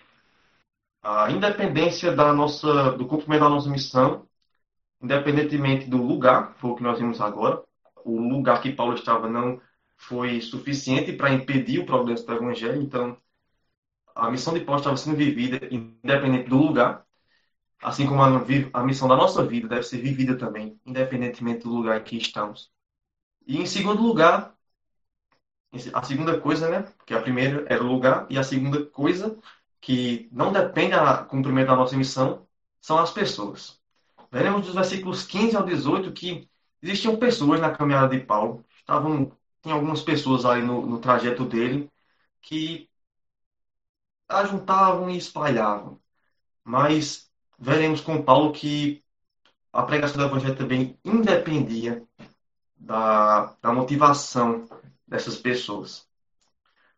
a 1.02 1.30
independência 1.30 2.12
da 2.12 2.32
nossa, 2.32 2.92
do 2.92 3.06
cumprimento 3.06 3.40
da 3.40 3.48
nossa 3.48 3.70
missão, 3.70 4.26
independentemente 5.00 5.88
do 5.88 6.02
lugar, 6.02 6.54
foi 6.56 6.70
o 6.70 6.76
que 6.76 6.82
nós 6.82 6.98
vimos 6.98 7.20
agora, 7.20 7.62
o 8.04 8.20
lugar 8.20 8.60
que 8.60 8.72
Paulo 8.72 8.94
estava 8.94 9.28
não 9.28 9.60
foi 9.96 10.40
suficiente 10.40 11.12
para 11.12 11.32
impedir 11.32 11.80
o 11.80 11.86
progresso 11.86 12.26
do 12.26 12.34
evangelho, 12.34 12.82
então 12.82 13.16
a 14.20 14.30
missão 14.30 14.54
de 14.54 14.60
Paulo 14.60 14.80
estava 14.80 14.96
sendo 14.96 15.16
vivida 15.16 15.58
independente 15.70 16.48
do 16.48 16.58
lugar, 16.58 17.06
assim 17.82 18.06
como 18.06 18.22
a, 18.22 18.28
a 18.74 18.84
missão 18.84 19.08
da 19.08 19.16
nossa 19.16 19.44
vida 19.46 19.68
deve 19.68 19.82
ser 19.82 19.98
vivida 20.00 20.36
também, 20.36 20.78
independentemente 20.84 21.64
do 21.64 21.70
lugar 21.70 22.00
em 22.00 22.04
que 22.04 22.16
estamos. 22.16 22.70
E 23.46 23.58
em 23.58 23.66
segundo 23.66 24.02
lugar, 24.02 24.54
a 25.94 26.02
segunda 26.02 26.38
coisa, 26.40 26.68
né? 26.68 26.82
Porque 26.98 27.14
a 27.14 27.22
primeira 27.22 27.64
era 27.68 27.82
o 27.82 27.86
lugar, 27.86 28.26
e 28.28 28.38
a 28.38 28.42
segunda 28.42 28.84
coisa 28.86 29.38
que 29.80 30.28
não 30.32 30.52
depende 30.52 30.94
do 30.96 31.26
cumprimento 31.26 31.68
da 31.68 31.76
nossa 31.76 31.96
missão 31.96 32.46
são 32.80 32.98
as 32.98 33.12
pessoas. 33.12 33.80
Veremos 34.30 34.66
dos 34.66 34.74
versículos 34.74 35.24
15 35.24 35.56
ao 35.56 35.64
18 35.64 36.12
que 36.12 36.48
existiam 36.82 37.16
pessoas 37.16 37.60
na 37.60 37.70
caminhada 37.70 38.08
de 38.16 38.22
Paulo, 38.24 38.64
estavam, 38.78 39.32
tinha 39.62 39.74
algumas 39.74 40.02
pessoas 40.02 40.44
ali 40.44 40.62
no, 40.62 40.86
no 40.86 41.00
trajeto 41.00 41.44
dele 41.46 41.90
que 42.42 42.89
ajuntavam 44.30 45.10
e 45.10 45.18
espalhavam. 45.18 46.00
Mas 46.64 47.30
veremos 47.58 48.00
com 48.00 48.22
Paulo 48.22 48.52
que 48.52 49.02
a 49.72 49.82
pregação 49.82 50.18
do 50.18 50.24
Evangelho 50.24 50.56
também 50.56 50.98
independia 51.04 52.02
da, 52.76 53.56
da 53.60 53.72
motivação 53.72 54.66
dessas 55.06 55.36
pessoas. 55.36 56.08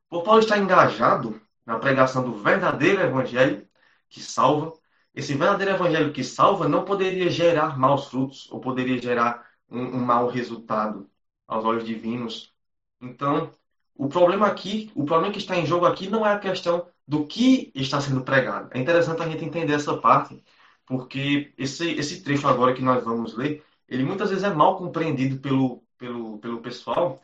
Por 0.09 0.23
Paulo 0.23 0.41
estar 0.41 0.59
engajado 0.59 1.41
na 1.65 1.79
pregação 1.79 2.23
do 2.23 2.35
verdadeiro 2.43 3.01
evangelho, 3.01 3.67
que 4.09 4.21
salva. 4.21 4.73
Esse 5.15 5.35
verdadeiro 5.35 5.73
evangelho 5.73 6.13
que 6.13 6.25
salva 6.25 6.69
não 6.69 6.85
poderia 6.85 7.31
gerar 7.31 7.79
maus 7.79 8.09
frutos 8.09 8.51
ou 8.51 8.61
poderia 8.61 9.01
gerar 9.01 9.47
um, 9.71 9.81
um 9.81 9.99
mau 10.05 10.29
resultado 10.29 11.11
aos 11.47 11.65
olhos 11.65 11.85
divinos. 11.85 12.55
Então, 13.01 13.55
o 13.95 14.09
problema 14.09 14.47
aqui, 14.47 14.91
o 14.95 15.05
problema 15.05 15.33
que 15.33 15.39
está 15.39 15.57
em 15.57 15.67
jogo 15.67 15.87
aqui 15.87 16.09
não 16.09 16.27
é 16.27 16.33
a 16.33 16.39
questão 16.39 16.87
do 17.07 17.27
que 17.27 17.71
está 17.75 18.01
sendo 18.01 18.23
pregado. 18.25 18.71
É 18.73 18.79
interessante 18.79 19.23
a 19.23 19.29
gente 19.29 19.45
entender 19.45 19.75
essa 19.75 19.97
parte, 19.97 20.43
porque 20.87 21.53
esse, 21.59 21.91
esse 21.93 22.23
trecho 22.23 22.49
agora 22.49 22.75
que 22.75 22.83
nós 22.83 23.05
vamos 23.05 23.37
ler, 23.37 23.65
ele 23.89 24.05
muitas 24.05 24.31
vezes 24.31 24.45
é 24.45 24.51
mal 24.53 24.77
compreendido 24.79 25.39
pelo, 25.41 25.83
pelo, 25.99 26.39
pelo 26.39 26.61
pessoal, 26.63 27.21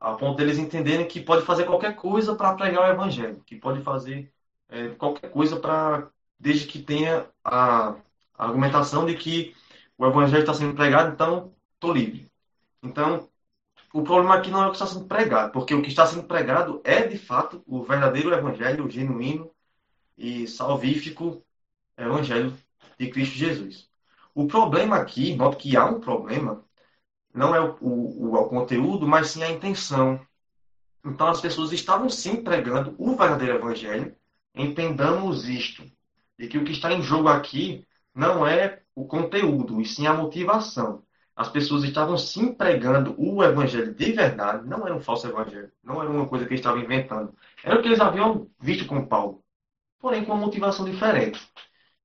a 0.00 0.14
ponto 0.14 0.36
deles 0.36 0.58
entenderem 0.58 1.06
que 1.06 1.20
pode 1.20 1.44
fazer 1.44 1.64
qualquer 1.64 1.94
coisa 1.96 2.34
para 2.34 2.54
pregar 2.54 2.82
o 2.82 2.92
evangelho, 2.92 3.42
que 3.44 3.56
pode 3.56 3.82
fazer 3.82 4.32
é, 4.68 4.88
qualquer 4.90 5.30
coisa 5.30 5.58
para, 5.60 6.10
desde 6.38 6.66
que 6.66 6.82
tenha 6.82 7.28
a, 7.44 7.90
a 8.36 8.46
argumentação 8.46 9.06
de 9.06 9.14
que 9.16 9.54
o 9.96 10.06
evangelho 10.06 10.40
está 10.40 10.54
sendo 10.54 10.74
pregado, 10.74 11.12
então 11.12 11.54
estou 11.74 11.92
livre. 11.92 12.30
Então, 12.82 13.28
o 13.92 14.02
problema 14.02 14.36
aqui 14.36 14.50
não 14.50 14.62
é 14.62 14.66
o 14.66 14.70
que 14.70 14.76
está 14.76 14.86
sendo 14.86 15.04
pregado, 15.06 15.52
porque 15.52 15.74
o 15.74 15.82
que 15.82 15.88
está 15.88 16.06
sendo 16.06 16.24
pregado 16.24 16.80
é, 16.84 17.06
de 17.06 17.18
fato, 17.18 17.62
o 17.66 17.82
verdadeiro 17.82 18.32
evangelho, 18.32 18.86
o 18.86 18.90
genuíno 18.90 19.50
e 20.16 20.46
salvífico 20.46 21.44
evangelho 21.96 22.56
de 22.98 23.10
Cristo 23.10 23.36
Jesus. 23.36 23.88
O 24.34 24.46
problema 24.46 24.96
aqui, 24.96 25.34
note 25.34 25.56
que 25.58 25.76
há 25.76 25.84
um 25.84 26.00
problema, 26.00 26.64
não 27.34 27.54
é 27.54 27.60
o, 27.60 27.76
o, 27.80 28.34
o 28.34 28.48
conteúdo, 28.48 29.06
mas 29.06 29.30
sim 29.30 29.42
a 29.42 29.50
intenção. 29.50 30.20
Então 31.04 31.28
as 31.28 31.40
pessoas 31.40 31.72
estavam 31.72 32.08
sim 32.08 32.42
pregando 32.42 32.94
o 32.98 33.16
verdadeiro 33.16 33.56
evangelho, 33.56 34.16
entendamos 34.54 35.48
isto, 35.48 35.84
de 36.38 36.48
que 36.48 36.58
o 36.58 36.64
que 36.64 36.72
está 36.72 36.92
em 36.92 37.02
jogo 37.02 37.28
aqui 37.28 37.86
não 38.14 38.46
é 38.46 38.82
o 38.94 39.06
conteúdo, 39.06 39.80
e 39.80 39.84
sim 39.84 40.06
a 40.06 40.14
motivação. 40.14 41.02
As 41.34 41.48
pessoas 41.48 41.82
estavam 41.84 42.18
sim 42.18 42.52
pregando 42.52 43.14
o 43.18 43.42
evangelho 43.42 43.94
de 43.94 44.12
verdade, 44.12 44.68
não 44.68 44.86
era 44.86 44.94
um 44.94 45.00
falso 45.00 45.26
evangelho, 45.26 45.72
não 45.82 46.00
era 46.00 46.10
uma 46.10 46.28
coisa 46.28 46.44
que 46.44 46.52
eles 46.52 46.60
estavam 46.60 46.82
inventando. 46.82 47.34
Era 47.64 47.78
o 47.78 47.82
que 47.82 47.88
eles 47.88 48.00
haviam 48.00 48.48
visto 48.60 48.86
com 48.86 49.06
Paulo, 49.06 49.42
porém 49.98 50.24
com 50.24 50.32
uma 50.32 50.44
motivação 50.44 50.84
diferente. 50.84 51.40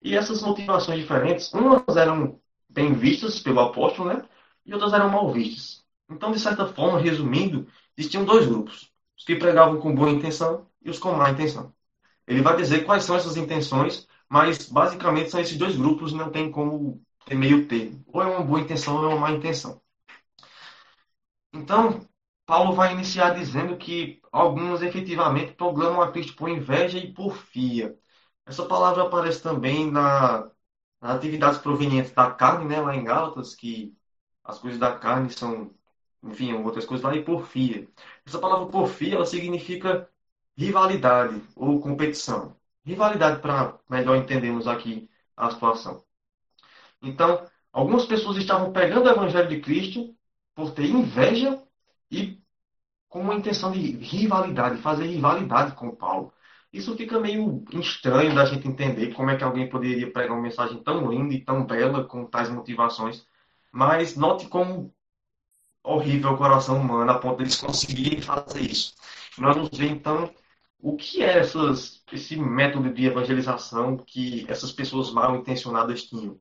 E 0.01 0.15
essas 0.15 0.41
motivações 0.41 0.99
diferentes, 0.99 1.51
umas 1.53 1.97
eram 1.97 2.39
bem 2.69 2.93
vistas 2.93 3.39
pelo 3.39 3.59
apóstolo, 3.59 4.09
né? 4.13 4.23
E 4.65 4.73
outras 4.73 4.93
eram 4.93 5.09
mal 5.09 5.31
vistas. 5.31 5.83
Então, 6.09 6.31
de 6.31 6.39
certa 6.39 6.65
forma, 6.67 6.99
resumindo, 6.99 7.67
existiam 7.97 8.23
dois 8.23 8.47
grupos: 8.47 8.91
os 9.17 9.23
que 9.25 9.35
pregavam 9.35 9.79
com 9.79 9.93
boa 9.93 10.09
intenção 10.09 10.67
e 10.81 10.89
os 10.89 10.99
com 10.99 11.11
má 11.13 11.29
intenção. 11.31 11.73
Ele 12.25 12.41
vai 12.41 12.55
dizer 12.55 12.85
quais 12.85 13.03
são 13.03 13.15
essas 13.15 13.37
intenções, 13.37 14.07
mas 14.29 14.69
basicamente 14.69 15.31
são 15.31 15.39
esses 15.39 15.57
dois 15.57 15.75
grupos, 15.75 16.13
não 16.13 16.29
tem 16.29 16.51
como 16.51 17.01
ter 17.27 17.35
meio 17.35 17.67
termo. 17.67 18.03
Ou 18.07 18.21
é 18.23 18.25
uma 18.27 18.43
boa 18.43 18.61
intenção 18.61 18.97
ou 18.97 19.05
é 19.05 19.07
uma 19.09 19.19
má 19.19 19.31
intenção. 19.31 19.81
Então, 21.53 22.07
Paulo 22.45 22.73
vai 22.73 22.93
iniciar 22.93 23.31
dizendo 23.33 23.77
que 23.77 24.21
alguns 24.31 24.81
efetivamente 24.81 25.53
proclamam 25.53 26.01
a 26.01 26.11
Cristo 26.11 26.35
por 26.35 26.49
inveja 26.49 26.97
e 26.97 27.13
porfia. 27.13 27.97
Essa 28.45 28.65
palavra 28.67 29.03
aparece 29.03 29.41
também 29.43 29.91
na, 29.91 30.51
nas 31.01 31.17
atividades 31.17 31.59
provenientes 31.59 32.11
da 32.13 32.31
carne, 32.31 32.65
né, 32.65 32.81
lá 32.81 32.95
em 32.95 33.03
Gálatas, 33.03 33.55
que 33.55 33.97
as 34.43 34.59
coisas 34.59 34.79
da 34.79 34.97
carne 34.99 35.31
são, 35.31 35.73
enfim, 36.23 36.53
outras 36.55 36.85
coisas 36.85 37.05
lá, 37.05 37.15
e 37.15 37.23
porfia. 37.23 37.87
Essa 38.25 38.39
palavra 38.39 38.67
porfia, 38.67 39.15
ela 39.15 39.25
significa 39.25 40.09
rivalidade 40.57 41.41
ou 41.55 41.81
competição. 41.81 42.57
Rivalidade, 42.85 43.41
para 43.41 43.79
melhor 43.89 44.17
entendermos 44.17 44.67
aqui 44.67 45.09
a 45.37 45.51
situação. 45.51 46.06
Então, 47.01 47.45
algumas 47.71 48.05
pessoas 48.05 48.37
estavam 48.37 48.71
pegando 48.71 49.05
o 49.05 49.09
evangelho 49.09 49.49
de 49.49 49.59
Cristo 49.61 50.15
por 50.55 50.71
ter 50.71 50.87
inveja 50.87 51.61
e 52.11 52.41
com 53.09 53.21
uma 53.21 53.35
intenção 53.35 53.71
de 53.71 53.79
rivalidade, 53.97 54.81
fazer 54.81 55.05
rivalidade 55.07 55.73
com 55.75 55.95
Paulo. 55.95 56.33
Isso 56.71 56.95
fica 56.97 57.19
meio 57.19 57.63
estranho 57.73 58.35
da 58.35 58.45
gente 58.45 58.67
entender 58.67 59.13
como 59.13 59.29
é 59.29 59.37
que 59.37 59.43
alguém 59.43 59.69
poderia 59.69 60.11
pregar 60.11 60.33
uma 60.33 60.41
mensagem 60.41 60.81
tão 60.83 61.09
linda 61.09 61.33
e 61.33 61.43
tão 61.43 61.65
bela 61.65 62.03
com 62.05 62.25
tais 62.25 62.49
motivações. 62.49 63.25
Mas 63.71 64.15
note 64.15 64.47
como 64.47 64.93
horrível 65.83 66.31
o 66.33 66.37
coração 66.37 66.79
humano 66.81 67.11
a 67.11 67.19
ponto 67.19 67.37
de 67.37 67.43
eles 67.43 67.55
conseguirem 67.59 68.21
fazer 68.21 68.61
isso. 68.61 68.93
Nós 69.37 69.55
vamos 69.55 69.77
ver 69.77 69.89
então 69.89 70.33
o 70.79 70.95
que 70.95 71.23
é 71.23 71.39
essas, 71.39 72.03
esse 72.11 72.35
método 72.35 72.93
de 72.93 73.05
evangelização 73.05 73.97
que 73.97 74.45
essas 74.49 74.71
pessoas 74.71 75.11
mal 75.11 75.35
intencionadas 75.35 76.03
tinham. 76.03 76.39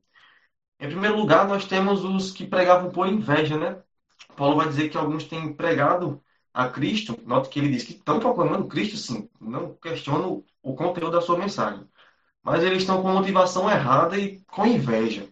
Em 0.79 0.87
primeiro 0.89 1.17
lugar, 1.17 1.47
nós 1.47 1.65
temos 1.65 2.03
os 2.03 2.31
que 2.31 2.45
pregavam 2.45 2.91
por 2.91 3.07
inveja, 3.07 3.57
né? 3.57 3.81
Paulo 4.35 4.57
vai 4.57 4.67
dizer 4.67 4.89
que 4.89 4.97
alguns 4.97 5.23
têm 5.25 5.53
pregado 5.53 6.21
a 6.53 6.69
Cristo, 6.69 7.17
note 7.25 7.49
que 7.49 7.59
ele 7.59 7.69
diz 7.69 7.83
que 7.83 7.93
estão 7.93 8.19
proclamando 8.19 8.67
Cristo, 8.67 8.97
sim, 8.97 9.29
não 9.39 9.73
questiono 9.75 10.45
o 10.61 10.75
conteúdo 10.75 11.11
da 11.11 11.21
sua 11.21 11.37
mensagem, 11.37 11.87
mas 12.43 12.63
eles 12.63 12.79
estão 12.79 13.01
com 13.01 13.11
motivação 13.11 13.69
errada 13.69 14.17
e 14.17 14.39
com 14.47 14.65
inveja. 14.65 15.27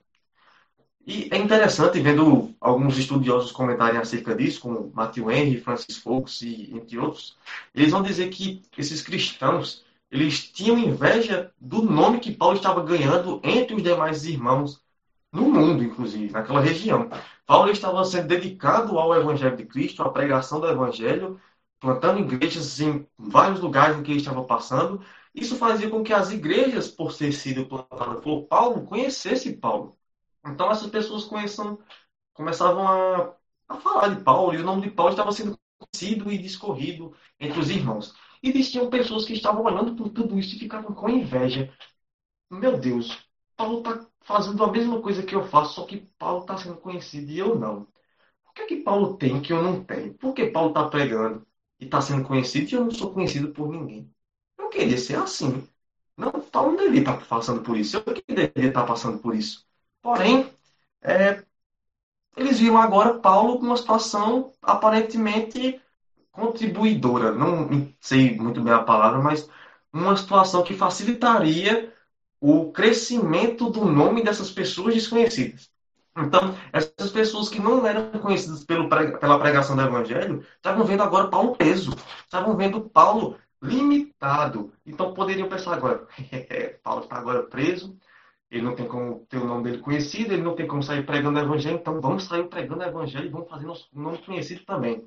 E 1.05 1.29
é 1.31 1.37
interessante, 1.37 1.99
vendo 1.99 2.55
alguns 2.59 2.97
estudiosos 2.97 3.51
comentarem 3.51 3.99
acerca 3.99 4.35
disso, 4.35 4.61
como 4.61 4.91
Matthew 4.93 5.31
Henry, 5.31 5.61
Francis 5.61 5.97
Fox 5.97 6.41
e 6.41 6.71
entre 6.73 6.97
outros, 6.97 7.37
eles 7.73 7.91
vão 7.91 8.01
dizer 8.01 8.29
que 8.29 8.63
esses 8.75 9.03
cristãos, 9.03 9.85
eles 10.09 10.51
tinham 10.51 10.77
inveja 10.79 11.51
do 11.61 11.83
nome 11.83 12.19
que 12.19 12.31
Paulo 12.31 12.57
estava 12.57 12.83
ganhando 12.83 13.39
entre 13.43 13.75
os 13.75 13.83
demais 13.83 14.25
irmãos 14.25 14.83
no 15.35 15.51
mundo, 15.51 15.83
inclusive, 15.83 16.31
naquela 16.31 16.61
região. 16.61 17.09
Paulo 17.45 17.69
estava 17.69 18.03
sendo 18.05 18.27
dedicado 18.27 18.97
ao 18.97 19.13
Evangelho 19.15 19.57
de 19.57 19.65
Cristo, 19.65 20.01
à 20.01 20.09
pregação 20.11 20.59
do 20.61 20.67
Evangelho, 20.67 21.39
plantando 21.79 22.19
igrejas 22.21 22.79
em 22.79 23.05
vários 23.17 23.59
lugares 23.59 23.97
em 23.97 24.03
que 24.03 24.11
ele 24.11 24.19
estava 24.19 24.43
passando. 24.45 25.01
Isso 25.33 25.57
fazia 25.57 25.89
com 25.89 26.03
que 26.03 26.13
as 26.13 26.31
igrejas, 26.31 26.87
por 26.89 27.13
ter 27.15 27.33
sido 27.33 27.65
plantadas 27.67 28.23
por 28.23 28.43
Paulo, 28.47 28.85
conhecessem 28.85 29.59
Paulo. 29.59 29.97
Então 30.45 30.71
essas 30.71 30.89
pessoas 30.89 31.25
conheçam, 31.25 31.79
começavam 32.33 32.87
a, 32.87 33.35
a 33.67 33.75
falar 33.77 34.09
de 34.15 34.23
Paulo, 34.23 34.53
e 34.53 34.57
o 34.57 34.63
nome 34.63 34.83
de 34.83 34.91
Paulo 34.91 35.11
estava 35.11 35.31
sendo 35.33 35.59
conhecido 35.77 36.31
e 36.31 36.37
discorrido 36.37 37.13
entre 37.39 37.59
os 37.59 37.69
irmãos. 37.69 38.13
E 38.41 38.49
existiam 38.49 38.89
pessoas 38.89 39.25
que 39.25 39.33
estavam 39.33 39.63
olhando 39.63 39.95
por 39.95 40.09
tudo 40.09 40.39
isso 40.39 40.55
e 40.55 40.59
ficavam 40.59 40.93
com 40.93 41.09
inveja. 41.09 41.73
Meu 42.49 42.77
Deus, 42.79 43.27
Paulo 43.57 43.79
está 43.79 44.07
fazendo 44.25 44.63
a 44.63 44.71
mesma 44.71 45.01
coisa 45.01 45.23
que 45.23 45.35
eu 45.35 45.47
faço, 45.47 45.75
só 45.75 45.85
que 45.85 45.97
Paulo 46.17 46.41
está 46.41 46.57
sendo 46.57 46.77
conhecido 46.77 47.31
e 47.31 47.37
eu 47.39 47.55
não. 47.57 47.87
Por 48.43 48.53
que, 48.55 48.65
que 48.65 48.77
Paulo 48.77 49.15
tem 49.17 49.41
que 49.41 49.53
eu 49.53 49.61
não 49.61 49.83
tenho? 49.83 50.13
Por 50.15 50.33
que 50.33 50.47
Paulo 50.47 50.69
está 50.69 50.89
pregando 50.89 51.45
e 51.79 51.85
está 51.85 52.01
sendo 52.01 52.25
conhecido 52.25 52.69
e 52.69 52.73
eu 52.73 52.83
não 52.83 52.91
sou 52.91 53.13
conhecido 53.13 53.49
por 53.49 53.69
ninguém? 53.69 54.11
Eu 54.57 54.69
queria 54.69 54.97
ser 54.97 55.17
assim. 55.17 55.67
Não, 56.17 56.31
Paulo 56.31 56.71
não 56.71 56.77
deveria 56.77 57.01
estar 57.01 57.17
tá 57.17 57.25
passando 57.25 57.61
por 57.61 57.77
isso. 57.77 57.97
Eu 57.97 58.03
que 58.03 58.23
deveria 58.27 58.69
estar 58.69 58.81
tá 58.81 58.87
passando 58.87 59.19
por 59.19 59.35
isso. 59.35 59.65
Porém, 60.01 60.49
é, 61.01 61.43
eles 62.35 62.59
viram 62.59 62.77
agora 62.77 63.19
Paulo 63.19 63.59
com 63.59 63.65
uma 63.67 63.77
situação 63.77 64.51
aparentemente 64.61 65.79
contribuidora. 66.31 67.31
Não 67.31 67.93
sei 68.01 68.35
muito 68.35 68.61
bem 68.61 68.73
a 68.73 68.83
palavra, 68.83 69.21
mas 69.21 69.47
uma 69.93 70.17
situação 70.17 70.63
que 70.63 70.73
facilitaria 70.73 71.94
o 72.47 72.71
crescimento 72.71 73.71
do 73.71 73.85
nome 73.85 74.23
dessas 74.23 74.51
pessoas 74.51 74.93
desconhecidas. 74.93 75.67
Então, 76.15 76.55
essas 76.71 77.11
pessoas 77.11 77.49
que 77.49 77.59
não 77.59 77.85
eram 77.85 78.11
conhecidas 78.11 78.63
pelo, 78.63 78.87
pela 78.87 79.39
pregação 79.39 79.75
do 79.75 79.81
Evangelho 79.81 80.45
estavam 80.55 80.85
vendo 80.85 81.01
agora 81.01 81.27
Paulo 81.27 81.55
preso, 81.55 81.91
estavam 82.23 82.55
vendo 82.55 82.81
Paulo 82.81 83.35
limitado. 83.61 84.71
Então, 84.85 85.13
poderiam 85.13 85.49
pensar 85.49 85.73
agora: 85.73 86.07
Paulo 86.83 87.03
está 87.03 87.17
agora 87.17 87.41
preso, 87.43 87.97
ele 88.51 88.61
não 88.61 88.75
tem 88.75 88.87
como 88.87 89.25
ter 89.27 89.37
o 89.37 89.45
nome 89.45 89.63
dele 89.63 89.79
conhecido, 89.79 90.33
ele 90.33 90.43
não 90.43 90.55
tem 90.55 90.67
como 90.67 90.83
sair 90.83 91.03
pregando 91.03 91.39
o 91.39 91.41
Evangelho, 91.41 91.77
então 91.77 91.99
vamos 91.99 92.25
sair 92.25 92.43
pregando 92.43 92.81
o 92.81 92.87
Evangelho 92.87 93.25
e 93.25 93.29
vamos 93.29 93.49
fazer 93.49 93.65
nosso 93.65 93.89
nome 93.91 94.19
conhecido 94.19 94.63
também. 94.65 95.03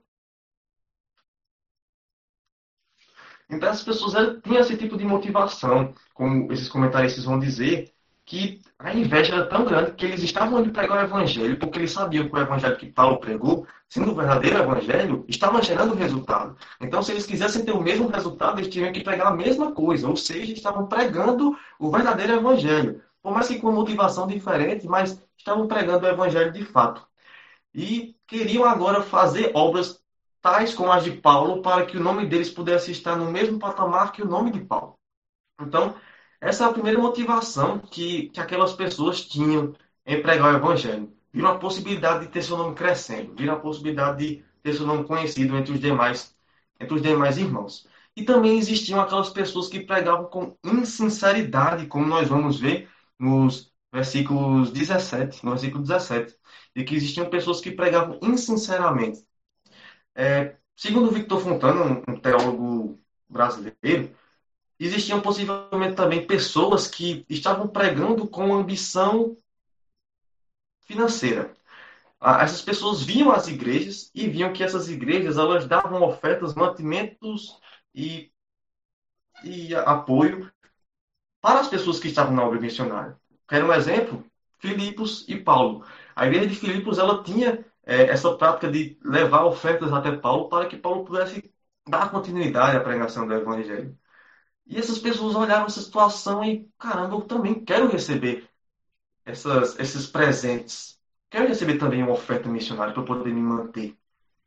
Então, 3.51 3.70
as 3.70 3.82
pessoas 3.82 4.12
tinham 4.42 4.61
esse 4.61 4.76
tipo 4.76 4.96
de 4.96 5.05
motivação, 5.05 5.94
como 6.14 6.53
esses 6.53 6.68
comentaristas 6.68 7.24
vão 7.24 7.38
dizer, 7.38 7.92
que 8.28 8.61
a 8.78 8.92
inveja 8.92 9.34
era 9.34 9.46
tão 9.46 9.64
grande 9.64 9.92
que 9.92 10.05
eles 10.05 10.22
estavam 10.22 10.61
indo 10.61 10.70
pregar 10.70 10.99
o 10.99 11.07
evangelho, 11.07 11.59
porque 11.59 11.78
eles 11.78 11.90
sabiam 11.92 12.28
que 12.28 12.34
o 12.34 12.38
evangelho 12.38 12.76
que 12.76 12.92
Paulo 12.92 13.18
pregou, 13.18 13.66
sendo 13.88 14.12
o 14.12 14.14
verdadeiro 14.14 14.59
evangelho, 14.59 15.24
estava 15.26 15.62
gerando 15.62 15.94
resultado. 15.94 16.55
Então, 16.78 17.03
se 17.03 17.11
eles 17.11 17.24
quisessem 17.24 17.64
ter 17.64 17.72
o 17.72 17.80
mesmo 17.80 18.09
resultado, 18.09 18.61
eles 18.61 18.68
tinham 18.68 18.92
que 18.92 19.03
pregar 19.03 19.28
a 19.28 19.36
mesma 19.36 19.72
coisa, 19.72 20.07
ou 20.07 20.14
seja, 20.14 20.53
estavam 20.53 20.86
pregando 20.86 21.57
o 21.78 21.90
verdadeiro 21.90 22.34
evangelho. 22.34 23.01
Por 23.22 23.32
mais 23.32 23.49
que 23.49 23.59
com 23.59 23.72
motivação 23.72 24.26
diferente, 24.26 24.86
mas 24.86 25.22
estavam 25.36 25.66
pregando 25.66 26.05
o 26.05 26.09
evangelho 26.09 26.53
de 26.53 26.64
fato. 26.66 27.07
E 27.74 28.14
queriam 28.26 28.64
agora 28.64 29.03
fazer 29.03 29.53
obras 29.55 30.03
tais 30.41 30.74
como 30.74 30.93
as 30.93 31.05
de 31.05 31.12
Paulo, 31.12 31.62
para 31.62 31.86
que 31.86 31.97
o 31.97 32.03
nome 32.03 32.26
deles 32.26 32.51
pudesse 32.51 32.93
estar 32.93 33.16
no 33.16 33.30
mesmo 33.30 33.59
patamar 33.59 34.12
que 34.12 34.22
o 34.22 34.26
nome 34.28 34.51
de 34.53 34.61
Paulo. 34.61 34.99
Então, 35.61 35.97
Essa 36.41 36.64
é 36.64 36.68
a 36.68 36.72
primeira 36.72 37.01
motivação 37.01 37.80
que, 37.80 38.30
que 38.30 38.41
aquelas 38.41 38.72
pessoas 38.74 39.22
tinham 39.26 39.74
em 40.07 40.22
pregar 40.22 40.55
o 40.55 40.57
evangelho. 40.59 41.12
Viram 41.32 41.51
a 41.51 41.59
possibilidade 41.59 42.26
de 42.26 42.32
ter 42.32 42.43
seu 42.43 42.57
nome 42.59 42.74
crescendo, 42.74 43.34
viram 43.36 43.55
a 43.55 43.61
possibilidade 43.61 44.18
de 44.26 44.45
ter 44.62 44.74
seu 44.74 44.86
nome 44.86 45.05
conhecido 45.07 45.57
entre 45.57 45.72
os 45.74 45.80
demais, 45.80 46.36
entre 46.80 46.95
os 46.97 47.03
demais 47.03 47.39
irmãos. 47.39 47.86
E 48.16 48.24
também 48.24 48.59
existiam 48.59 49.01
aquelas 49.01 49.30
pessoas 49.30 49.68
que 49.68 49.80
pregavam 49.80 50.26
com 50.26 50.57
insinceridade, 50.64 51.86
como 51.86 52.07
nós 52.07 52.28
vamos 52.28 52.61
ver 52.61 52.89
nos 53.18 53.72
versículos 53.93 54.70
17, 54.72 55.45
no 55.45 55.53
versículo 55.53 55.82
17, 55.82 56.36
de 56.76 56.84
que 56.84 56.95
existiam 56.95 57.30
pessoas 57.30 57.61
que 57.61 57.70
pregavam 57.72 58.18
insinceramente. 58.22 59.20
É, 60.20 60.56
segundo 60.74 61.12
Victor 61.12 61.40
Fontana, 61.40 62.02
um 62.08 62.18
teólogo 62.18 63.00
brasileiro, 63.28 64.12
existiam 64.76 65.20
possivelmente 65.20 65.94
também 65.94 66.26
pessoas 66.26 66.88
que 66.88 67.24
estavam 67.28 67.68
pregando 67.68 68.26
com 68.26 68.52
ambição 68.52 69.36
financeira. 70.80 71.54
Essas 72.20 72.60
pessoas 72.62 73.00
viam 73.00 73.30
as 73.30 73.46
igrejas 73.46 74.10
e 74.12 74.28
viam 74.28 74.52
que 74.52 74.64
essas 74.64 74.88
igrejas 74.88 75.38
elas 75.38 75.68
davam 75.68 76.02
ofertas, 76.02 76.52
mantimentos 76.52 77.56
e, 77.94 78.32
e 79.44 79.72
apoio 79.72 80.52
para 81.40 81.60
as 81.60 81.68
pessoas 81.68 82.00
que 82.00 82.08
estavam 82.08 82.34
na 82.34 82.44
obra 82.44 82.60
missionária. 82.60 83.16
Quero 83.46 83.68
um 83.68 83.72
exemplo? 83.72 84.26
Filipos 84.58 85.24
e 85.28 85.36
Paulo. 85.36 85.86
A 86.16 86.26
igreja 86.26 86.48
de 86.48 86.56
Filipos 86.56 86.98
ela 86.98 87.22
tinha 87.22 87.64
é, 87.89 88.03
essa 88.11 88.36
prática 88.36 88.70
de 88.70 88.99
levar 89.03 89.47
ofertas 89.47 89.91
até 89.93 90.12
Paulo 90.14 90.51
para 90.51 90.66
que 90.66 90.76
Paulo 90.76 91.07
pudesse 91.07 91.51
dar 91.89 92.11
continuidade 92.11 92.76
à 92.76 92.80
pregação 92.80 93.26
do 93.26 93.32
evangelho. 93.32 93.99
E 94.66 94.78
essas 94.78 94.99
pessoas 94.99 95.34
olharam 95.34 95.64
essa 95.64 95.80
situação 95.80 96.45
e, 96.45 96.70
caramba, 96.78 97.16
eu 97.16 97.22
também 97.22 97.64
quero 97.64 97.89
receber 97.89 98.47
essas, 99.24 99.78
esses 99.78 100.07
presentes. 100.07 101.01
Quero 101.30 101.49
receber 101.49 101.78
também 101.78 102.03
uma 102.03 102.12
oferta 102.12 102.47
missionária 102.51 102.93
para 102.93 103.03
poder 103.03 103.32
me 103.32 103.41
manter. 103.41 103.97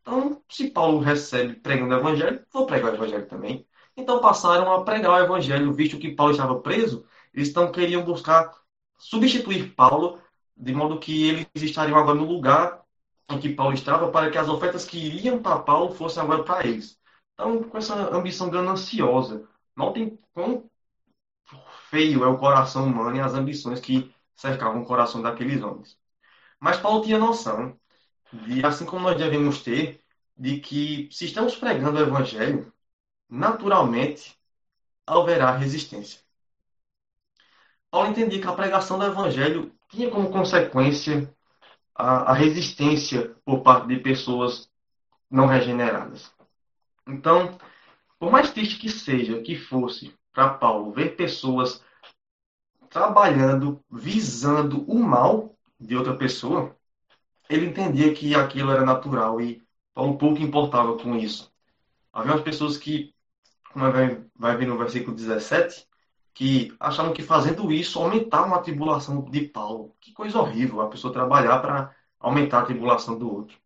Então, 0.02 0.40
se 0.48 0.70
Paulo 0.70 1.00
recebe 1.00 1.56
pregando 1.56 1.96
o 1.96 1.98
evangelho, 1.98 2.46
vou 2.54 2.68
pregar 2.68 2.92
o 2.92 2.96
evangelho 2.96 3.28
também. 3.28 3.68
Então 3.98 4.22
passaram 4.22 4.72
a 4.72 4.84
pregar 4.84 5.20
o 5.20 5.24
evangelho, 5.24 5.74
visto 5.74 5.98
que 5.98 6.16
Paulo 6.16 6.32
estava 6.32 6.60
preso, 6.60 7.06
eles 7.34 7.50
então 7.50 7.72
queriam 7.72 8.04
buscar 8.04 8.52
substituir 8.98 9.74
Paulo, 9.74 10.20
de 10.56 10.74
modo 10.74 11.00
que 11.00 11.28
eles 11.30 11.48
estariam 11.56 11.98
agora 11.98 12.18
no 12.18 12.26
lugar 12.26 12.81
em 13.34 13.40
que 13.40 13.54
Paulo 13.54 13.74
estava, 13.74 14.12
para 14.12 14.30
que 14.30 14.38
as 14.38 14.48
ofertas 14.50 14.86
que 14.86 14.98
iriam 14.98 15.42
para 15.42 15.60
Paulo 15.60 15.94
fossem 15.96 16.22
agora 16.22 16.44
para 16.44 16.66
eles. 16.68 17.00
Então, 17.34 17.64
com 17.64 17.78
essa 17.78 17.96
ambição 18.16 18.50
gananciosa, 18.50 19.48
notem 19.76 20.20
quão 20.34 20.70
feio 21.90 22.24
é 22.24 22.28
o 22.28 22.38
coração 22.38 22.86
humano 22.86 23.18
e 23.18 23.20
as 23.20 23.34
ambições 23.34 23.80
que 23.80 24.14
cercavam 24.36 24.82
o 24.82 24.86
coração 24.86 25.22
daqueles 25.22 25.62
homens. 25.62 25.98
Mas 26.60 26.78
Paulo 26.78 27.04
tinha 27.04 27.18
noção 27.18 27.78
de, 28.32 28.66
assim 28.66 28.86
como 28.86 29.04
nós 29.04 29.18
devemos 29.18 29.62
ter, 29.62 30.02
de 30.38 30.60
que 30.60 31.10
se 31.12 31.26
estamos 31.26 31.56
pregando 31.56 32.00
o 32.00 32.02
evangelho, 32.02 32.72
naturalmente 33.30 34.38
haverá 35.06 35.52
resistência. 35.52 36.22
Paulo 37.90 38.10
entendia 38.10 38.40
que 38.42 38.48
a 38.48 38.54
pregação 38.54 38.98
do 38.98 39.06
evangelho 39.06 39.76
tinha 39.90 40.10
como 40.10 40.32
consequência 40.32 41.34
a, 41.96 42.32
a 42.32 42.34
resistência 42.34 43.36
por 43.46 43.62
parte 43.62 43.88
de 43.88 43.98
pessoas 43.98 44.70
não 45.30 45.46
regeneradas. 45.46 46.34
Então, 47.08 47.58
por 48.20 48.32
mais 48.32 48.52
triste 48.52 48.78
que 48.78 48.90
seja, 48.90 49.42
que 49.42 49.56
fosse 49.56 50.14
para 50.32 50.54
Paulo 50.54 50.92
ver 50.92 51.16
pessoas 51.16 51.84
trabalhando, 52.90 53.84
visando 53.90 54.84
o 54.92 55.00
mal 55.00 55.56
de 55.80 55.96
outra 55.96 56.16
pessoa, 56.16 56.76
ele 57.50 57.66
entendia 57.66 58.14
que 58.14 58.36
aquilo 58.36 58.72
era 58.72 58.86
natural 58.86 59.42
e 59.42 59.64
Paulo 59.94 60.18
pouco 60.18 60.42
importava 60.42 60.98
com 60.98 61.16
isso. 61.16 61.52
Havia 62.14 62.34
umas 62.34 62.44
pessoas 62.44 62.78
que, 62.78 63.14
como 63.72 63.92
vai, 63.92 64.24
vai 64.36 64.58
ver 64.58 64.68
no 64.68 64.78
versículo 64.78 65.16
17, 65.16 65.88
que 66.34 66.76
achavam 66.80 67.14
que 67.14 67.24
fazendo 67.24 67.72
isso 67.72 68.00
aumentavam 68.00 68.54
a 68.56 68.62
tribulação 68.62 69.22
de 69.24 69.42
Paulo. 69.48 69.96
Que 70.00 70.14
coisa 70.14 70.40
horrível 70.40 70.82
a 70.82 70.90
pessoa 70.90 71.14
trabalhar 71.14 71.60
para 71.60 71.96
aumentar 72.20 72.62
a 72.62 72.66
tribulação 72.66 73.18
do 73.18 73.34
outro. 73.34 73.58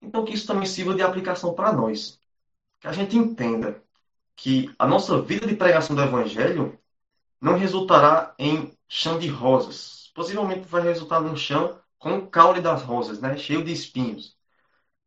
Então, 0.00 0.24
que 0.24 0.34
isso 0.34 0.46
também 0.46 0.66
sirva 0.66 0.94
de 0.94 1.02
aplicação 1.02 1.54
para 1.54 1.72
nós. 1.72 2.20
Que 2.80 2.88
a 2.88 2.92
gente 2.92 3.16
entenda 3.16 3.82
que 4.36 4.72
a 4.78 4.86
nossa 4.86 5.20
vida 5.20 5.46
de 5.46 5.56
pregação 5.56 5.96
do 5.96 6.02
Evangelho 6.02 6.78
não 7.40 7.58
resultará 7.58 8.34
em 8.38 8.72
chão 8.88 9.18
de 9.18 9.28
rosas. 9.28 10.12
Possivelmente 10.14 10.66
vai 10.68 10.82
resultar 10.82 11.20
num 11.20 11.36
chão 11.36 11.80
com 11.98 12.18
o 12.18 12.26
caule 12.28 12.60
das 12.60 12.82
rosas, 12.82 13.20
né? 13.20 13.36
cheio 13.36 13.64
de 13.64 13.72
espinhos. 13.72 14.36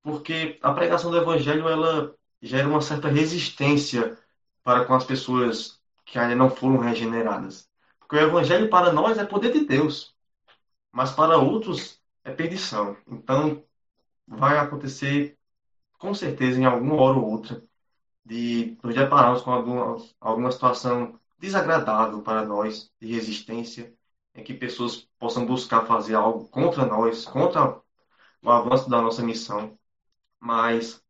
Porque 0.03 0.59
a 0.61 0.73
pregação 0.73 1.11
do 1.11 1.17
Evangelho 1.17 1.67
ela 1.69 2.15
gera 2.41 2.67
uma 2.67 2.81
certa 2.81 3.07
resistência 3.07 4.17
para 4.63 4.85
com 4.85 4.93
as 4.93 5.05
pessoas 5.05 5.80
que 6.11 6.19
ainda 6.19 6.35
não 6.35 6.49
foram 6.49 6.77
regeneradas. 6.77 7.69
Porque 7.97 8.17
o 8.17 8.19
evangelho 8.19 8.69
para 8.69 8.91
nós 8.91 9.17
é 9.17 9.23
poder 9.23 9.53
de 9.53 9.65
Deus, 9.65 10.13
mas 10.91 11.11
para 11.13 11.37
outros 11.37 12.01
é 12.25 12.31
perdição. 12.33 12.97
Então, 13.07 13.63
vai 14.27 14.57
acontecer 14.57 15.37
com 15.97 16.13
certeza 16.13 16.59
em 16.59 16.65
alguma 16.65 16.95
hora 16.95 17.17
ou 17.17 17.31
outra 17.31 17.63
de 18.25 18.77
nos 18.83 18.93
depararmos 18.93 19.41
com 19.41 19.51
alguma, 19.53 20.05
alguma 20.19 20.51
situação 20.51 21.17
desagradável 21.39 22.21
para 22.21 22.43
nós, 22.45 22.91
de 22.99 23.07
resistência, 23.07 23.93
em 24.35 24.43
que 24.43 24.53
pessoas 24.53 25.07
possam 25.17 25.45
buscar 25.45 25.85
fazer 25.85 26.15
algo 26.15 26.45
contra 26.49 26.85
nós, 26.85 27.23
contra 27.23 27.81
o 28.41 28.51
avanço 28.51 28.89
da 28.89 29.01
nossa 29.01 29.23
missão, 29.23 29.79
mas 30.41 31.01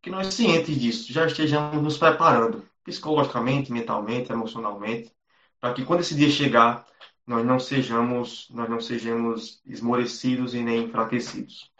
que 0.00 0.10
nós 0.10 0.34
cientes 0.34 0.76
disso, 0.80 1.12
já 1.12 1.26
estejamos 1.26 1.80
nos 1.80 1.96
preparando 1.96 2.71
psicologicamente, 2.84 3.72
mentalmente, 3.72 4.32
emocionalmente, 4.32 5.12
para 5.60 5.74
que 5.74 5.84
quando 5.84 6.00
esse 6.00 6.14
dia 6.14 6.30
chegar, 6.30 6.86
nós 7.26 7.44
não 7.44 7.58
sejamos, 7.58 8.48
nós 8.50 8.68
não 8.68 8.80
sejamos 8.80 9.62
esmorecidos 9.66 10.54
e 10.54 10.62
nem 10.62 10.84
enfraquecidos. 10.84 11.70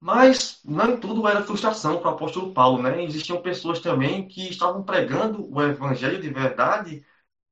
Mas 0.00 0.60
nem 0.64 0.96
tudo 0.98 1.26
era 1.26 1.42
frustração 1.42 1.98
para 1.98 2.10
o 2.10 2.14
apóstolo 2.14 2.52
Paulo, 2.52 2.82
né? 2.82 3.02
Existiam 3.02 3.40
pessoas 3.42 3.80
também 3.80 4.28
que 4.28 4.48
estavam 4.48 4.82
pregando 4.82 5.50
o 5.52 5.62
evangelho 5.62 6.20
de 6.20 6.30
verdade 6.30 7.04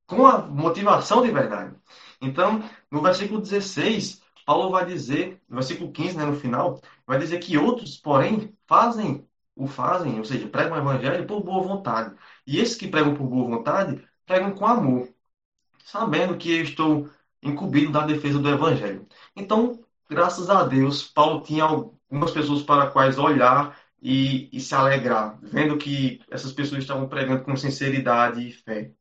com 0.07 0.25
a 0.27 0.39
motivação 0.39 1.21
de 1.21 1.31
verdade. 1.31 1.75
Então, 2.21 2.63
no 2.89 3.01
versículo 3.01 3.41
16, 3.41 4.21
Paulo 4.45 4.71
vai 4.71 4.85
dizer, 4.85 5.41
no 5.49 5.55
versículo 5.55 5.91
15, 5.91 6.17
né, 6.17 6.25
no 6.25 6.35
final, 6.39 6.79
vai 7.05 7.17
dizer 7.19 7.39
que 7.39 7.57
outros, 7.57 7.97
porém, 7.97 8.55
fazem 8.67 9.27
o 9.55 9.67
fazem, 9.67 10.17
ou 10.19 10.25
seja, 10.25 10.47
pregam 10.47 10.75
o 10.77 10.79
evangelho 10.81 11.25
por 11.25 11.43
boa 11.43 11.63
vontade. 11.63 12.15
E 12.45 12.59
esses 12.59 12.75
que 12.75 12.87
pregam 12.87 13.15
por 13.15 13.27
boa 13.27 13.57
vontade, 13.57 14.05
pregam 14.25 14.51
com 14.51 14.65
amor, 14.65 15.09
sabendo 15.85 16.37
que 16.37 16.51
eu 16.57 16.63
estou 16.63 17.09
incumbido 17.41 17.91
da 17.91 18.05
defesa 18.05 18.39
do 18.39 18.49
evangelho. 18.49 19.07
Então, 19.35 19.79
graças 20.09 20.49
a 20.49 20.63
Deus, 20.63 21.03
Paulo 21.03 21.41
tinha 21.41 21.63
algumas 21.63 22.31
pessoas 22.31 22.63
para 22.63 22.89
quais 22.91 23.17
olhar 23.17 23.77
e, 24.01 24.49
e 24.51 24.59
se 24.59 24.75
alegrar, 24.75 25.39
vendo 25.41 25.77
que 25.77 26.21
essas 26.29 26.51
pessoas 26.53 26.81
estavam 26.83 27.07
pregando 27.07 27.43
com 27.43 27.55
sinceridade 27.55 28.47
e 28.47 28.51
fé. 28.51 28.91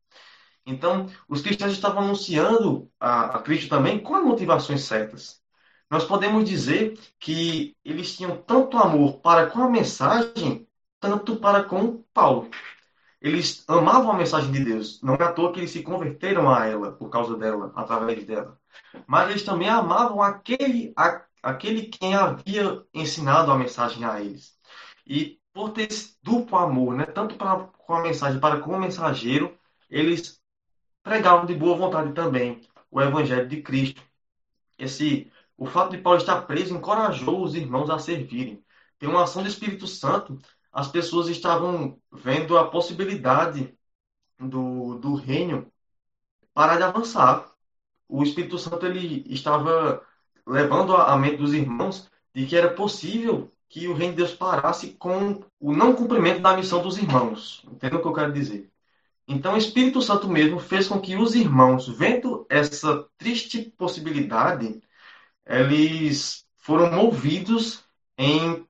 Então, 0.66 1.08
os 1.28 1.42
cristãos 1.42 1.72
estavam 1.72 2.04
anunciando 2.04 2.90
a, 2.98 3.36
a 3.38 3.42
Cristo 3.42 3.68
também 3.68 4.00
com 4.00 4.14
as 4.14 4.24
motivações 4.24 4.82
certas 4.82 5.43
nós 5.90 6.04
podemos 6.04 6.48
dizer 6.48 6.98
que 7.18 7.76
eles 7.84 8.16
tinham 8.16 8.36
tanto 8.36 8.76
amor 8.78 9.20
para 9.20 9.46
com 9.50 9.62
a 9.62 9.68
mensagem, 9.68 10.66
tanto 11.00 11.36
para 11.36 11.64
com 11.64 12.02
Paulo. 12.12 12.50
Eles 13.20 13.64
amavam 13.68 14.12
a 14.12 14.16
mensagem 14.16 14.52
de 14.52 14.64
Deus. 14.64 15.00
Não 15.02 15.14
é 15.14 15.22
à 15.22 15.32
toa 15.32 15.52
que 15.52 15.60
eles 15.60 15.70
se 15.70 15.82
converteram 15.82 16.52
a 16.52 16.66
ela, 16.66 16.92
por 16.92 17.08
causa 17.08 17.36
dela, 17.36 17.72
através 17.74 18.24
dela. 18.24 18.58
Mas 19.06 19.30
eles 19.30 19.42
também 19.42 19.68
amavam 19.68 20.22
aquele, 20.22 20.92
a, 20.96 21.22
aquele 21.42 21.86
quem 21.86 22.14
havia 22.14 22.84
ensinado 22.92 23.50
a 23.50 23.58
mensagem 23.58 24.04
a 24.04 24.20
eles. 24.20 24.58
E 25.06 25.40
por 25.52 25.70
ter 25.70 25.90
esse 25.90 26.16
duplo 26.22 26.58
amor, 26.58 26.94
né, 26.94 27.06
tanto 27.06 27.36
para, 27.36 27.60
com 27.60 27.94
a 27.94 28.02
mensagem 28.02 28.40
para 28.40 28.60
com 28.60 28.72
o 28.72 28.80
mensageiro, 28.80 29.56
eles 29.88 30.40
pregavam 31.02 31.46
de 31.46 31.54
boa 31.54 31.76
vontade 31.76 32.12
também 32.12 32.60
o 32.90 33.00
evangelho 33.00 33.48
de 33.48 33.62
Cristo. 33.62 34.02
Esse 34.78 35.32
o 35.56 35.66
fato 35.66 35.92
de 35.92 35.98
Paulo 35.98 36.18
estar 36.18 36.42
preso 36.42 36.74
encorajou 36.74 37.42
os 37.42 37.54
irmãos 37.54 37.90
a 37.90 37.98
servirem. 37.98 38.62
Tem 38.98 39.08
uma 39.08 39.22
ação 39.22 39.42
do 39.42 39.48
Espírito 39.48 39.86
Santo, 39.86 40.38
as 40.72 40.88
pessoas 40.88 41.28
estavam 41.28 41.98
vendo 42.12 42.58
a 42.58 42.68
possibilidade 42.68 43.76
do, 44.38 44.98
do 44.98 45.14
reino 45.14 45.70
parar 46.52 46.76
de 46.76 46.82
avançar. 46.82 47.52
O 48.08 48.22
Espírito 48.22 48.58
Santo 48.58 48.84
ele 48.86 49.24
estava 49.28 50.02
levando 50.46 50.96
a 50.96 51.16
mente 51.16 51.36
dos 51.36 51.54
irmãos 51.54 52.10
de 52.34 52.46
que 52.46 52.56
era 52.56 52.72
possível 52.74 53.50
que 53.68 53.88
o 53.88 53.94
reino 53.94 54.12
de 54.12 54.18
Deus 54.18 54.34
parasse 54.34 54.90
com 54.92 55.42
o 55.58 55.72
não 55.72 55.94
cumprimento 55.94 56.40
da 56.40 56.56
missão 56.56 56.82
dos 56.82 56.98
irmãos. 56.98 57.64
Entendeu 57.70 57.98
o 57.98 58.02
que 58.02 58.08
eu 58.08 58.12
quero 58.12 58.32
dizer? 58.32 58.70
Então, 59.26 59.54
o 59.54 59.58
Espírito 59.58 60.02
Santo 60.02 60.28
mesmo 60.28 60.58
fez 60.58 60.86
com 60.86 61.00
que 61.00 61.16
os 61.16 61.34
irmãos, 61.34 61.88
vendo 61.88 62.46
essa 62.48 63.08
triste 63.16 63.72
possibilidade, 63.76 64.82
eles 65.46 66.46
foram 66.56 66.90
movidos 66.90 67.84
em 68.16 68.66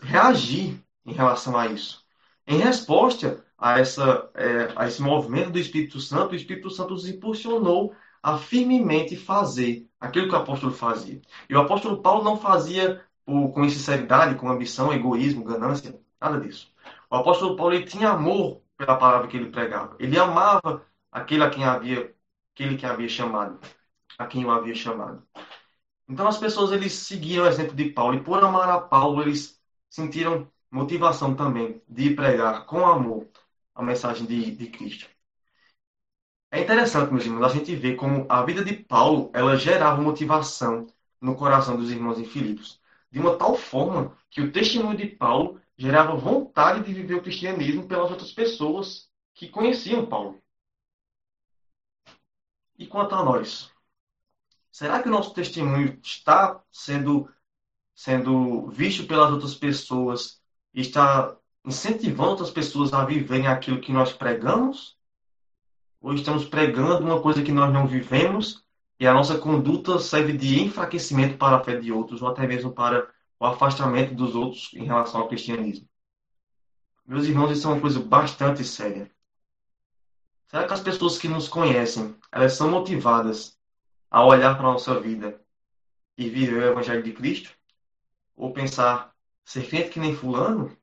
reagir 0.00 0.80
em 1.04 1.12
relação 1.12 1.56
a 1.56 1.66
isso. 1.66 2.04
Em 2.46 2.58
resposta 2.58 3.44
a, 3.58 3.78
essa, 3.78 4.30
é, 4.34 4.72
a 4.76 4.86
esse 4.86 5.02
movimento 5.02 5.50
do 5.50 5.58
Espírito 5.58 6.00
Santo, 6.00 6.32
o 6.32 6.36
Espírito 6.36 6.70
Santo 6.70 6.94
os 6.94 7.08
impulsionou 7.08 7.94
a 8.22 8.38
firmemente 8.38 9.16
fazer 9.16 9.88
aquilo 10.00 10.28
que 10.28 10.34
o 10.34 10.38
apóstolo 10.38 10.72
fazia. 10.72 11.20
E 11.48 11.54
o 11.54 11.60
apóstolo 11.60 12.02
Paulo 12.02 12.24
não 12.24 12.38
fazia 12.38 13.04
por, 13.24 13.50
com 13.52 13.64
insinceridade, 13.64 14.36
com 14.36 14.48
ambição, 14.48 14.92
egoísmo, 14.92 15.44
ganância, 15.44 15.98
nada 16.20 16.40
disso. 16.40 16.72
O 17.10 17.16
apóstolo 17.16 17.56
Paulo 17.56 17.84
tinha 17.84 18.10
amor 18.10 18.62
pela 18.76 18.96
palavra 18.96 19.28
que 19.28 19.36
ele 19.36 19.50
pregava. 19.50 19.96
Ele 19.98 20.18
amava 20.18 20.84
aquele 21.10 21.44
a 21.44 21.50
quem 21.50 21.64
havia, 21.64 22.14
aquele 22.54 22.76
que 22.76 22.86
havia 22.86 23.08
chamado, 23.08 23.60
a 24.18 24.26
quem 24.26 24.44
o 24.44 24.50
havia 24.50 24.74
chamado. 24.74 25.22
Então 26.08 26.28
as 26.28 26.38
pessoas 26.38 26.72
eles 26.72 26.92
seguiram 26.92 27.44
o 27.44 27.48
exemplo 27.48 27.74
de 27.74 27.90
Paulo 27.90 28.14
e 28.14 28.22
por 28.22 28.42
amar 28.42 28.68
a 28.68 28.80
Paulo 28.80 29.22
eles 29.22 29.60
sentiram 29.90 30.50
motivação 30.70 31.34
também 31.34 31.82
de 31.88 32.10
pregar 32.14 32.66
com 32.66 32.86
amor 32.86 33.28
a 33.74 33.82
mensagem 33.82 34.26
de, 34.26 34.52
de 34.52 34.68
Cristo. 34.68 35.08
É 36.50 36.60
interessante, 36.60 37.12
meus 37.12 37.24
irmãos, 37.26 37.44
a 37.44 37.48
gente 37.48 37.74
ver 37.74 37.96
como 37.96 38.24
a 38.28 38.42
vida 38.44 38.64
de 38.64 38.72
Paulo 38.72 39.30
ela 39.34 39.56
gerava 39.56 40.00
motivação 40.00 40.86
no 41.20 41.36
coração 41.36 41.76
dos 41.76 41.90
irmãos 41.90 42.18
em 42.18 42.24
Filipos, 42.24 42.80
de 43.10 43.18
uma 43.18 43.36
tal 43.36 43.56
forma 43.56 44.16
que 44.30 44.40
o 44.40 44.52
testemunho 44.52 44.96
de 44.96 45.06
Paulo 45.06 45.60
gerava 45.76 46.14
vontade 46.16 46.84
de 46.84 46.94
viver 46.94 47.14
o 47.14 47.22
cristianismo 47.22 47.86
pelas 47.86 48.10
outras 48.10 48.32
pessoas 48.32 49.10
que 49.34 49.48
conheciam 49.48 50.06
Paulo. 50.06 50.40
E 52.78 52.86
quanto 52.86 53.14
a 53.14 53.24
nós? 53.24 53.70
Será 54.76 55.02
que 55.02 55.08
o 55.08 55.10
nosso 55.10 55.32
testemunho 55.32 55.98
está 56.02 56.62
sendo, 56.70 57.26
sendo 57.94 58.68
visto 58.68 59.06
pelas 59.06 59.32
outras 59.32 59.54
pessoas 59.54 60.38
e 60.74 60.82
está 60.82 61.34
incentivando 61.64 62.32
outras 62.32 62.50
pessoas 62.50 62.92
a 62.92 63.02
viverem 63.02 63.46
aquilo 63.46 63.80
que 63.80 63.90
nós 63.90 64.12
pregamos? 64.12 64.94
Ou 65.98 66.12
estamos 66.12 66.44
pregando 66.44 67.06
uma 67.06 67.22
coisa 67.22 67.42
que 67.42 67.52
nós 67.52 67.72
não 67.72 67.86
vivemos 67.86 68.66
e 69.00 69.06
a 69.06 69.14
nossa 69.14 69.38
conduta 69.38 69.98
serve 69.98 70.36
de 70.36 70.62
enfraquecimento 70.62 71.38
para 71.38 71.56
a 71.56 71.64
fé 71.64 71.80
de 71.80 71.90
outros, 71.90 72.20
ou 72.20 72.28
até 72.28 72.46
mesmo 72.46 72.70
para 72.70 73.10
o 73.40 73.46
afastamento 73.46 74.14
dos 74.14 74.34
outros 74.34 74.74
em 74.74 74.84
relação 74.84 75.22
ao 75.22 75.28
cristianismo. 75.28 75.88
Meus 77.06 77.24
irmãos, 77.24 77.50
isso 77.50 77.66
é 77.66 77.72
uma 77.72 77.80
coisa 77.80 77.98
bastante 77.98 78.62
séria. 78.62 79.10
Será 80.48 80.66
que 80.66 80.74
as 80.74 80.80
pessoas 80.80 81.16
que 81.16 81.28
nos 81.28 81.48
conhecem, 81.48 82.14
elas 82.30 82.52
são 82.52 82.70
motivadas 82.70 83.55
a 84.16 84.24
olhar 84.24 84.56
para 84.56 84.66
a 84.66 84.72
nossa 84.72 84.98
vida 84.98 85.38
e 86.16 86.30
viver 86.30 86.62
o 86.62 86.66
Evangelho 86.70 87.02
de 87.02 87.12
Cristo? 87.12 87.50
Ou 88.34 88.50
pensar, 88.50 89.14
ser 89.44 89.68
crente 89.68 89.90
que 89.90 90.00
nem 90.00 90.16
fulano? 90.16 90.74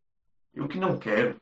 Eu 0.53 0.67
que 0.67 0.77
não 0.77 0.99
quero. 0.99 1.41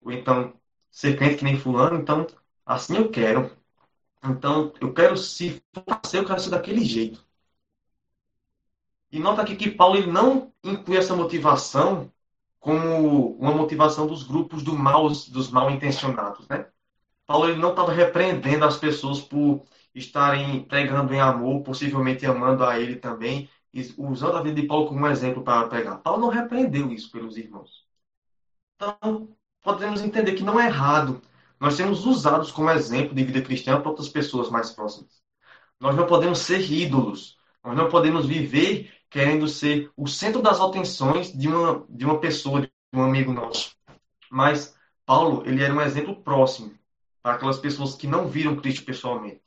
Ou 0.00 0.12
então, 0.12 0.54
ser 0.88 1.18
crente 1.18 1.38
que 1.38 1.44
nem 1.44 1.58
fulano, 1.58 1.98
então, 1.98 2.28
assim 2.64 2.96
eu 2.96 3.10
quero. 3.10 3.50
Então, 4.22 4.72
eu 4.80 4.94
quero, 4.94 5.16
se 5.16 5.60
for 5.74 6.00
ser, 6.06 6.18
eu 6.18 6.24
quero 6.24 6.38
ser 6.38 6.50
daquele 6.50 6.84
jeito. 6.84 7.26
E 9.10 9.18
nota 9.18 9.42
aqui 9.42 9.56
que 9.56 9.72
Paulo 9.72 9.96
ele 9.96 10.12
não 10.12 10.52
inclui 10.62 10.96
essa 10.96 11.16
motivação 11.16 12.12
como 12.60 13.36
uma 13.36 13.52
motivação 13.52 14.06
dos 14.06 14.22
grupos 14.22 14.62
do 14.62 14.78
mal, 14.78 15.08
dos 15.08 15.50
mal 15.50 15.68
intencionados. 15.72 16.46
Né? 16.46 16.68
Paulo 17.26 17.48
ele 17.48 17.58
não 17.58 17.70
estava 17.70 17.92
repreendendo 17.92 18.64
as 18.64 18.76
pessoas 18.76 19.20
por 19.20 19.66
estarem 19.96 20.62
pregando 20.64 21.12
em 21.14 21.20
amor, 21.20 21.62
possivelmente 21.62 22.26
amando 22.26 22.64
a 22.64 22.78
ele 22.78 22.96
também, 22.96 23.48
usando 23.96 24.36
a 24.36 24.42
vida 24.42 24.60
de 24.60 24.66
Paulo 24.66 24.88
como 24.88 25.06
exemplo 25.06 25.42
para 25.42 25.68
pregar. 25.68 25.98
Paulo 25.98 26.20
não 26.20 26.28
repreendeu 26.28 26.92
isso 26.92 27.10
pelos 27.10 27.36
irmãos. 27.36 27.84
Então, 28.76 29.28
podemos 29.62 30.02
entender 30.02 30.34
que 30.34 30.42
não 30.42 30.60
é 30.60 30.66
errado 30.66 31.20
nós 31.58 31.74
sermos 31.74 32.04
usados 32.04 32.52
como 32.52 32.70
exemplo 32.70 33.14
de 33.14 33.24
vida 33.24 33.40
cristã 33.40 33.80
para 33.80 33.88
outras 33.88 34.08
pessoas 34.08 34.50
mais 34.50 34.70
próximas. 34.70 35.22
Nós 35.80 35.96
não 35.96 36.06
podemos 36.06 36.40
ser 36.40 36.60
ídolos. 36.70 37.38
Nós 37.64 37.76
não 37.76 37.88
podemos 37.88 38.26
viver 38.26 38.92
querendo 39.08 39.48
ser 39.48 39.90
o 39.96 40.06
centro 40.06 40.42
das 40.42 40.60
atenções 40.60 41.32
de 41.32 41.48
uma, 41.48 41.86
de 41.88 42.04
uma 42.04 42.20
pessoa, 42.20 42.60
de 42.60 42.70
um 42.94 43.02
amigo 43.02 43.32
nosso. 43.32 43.74
Mas 44.30 44.76
Paulo, 45.06 45.42
ele 45.46 45.62
era 45.62 45.74
um 45.74 45.80
exemplo 45.80 46.22
próximo 46.22 46.74
para 47.22 47.34
aquelas 47.34 47.58
pessoas 47.58 47.94
que 47.94 48.06
não 48.06 48.28
viram 48.28 48.56
Cristo 48.56 48.84
pessoalmente. 48.84 49.45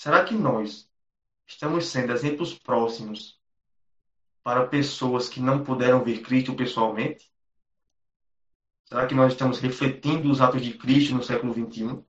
Será 0.00 0.24
que 0.24 0.32
nós 0.32 0.90
estamos 1.46 1.84
sendo 1.84 2.14
exemplos 2.14 2.54
próximos 2.54 3.38
para 4.42 4.66
pessoas 4.66 5.28
que 5.28 5.40
não 5.40 5.62
puderam 5.62 6.02
ver 6.02 6.22
Cristo 6.22 6.54
pessoalmente? 6.54 7.30
Será 8.86 9.06
que 9.06 9.14
nós 9.14 9.34
estamos 9.34 9.58
refletindo 9.58 10.30
os 10.30 10.40
atos 10.40 10.62
de 10.62 10.72
Cristo 10.72 11.14
no 11.14 11.22
século 11.22 11.52
XXI? 11.52 12.02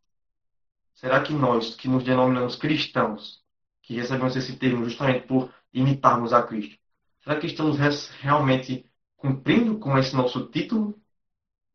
Será 0.93 1.21
que 1.21 1.33
nós, 1.33 1.75
que 1.75 1.89
nos 1.89 2.05
denominamos 2.05 2.55
cristãos, 2.55 3.43
que 3.81 3.95
recebemos 3.95 4.37
esse 4.37 4.55
termo 4.55 4.85
justamente 4.85 5.27
por 5.27 5.53
imitarmos 5.73 6.31
a 6.31 6.43
Cristo. 6.43 6.79
Será 7.19 7.37
que 7.37 7.47
estamos 7.47 8.07
realmente 8.21 8.89
cumprindo 9.17 9.77
com 9.79 9.97
esse 9.97 10.15
nosso 10.15 10.47
título 10.47 10.97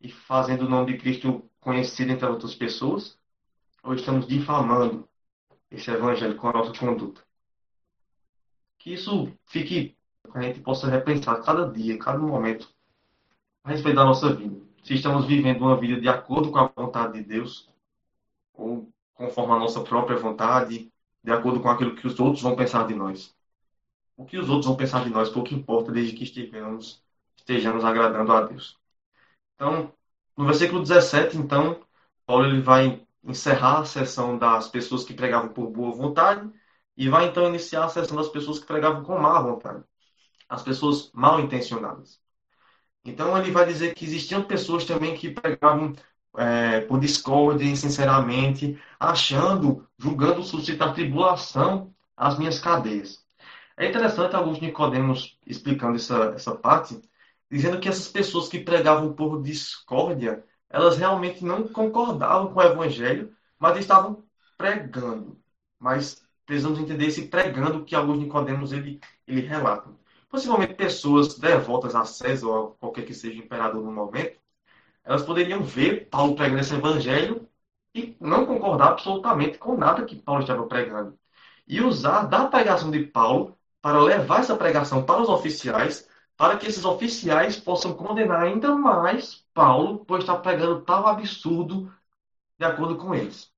e 0.00 0.10
fazendo 0.10 0.64
o 0.64 0.70
nome 0.70 0.94
de 0.94 0.98
Cristo 0.98 1.46
conhecido 1.60 2.10
entre 2.10 2.24
outras 2.24 2.54
pessoas? 2.54 3.20
Ou 3.82 3.92
estamos 3.92 4.26
difamando 4.26 5.06
esse 5.76 5.90
evangelho 5.90 6.36
com 6.36 6.48
a 6.48 6.52
nossa 6.52 6.78
conduta? 6.78 7.22
Que 8.78 8.94
isso 8.94 9.32
fique, 9.46 9.96
que 10.30 10.38
a 10.38 10.42
gente 10.42 10.60
possa 10.60 10.88
repensar 10.88 11.42
cada 11.42 11.70
dia, 11.70 11.98
cada 11.98 12.18
momento, 12.18 12.68
a 13.64 13.70
respeito 13.70 13.96
da 13.96 14.04
nossa 14.04 14.34
vida. 14.34 14.56
Se 14.82 14.94
estamos 14.94 15.26
vivendo 15.26 15.62
uma 15.62 15.76
vida 15.76 16.00
de 16.00 16.08
acordo 16.08 16.50
com 16.50 16.58
a 16.58 16.72
vontade 16.74 17.14
de 17.14 17.24
Deus, 17.24 17.68
ou 18.54 18.88
conforme 19.14 19.54
a 19.54 19.58
nossa 19.58 19.82
própria 19.82 20.16
vontade, 20.16 20.90
de 21.22 21.32
acordo 21.32 21.60
com 21.60 21.68
aquilo 21.68 21.96
que 21.96 22.06
os 22.06 22.18
outros 22.20 22.42
vão 22.42 22.54
pensar 22.54 22.86
de 22.86 22.94
nós 22.94 23.36
o 24.16 24.24
que 24.24 24.38
os 24.38 24.48
outros 24.48 24.66
vão 24.66 24.76
pensar 24.76 25.04
de 25.04 25.10
nós, 25.10 25.28
pouco 25.28 25.54
importa, 25.54 25.92
desde 25.92 26.16
que 26.16 26.24
estejamos, 26.24 27.02
estejamos 27.36 27.84
agradando 27.84 28.32
a 28.32 28.42
Deus. 28.42 28.78
Então, 29.54 29.92
no 30.36 30.46
versículo 30.46 30.80
17, 30.80 31.36
então, 31.36 31.80
Paulo 32.24 32.46
ele 32.46 32.62
vai 32.62 33.05
encerrar 33.26 33.80
a 33.80 33.84
sessão 33.84 34.38
das 34.38 34.68
pessoas 34.68 35.04
que 35.04 35.14
pregavam 35.14 35.50
por 35.50 35.70
boa 35.70 35.94
vontade 35.94 36.50
e 36.96 37.08
vai 37.08 37.26
então 37.26 37.46
iniciar 37.48 37.84
a 37.84 37.88
sessão 37.88 38.16
das 38.16 38.28
pessoas 38.28 38.58
que 38.58 38.66
pregavam 38.66 39.02
com 39.04 39.18
má 39.18 39.40
vontade, 39.40 39.84
as 40.48 40.62
pessoas 40.62 41.10
mal 41.12 41.40
intencionadas. 41.40 42.20
Então 43.04 43.36
ele 43.38 43.50
vai 43.50 43.66
dizer 43.66 43.94
que 43.94 44.04
existiam 44.04 44.42
pessoas 44.42 44.84
também 44.84 45.14
que 45.14 45.30
pregavam 45.30 45.94
é, 46.36 46.80
por 46.82 46.98
discórdia, 47.00 47.64
insinceramente, 47.64 48.80
achando, 48.98 49.86
julgando 49.98 50.42
suscitar 50.42 50.94
tribulação 50.94 51.94
às 52.16 52.38
minhas 52.38 52.58
cadeias. 52.58 53.24
É 53.76 53.88
interessante 53.88 54.34
alguns 54.34 54.60
Nicodemos 54.60 55.38
explicando 55.46 55.96
essa, 55.96 56.32
essa 56.34 56.54
parte, 56.56 57.00
dizendo 57.50 57.78
que 57.80 57.88
essas 57.88 58.08
pessoas 58.08 58.48
que 58.48 58.58
pregavam 58.60 59.12
por 59.12 59.42
discórdia, 59.42 60.44
elas 60.70 60.96
realmente 60.98 61.44
não 61.44 61.66
concordavam 61.68 62.52
com 62.52 62.60
o 62.60 62.62
evangelho, 62.62 63.34
mas 63.58 63.78
estavam 63.78 64.24
pregando. 64.56 65.40
Mas 65.78 66.26
precisamos 66.44 66.78
entender 66.78 67.06
esse 67.06 67.28
pregando 67.28 67.84
que 67.84 67.94
alguns 67.94 68.18
Nicodemos 68.18 68.72
ele, 68.72 69.00
ele 69.26 69.40
relata. 69.42 69.90
Possivelmente 70.28 70.74
pessoas 70.74 71.38
devotas 71.38 71.94
a 71.94 72.04
César 72.04 72.46
ou 72.48 72.68
a 72.68 72.70
qualquer 72.76 73.04
que 73.04 73.14
seja 73.14 73.38
imperador 73.38 73.84
no 73.84 73.92
momento, 73.92 74.38
elas 75.04 75.22
poderiam 75.22 75.62
ver 75.62 76.08
Paulo 76.10 76.34
pregando 76.34 76.60
esse 76.60 76.74
evangelho 76.74 77.48
e 77.94 78.16
não 78.20 78.44
concordar 78.44 78.88
absolutamente 78.88 79.58
com 79.58 79.76
nada 79.76 80.04
que 80.04 80.16
Paulo 80.16 80.42
estava 80.42 80.66
pregando. 80.66 81.18
E 81.66 81.80
usar 81.80 82.24
da 82.26 82.46
pregação 82.46 82.90
de 82.90 83.04
Paulo 83.06 83.56
para 83.80 84.00
levar 84.02 84.40
essa 84.40 84.56
pregação 84.56 85.04
para 85.04 85.22
os 85.22 85.28
oficiais, 85.28 86.08
para 86.36 86.56
que 86.56 86.66
esses 86.66 86.84
oficiais 86.84 87.56
possam 87.56 87.94
condenar 87.94 88.42
ainda 88.42 88.74
mais 88.74 89.45
Paulo 89.56 90.04
por 90.04 90.18
estar 90.18 90.36
pregando 90.36 90.82
tal 90.82 91.06
absurdo 91.06 91.90
de 92.58 92.64
acordo 92.66 92.96
com 92.96 93.14
eles. 93.14 93.50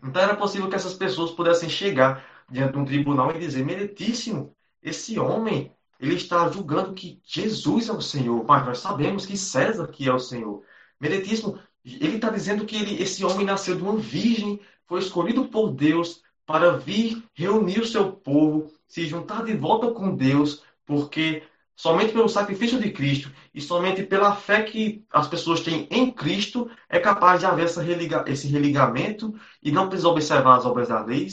Então 0.00 0.22
era 0.22 0.36
possível 0.36 0.68
que 0.68 0.76
essas 0.76 0.94
pessoas 0.94 1.32
pudessem 1.32 1.68
chegar 1.68 2.24
diante 2.48 2.74
de 2.74 2.78
um 2.78 2.84
tribunal 2.84 3.32
e 3.32 3.40
dizer: 3.40 3.64
Meritíssimo, 3.64 4.54
esse 4.80 5.18
homem 5.18 5.74
ele 5.98 6.14
está 6.14 6.48
julgando 6.48 6.94
que 6.94 7.20
Jesus 7.24 7.88
é 7.88 7.92
o 7.92 8.00
Senhor, 8.00 8.44
mas 8.46 8.64
nós 8.64 8.78
sabemos 8.78 9.26
que 9.26 9.36
César 9.36 9.88
que 9.88 10.08
é 10.08 10.12
o 10.12 10.18
Senhor. 10.18 10.62
Meritíssimo, 11.00 11.58
ele 11.84 12.16
está 12.16 12.30
dizendo 12.30 12.64
que 12.64 12.76
ele, 12.76 13.02
esse 13.02 13.24
homem 13.24 13.44
nasceu 13.44 13.74
de 13.74 13.82
uma 13.82 13.96
virgem, 13.96 14.60
foi 14.86 15.00
escolhido 15.00 15.48
por 15.48 15.72
Deus 15.72 16.22
para 16.46 16.76
vir 16.76 17.24
reunir 17.34 17.80
o 17.80 17.86
seu 17.86 18.12
povo 18.12 18.72
se 18.86 19.06
juntar 19.06 19.44
de 19.44 19.56
volta 19.56 19.90
com 19.90 20.14
Deus, 20.14 20.62
porque 20.84 21.42
Somente 21.82 22.12
pelo 22.12 22.28
sacrifício 22.28 22.78
de 22.78 22.92
Cristo 22.92 23.28
e 23.52 23.60
somente 23.60 24.04
pela 24.04 24.36
fé 24.36 24.62
que 24.62 25.04
as 25.10 25.26
pessoas 25.26 25.62
têm 25.62 25.88
em 25.90 26.12
Cristo 26.12 26.70
é 26.88 27.00
capaz 27.00 27.40
de 27.40 27.46
haver 27.46 27.66
religa 27.70 28.22
esse 28.28 28.46
religamento 28.46 29.34
e 29.60 29.72
não 29.72 29.88
precisa 29.88 30.08
observar 30.08 30.58
as 30.58 30.64
obras 30.64 30.90
da 30.90 31.02
lei. 31.04 31.26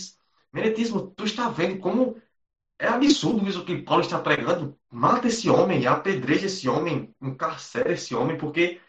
Meretismo, 0.52 1.14
tu 1.16 1.24
está 1.24 1.50
vendo 1.50 1.78
como 1.78 2.20
é 2.80 2.88
absurdo 2.88 3.48
isso 3.48 3.64
que 3.64 3.84
Paulo 3.84 4.02
está 4.02 4.18
pregando. 4.18 4.76
Mata 4.90 5.28
esse 5.28 5.48
homem, 5.52 5.86
apedreja 5.86 6.48
esse 6.48 6.68
homem, 6.68 7.14
encarcera 7.22 7.92
esse 7.92 8.16
homem, 8.16 8.36
porque 8.36 8.82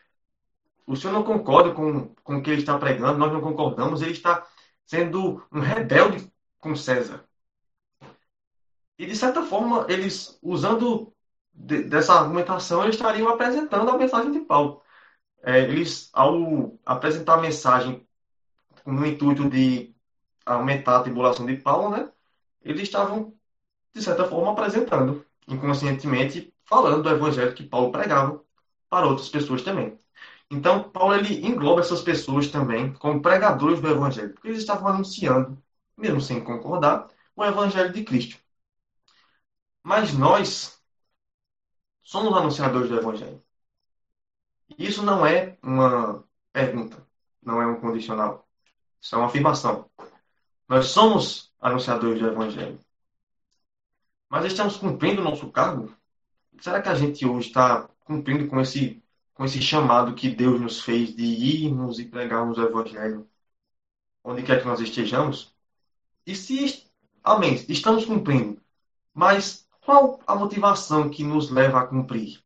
o 0.86 0.96
senhor 0.96 1.12
não 1.12 1.22
concorda 1.22 1.74
com, 1.74 2.14
com 2.24 2.38
o 2.38 2.42
que 2.42 2.48
ele 2.48 2.62
está 2.62 2.78
pregando, 2.78 3.18
nós 3.18 3.30
não 3.30 3.42
concordamos, 3.42 4.00
ele 4.00 4.12
está 4.12 4.46
sendo 4.86 5.46
um 5.52 5.60
rebelde 5.60 6.26
com 6.58 6.74
César. 6.74 7.22
E, 8.98 9.04
de 9.04 9.14
certa 9.14 9.42
forma, 9.42 9.84
eles, 9.90 10.38
usando 10.42 11.14
de, 11.52 11.84
dessa 11.84 12.14
argumentação, 12.14 12.82
eles 12.82 12.96
estariam 12.96 13.28
apresentando 13.28 13.90
a 13.90 13.98
mensagem 13.98 14.32
de 14.32 14.40
Paulo. 14.40 14.82
É, 15.42 15.60
eles, 15.62 16.10
ao 16.12 16.78
apresentar 16.84 17.34
a 17.34 17.40
mensagem 17.40 18.06
com 18.84 18.92
o 18.92 19.06
intuito 19.06 19.48
de 19.50 19.94
aumentar 20.46 20.98
a 20.98 21.02
tribulação 21.02 21.46
de 21.46 21.56
Paulo, 21.56 21.90
né, 21.90 22.10
eles 22.62 22.82
estavam, 22.82 23.34
de 23.94 24.02
certa 24.02 24.26
forma, 24.26 24.52
apresentando, 24.52 25.24
inconscientemente, 25.48 26.54
falando 26.64 27.02
do 27.02 27.10
evangelho 27.10 27.54
que 27.54 27.64
Paulo 27.64 27.92
pregava 27.92 28.42
para 28.88 29.06
outras 29.06 29.28
pessoas 29.28 29.62
também. 29.62 29.98
Então, 30.50 30.90
Paulo 30.90 31.14
ele 31.14 31.46
engloba 31.46 31.80
essas 31.80 32.02
pessoas 32.02 32.48
também 32.48 32.92
como 32.94 33.22
pregadores 33.22 33.80
do 33.80 33.88
evangelho, 33.88 34.34
porque 34.34 34.48
eles 34.48 34.60
estavam 34.60 34.88
anunciando, 34.88 35.62
mesmo 35.96 36.20
sem 36.20 36.42
concordar, 36.42 37.08
o 37.36 37.44
evangelho 37.44 37.92
de 37.92 38.04
Cristo. 38.04 38.38
Mas 39.82 40.12
nós 40.14 40.79
somos 42.02 42.36
anunciadores 42.36 42.88
do 42.88 42.98
Evangelho. 42.98 43.42
Isso 44.78 45.02
não 45.02 45.26
é 45.26 45.56
uma 45.62 46.24
pergunta, 46.52 47.06
não 47.42 47.60
é 47.60 47.66
um 47.66 47.80
condicional. 47.80 48.48
Isso 49.00 49.14
é 49.14 49.18
uma 49.18 49.26
afirmação. 49.26 49.88
Nós 50.68 50.86
somos 50.86 51.52
anunciadores 51.60 52.20
do 52.20 52.28
Evangelho. 52.28 52.78
Mas 54.28 54.44
estamos 54.44 54.76
cumprindo 54.76 55.20
o 55.20 55.24
nosso 55.24 55.50
cargo? 55.50 55.92
Será 56.60 56.80
que 56.80 56.88
a 56.88 56.94
gente 56.94 57.26
hoje 57.26 57.48
está 57.48 57.88
cumprindo 58.04 58.46
com 58.48 58.60
esse, 58.60 59.02
com 59.34 59.44
esse 59.44 59.60
chamado 59.60 60.14
que 60.14 60.28
Deus 60.28 60.60
nos 60.60 60.80
fez 60.80 61.14
de 61.14 61.24
irmos 61.24 61.98
e 61.98 62.04
pregarmos 62.04 62.58
o 62.58 62.62
Evangelho 62.62 63.28
onde 64.22 64.42
quer 64.42 64.60
que 64.60 64.66
nós 64.66 64.80
estejamos? 64.80 65.54
E 66.26 66.34
se, 66.36 66.84
amém, 67.24 67.54
estamos 67.68 68.04
cumprindo, 68.04 68.60
mas 69.12 69.66
qual 69.84 70.20
a 70.26 70.34
motivação 70.34 71.08
que 71.10 71.24
nos 71.24 71.50
leva 71.50 71.80
a 71.80 71.86
cumprir? 71.86 72.42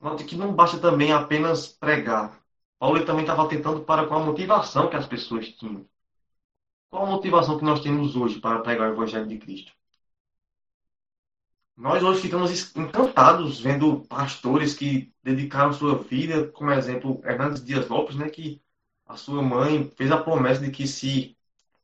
Note 0.00 0.24
que 0.24 0.36
não 0.36 0.54
basta 0.54 0.78
também 0.78 1.12
apenas 1.12 1.68
pregar. 1.68 2.40
Paulo 2.78 3.04
também 3.04 3.22
estava 3.22 3.48
tentando 3.48 3.84
para 3.84 4.06
com 4.06 4.14
a 4.16 4.24
motivação 4.24 4.90
que 4.90 4.96
as 4.96 5.06
pessoas 5.06 5.48
tinham. 5.48 5.86
Qual 6.90 7.06
a 7.06 7.10
motivação 7.10 7.56
que 7.56 7.64
nós 7.64 7.80
temos 7.80 8.16
hoje 8.16 8.40
para 8.40 8.60
pregar 8.60 8.90
o 8.90 8.92
Evangelho 8.94 9.28
de 9.28 9.38
Cristo? 9.38 9.72
Nós 11.76 12.02
hoje 12.02 12.20
ficamos 12.20 12.76
encantados 12.76 13.60
vendo 13.60 14.00
pastores 14.06 14.74
que 14.74 15.12
dedicaram 15.22 15.72
sua 15.72 15.96
vida, 15.98 16.48
como 16.48 16.72
exemplo 16.72 17.20
Hernandes 17.24 17.64
Dias 17.64 17.88
Lopes, 17.88 18.16
né, 18.16 18.28
que 18.28 18.60
a 19.06 19.16
sua 19.16 19.42
mãe 19.42 19.90
fez 19.96 20.10
a 20.10 20.22
promessa 20.22 20.60
de 20.60 20.70
que 20.70 20.86
se 20.86 21.36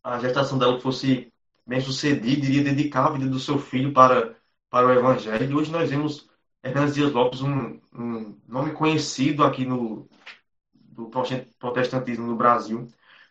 a 0.03 0.19
gestação 0.19 0.59
dela 0.59 0.81
fosse 0.81 1.33
bem 1.69 1.81
sucedido, 1.83 2.47
iria 2.47 2.65
dedicar 2.65 3.07
a 3.07 3.11
vida 3.11 3.27
do 3.27 3.39
seu 3.39 3.59
filho 3.59 3.93
para, 3.93 4.35
para 4.71 4.87
o 4.87 4.93
Evangelho. 4.93 5.51
E 5.51 5.55
hoje 5.55 5.71
nós 5.71 5.91
vemos 5.91 6.29
Hernandes 6.63 6.95
Dias 6.95 7.13
Lopes, 7.13 7.43
um, 7.43 7.79
um 7.93 8.41
nome 8.49 8.73
conhecido 8.73 9.45
aqui 9.45 9.67
no 9.67 10.09
do 10.73 11.09
protestantismo 11.61 12.27
no 12.27 12.35
Brasil. 12.35 12.89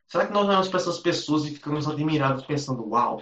Será 0.08 0.26
que 0.26 0.32
nós 0.32 0.48
olhamos 0.48 0.70
para 0.70 0.80
essas 0.80 1.00
pessoas 1.00 1.46
e 1.46 1.52
ficamos 1.54 1.88
admirados 1.88 2.46
pensando, 2.46 2.88
uau, 2.88 3.22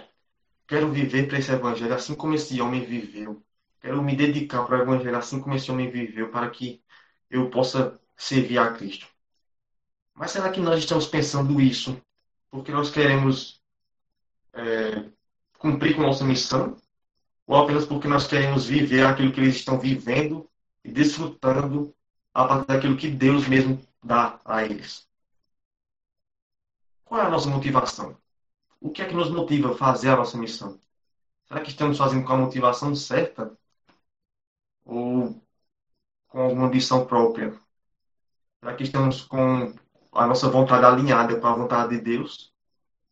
quero 0.68 0.92
viver 0.92 1.26
para 1.26 1.38
esse 1.38 1.50
Evangelho 1.50 1.94
assim 1.94 2.14
como 2.14 2.34
esse 2.34 2.60
homem 2.60 2.84
viveu. 2.84 3.42
Quero 3.80 4.02
me 4.02 4.14
dedicar 4.14 4.64
para 4.64 4.78
o 4.78 4.82
Evangelho 4.82 5.16
assim 5.16 5.40
como 5.40 5.56
esse 5.56 5.70
homem 5.70 5.90
viveu, 5.90 6.30
para 6.30 6.48
que 6.50 6.80
eu 7.30 7.50
possa 7.50 7.98
servir 8.16 8.58
a 8.58 8.72
Cristo. 8.72 9.08
Mas 10.14 10.30
será 10.30 10.50
que 10.50 10.60
nós 10.60 10.78
estamos 10.78 11.06
pensando 11.06 11.60
isso 11.60 12.00
porque 12.50 12.70
nós 12.70 12.90
queremos 12.90 13.60
é, 14.56 15.10
cumprir 15.58 15.94
com 15.94 16.02
nossa 16.02 16.24
missão, 16.24 16.76
ou 17.46 17.56
apenas 17.56 17.86
porque 17.86 18.08
nós 18.08 18.26
queremos 18.26 18.66
viver 18.66 19.06
aquilo 19.06 19.32
que 19.32 19.40
eles 19.40 19.56
estão 19.56 19.78
vivendo 19.78 20.48
e 20.84 20.90
desfrutando 20.90 21.94
a 22.34 22.46
partir 22.46 22.66
daquilo 22.66 22.96
que 22.96 23.08
Deus 23.08 23.46
mesmo 23.46 23.80
dá 24.02 24.40
a 24.44 24.64
eles. 24.64 25.06
Qual 27.04 27.20
é 27.20 27.24
a 27.24 27.30
nossa 27.30 27.48
motivação? 27.48 28.16
O 28.80 28.90
que 28.90 29.02
é 29.02 29.06
que 29.06 29.14
nos 29.14 29.30
motiva 29.30 29.72
a 29.72 29.76
fazer 29.76 30.10
a 30.10 30.16
nossa 30.16 30.36
missão? 30.36 30.80
Será 31.46 31.60
que 31.60 31.70
estamos 31.70 31.98
fazendo 31.98 32.26
com 32.26 32.32
a 32.32 32.38
motivação 32.38 32.94
certa? 32.94 33.56
Ou 34.84 35.40
com 36.28 36.40
alguma 36.40 36.66
ambição 36.66 37.06
própria? 37.06 37.58
Será 38.60 38.74
que 38.74 38.82
estamos 38.82 39.22
com 39.22 39.74
a 40.12 40.26
nossa 40.26 40.48
vontade 40.50 40.84
alinhada 40.84 41.38
com 41.38 41.46
a 41.46 41.54
vontade 41.54 41.96
de 41.96 42.02
Deus? 42.02 42.52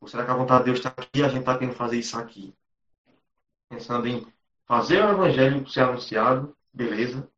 Será 0.07 0.25
que 0.25 0.31
a 0.31 0.35
vontade 0.35 0.65
de 0.65 0.71
Deus 0.71 0.79
está 0.79 0.91
aqui 0.91 1.21
e 1.21 1.23
a 1.23 1.29
gente 1.29 1.41
está 1.41 1.59
querendo 1.59 1.77
fazer 1.77 1.99
isso 1.99 2.19
aqui? 2.19 2.55
Pensando 3.69 4.07
em 4.07 4.27
fazer 4.67 5.05
o 5.05 5.11
evangelho 5.11 5.69
ser 5.69 5.81
anunciado, 5.81 6.57
beleza, 6.73 7.29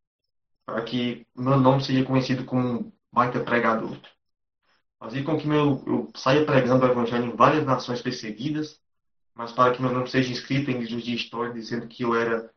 para 0.64 0.82
que 0.82 1.26
meu 1.34 1.58
nome 1.58 1.82
seja 1.84 2.04
conhecido 2.04 2.44
como 2.44 2.68
um 2.68 2.92
baita 3.12 3.40
pregador. 3.40 3.98
Fazer 4.98 5.22
com 5.22 5.38
que 5.38 5.46
meu, 5.46 5.82
eu 5.86 6.10
saia 6.14 6.44
pregando 6.44 6.84
o 6.84 6.88
evangelho 6.88 7.26
em 7.26 7.36
várias 7.36 7.64
nações 7.64 8.02
perseguidas, 8.02 8.80
mas 9.34 9.52
para 9.52 9.74
que 9.74 9.82
meu 9.82 9.92
nome 9.92 10.08
seja 10.08 10.32
escrito 10.32 10.70
em 10.70 10.80
livros 10.80 11.04
de 11.04 11.14
história 11.14 11.52
dizendo 11.52 11.86
que 11.86 12.02
eu 12.02 12.14
era 12.14 12.50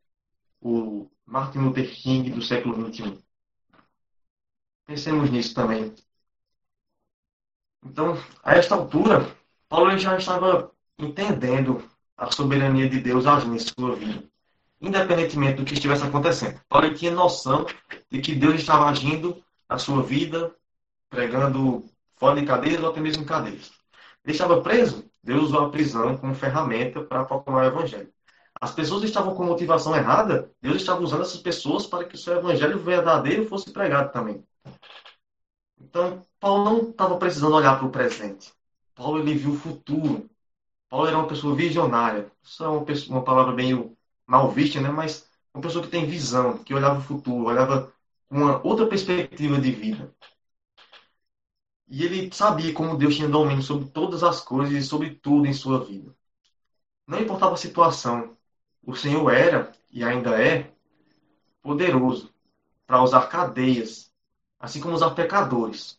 o 0.61 1.09
Martin 1.25 1.59
Luther 1.59 1.89
King 1.89 2.31
do 2.31 2.41
século 2.41 2.75
XXI. 2.91 3.23
Pensemos 4.85 5.29
nisso 5.29 5.53
também. 5.53 5.93
Então, 7.83 8.15
a 8.43 8.55
esta 8.55 8.75
altura, 8.75 9.38
Paulo 9.69 9.95
já 9.99 10.17
estava 10.17 10.71
entendendo 10.97 11.87
a 12.17 12.31
soberania 12.31 12.89
de 12.89 12.99
Deus 12.99 13.27
agindo 13.27 13.55
em 13.55 13.59
sua 13.59 13.95
vida, 13.95 14.23
independentemente 14.81 15.57
do 15.57 15.63
que 15.63 15.75
estivesse 15.75 16.03
acontecendo. 16.03 16.59
Paulo 16.67 16.91
tinha 16.95 17.11
noção 17.11 17.67
de 18.09 18.19
que 18.19 18.33
Deus 18.33 18.55
estava 18.55 18.89
agindo 18.89 19.41
na 19.69 19.77
sua 19.77 20.01
vida, 20.01 20.53
pregando 21.07 21.85
fora 22.17 22.41
de 22.41 22.47
cadeias 22.47 22.81
ou 22.81 22.89
até 22.89 22.99
mesmo 22.99 23.21
em 23.21 23.25
cadeias. 23.27 23.71
Ele 24.25 24.33
estava 24.33 24.59
preso, 24.61 25.05
Deus 25.23 25.43
usou 25.43 25.65
a 25.65 25.69
prisão 25.69 26.17
como 26.17 26.33
ferramenta 26.33 27.01
para 27.03 27.23
proclamar 27.23 27.65
o 27.65 27.67
evangelho. 27.67 28.11
As 28.59 28.73
pessoas 28.73 29.03
estavam 29.03 29.35
com 29.35 29.45
motivação 29.45 29.95
errada, 29.95 30.51
Deus 30.59 30.77
estava 30.77 31.01
usando 31.01 31.21
essas 31.21 31.39
pessoas 31.39 31.85
para 31.85 32.03
que 32.03 32.15
o 32.15 32.17
seu 32.17 32.37
evangelho 32.37 32.79
verdadeiro 32.79 33.47
fosse 33.47 33.71
pregado 33.71 34.11
também. 34.11 34.43
Então, 35.79 36.25
Paulo 36.39 36.65
não 36.65 36.89
estava 36.89 37.17
precisando 37.17 37.55
olhar 37.55 37.77
para 37.77 37.87
o 37.87 37.91
presente. 37.91 38.51
Paulo 38.99 39.19
ele 39.19 39.33
viu 39.33 39.53
o 39.53 39.57
futuro. 39.57 40.29
Paulo 40.89 41.07
era 41.07 41.17
uma 41.17 41.27
pessoa 41.27 41.55
visionária. 41.55 42.29
Isso 42.43 42.61
é 42.61 42.67
uma, 42.67 42.83
pessoa, 42.83 43.17
uma 43.17 43.23
palavra 43.23 43.53
meio 43.53 43.97
mal 44.27 44.51
vista, 44.51 44.81
né? 44.81 44.89
mas 44.89 45.25
uma 45.53 45.63
pessoa 45.63 45.81
que 45.81 45.89
tem 45.89 46.05
visão, 46.05 46.57
que 46.57 46.73
olhava 46.73 46.99
o 46.99 47.01
futuro, 47.01 47.45
olhava 47.45 47.93
uma 48.29 48.61
outra 48.61 48.85
perspectiva 48.87 49.57
de 49.57 49.71
vida. 49.71 50.13
E 51.87 52.03
ele 52.03 52.29
sabia 52.33 52.73
como 52.73 52.97
Deus 52.97 53.15
tinha 53.15 53.29
domínio 53.29 53.63
sobre 53.63 53.87
todas 53.89 54.21
as 54.21 54.41
coisas 54.41 54.73
e 54.73 54.85
sobre 54.85 55.11
tudo 55.11 55.47
em 55.47 55.53
sua 55.53 55.85
vida. 55.85 56.13
Não 57.07 57.21
importava 57.21 57.53
a 57.53 57.57
situação, 57.57 58.35
o 58.83 58.93
Senhor 58.95 59.31
era 59.31 59.71
e 59.89 60.03
ainda 60.03 60.31
é 60.31 60.73
poderoso 61.61 62.33
para 62.85 63.01
usar 63.01 63.27
cadeias, 63.27 64.11
assim 64.59 64.81
como 64.81 64.93
usar 64.93 65.11
pecadores, 65.11 65.98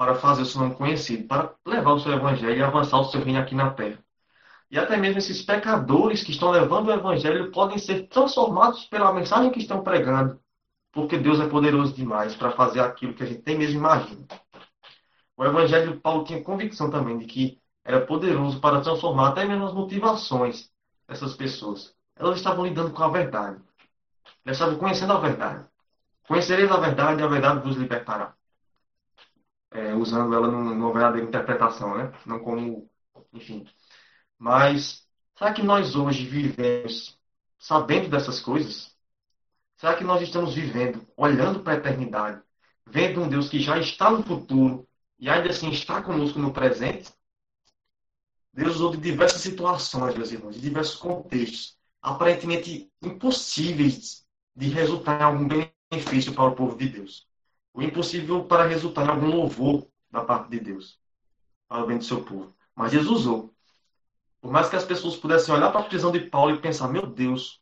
para 0.00 0.14
fazer 0.14 0.40
o 0.40 0.46
seu 0.46 0.62
nome 0.62 0.74
conhecido, 0.76 1.28
para 1.28 1.54
levar 1.66 1.92
o 1.92 2.00
seu 2.00 2.10
evangelho 2.10 2.56
e 2.56 2.62
avançar 2.62 2.98
o 2.98 3.04
seu 3.04 3.22
reino 3.22 3.38
aqui 3.38 3.54
na 3.54 3.68
terra. 3.68 3.98
E 4.70 4.78
até 4.78 4.96
mesmo 4.96 5.18
esses 5.18 5.42
pecadores 5.42 6.22
que 6.24 6.30
estão 6.30 6.50
levando 6.50 6.86
o 6.86 6.90
evangelho 6.90 7.50
podem 7.50 7.76
ser 7.76 8.08
transformados 8.08 8.86
pela 8.86 9.12
mensagem 9.12 9.50
que 9.50 9.58
estão 9.58 9.82
pregando, 9.82 10.40
porque 10.90 11.18
Deus 11.18 11.38
é 11.38 11.46
poderoso 11.46 11.92
demais 11.92 12.34
para 12.34 12.50
fazer 12.52 12.80
aquilo 12.80 13.12
que 13.12 13.22
a 13.22 13.26
gente 13.26 13.42
tem 13.42 13.58
mesmo 13.58 13.78
imagina. 13.78 14.26
O 15.36 15.44
evangelho 15.44 16.00
Paulo 16.00 16.24
tinha 16.24 16.42
convicção 16.42 16.90
também 16.90 17.18
de 17.18 17.26
que 17.26 17.60
era 17.84 18.00
poderoso 18.00 18.58
para 18.58 18.80
transformar 18.80 19.28
até 19.28 19.44
mesmo 19.44 19.66
as 19.66 19.74
motivações 19.74 20.70
dessas 21.06 21.34
pessoas. 21.36 21.94
Elas 22.16 22.38
estavam 22.38 22.64
lidando 22.64 22.92
com 22.92 23.02
a 23.02 23.08
verdade. 23.10 23.60
Elas 24.46 24.56
estavam 24.56 24.78
conhecendo 24.78 25.12
a 25.12 25.20
verdade. 25.20 25.66
Conhecereis 26.26 26.70
a 26.70 26.78
verdade 26.78 27.20
e 27.20 27.22
a 27.22 27.28
verdade 27.28 27.60
vos 27.60 27.76
libertará 27.76 28.34
é, 29.70 29.94
usando 29.94 30.34
ela 30.34 30.48
numa 30.50 30.92
verdadeira 30.92 31.26
interpretação, 31.26 31.96
né? 31.96 32.12
Não 32.26 32.40
como, 32.40 32.90
enfim. 33.32 33.66
Mas 34.38 35.06
será 35.36 35.52
que 35.52 35.62
nós 35.62 35.94
hoje 35.96 36.26
vivemos 36.26 37.18
sabendo 37.58 38.08
dessas 38.08 38.40
coisas? 38.40 38.96
Será 39.76 39.94
que 39.96 40.04
nós 40.04 40.20
estamos 40.22 40.54
vivendo, 40.54 41.06
olhando 41.16 41.60
para 41.60 41.74
a 41.74 41.76
eternidade, 41.76 42.42
vendo 42.86 43.22
um 43.22 43.28
Deus 43.28 43.48
que 43.48 43.60
já 43.60 43.78
está 43.78 44.10
no 44.10 44.22
futuro 44.22 44.86
e 45.18 45.28
ainda 45.28 45.50
assim 45.50 45.70
está 45.70 46.02
conosco 46.02 46.38
no 46.38 46.52
presente? 46.52 47.12
Deus 48.52 48.76
usou 48.76 48.90
de 48.90 48.98
diversas 48.98 49.40
situações, 49.40 50.16
meus 50.16 50.32
irmãos, 50.32 50.56
de 50.56 50.60
diversos 50.60 50.96
contextos, 50.96 51.78
aparentemente 52.02 52.90
impossíveis 53.00 54.26
de 54.54 54.68
resultar 54.68 55.20
em 55.20 55.24
algum 55.24 55.48
benefício 55.48 56.34
para 56.34 56.44
o 56.50 56.54
povo 56.54 56.76
de 56.76 56.88
Deus. 56.88 57.29
O 57.72 57.82
impossível 57.82 58.44
para 58.44 58.66
resultar 58.66 59.04
em 59.04 59.08
algum 59.08 59.28
louvor 59.28 59.86
da 60.10 60.24
parte 60.24 60.50
de 60.50 60.60
Deus, 60.60 60.98
para 61.68 61.84
o 61.84 61.86
bem 61.86 61.98
do 61.98 62.04
seu 62.04 62.22
povo. 62.24 62.54
Mas 62.74 62.92
Deus 62.92 63.06
usou. 63.06 63.54
Por 64.40 64.50
mais 64.50 64.68
que 64.68 64.76
as 64.76 64.84
pessoas 64.84 65.16
pudessem 65.16 65.54
olhar 65.54 65.70
para 65.70 65.82
a 65.82 65.84
prisão 65.84 66.10
de 66.10 66.20
Paulo 66.20 66.54
e 66.54 66.60
pensar, 66.60 66.88
meu 66.88 67.06
Deus, 67.06 67.60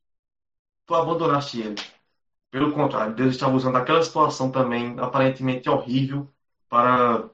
tu 0.87 0.95
abandonaste 0.95 1.61
ele. 1.61 1.77
Pelo 2.51 2.73
contrário, 2.73 3.15
Deus 3.15 3.35
estava 3.35 3.55
usando 3.55 3.77
aquela 3.77 4.03
situação 4.03 4.51
também 4.51 4.99
aparentemente 4.99 5.69
horrível, 5.69 6.33
para 6.69 7.29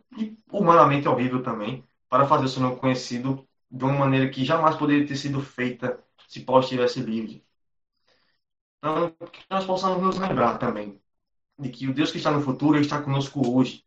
humanamente 0.50 1.06
horrível 1.06 1.42
também, 1.42 1.86
para 2.08 2.26
fazer 2.26 2.46
o 2.46 2.48
seu 2.48 2.62
nome 2.62 2.76
conhecido 2.76 3.46
de 3.70 3.84
uma 3.84 3.94
maneira 3.98 4.28
que 4.28 4.44
jamais 4.44 4.76
poderia 4.76 5.06
ter 5.06 5.16
sido 5.16 5.40
feita 5.40 6.02
se 6.28 6.40
Paulo 6.40 6.62
estivesse 6.62 7.00
livre. 7.00 7.44
Então, 8.78 9.10
que 9.32 9.44
nós 9.50 9.64
possamos 9.64 10.02
nos 10.02 10.18
lembrar 10.18 10.58
também 10.58 11.00
de 11.58 11.68
que 11.68 11.88
o 11.88 11.94
Deus 11.94 12.10
que 12.10 12.18
está 12.18 12.30
no 12.30 12.42
futuro 12.42 12.78
está 12.78 13.00
conosco 13.00 13.56
hoje. 13.56 13.84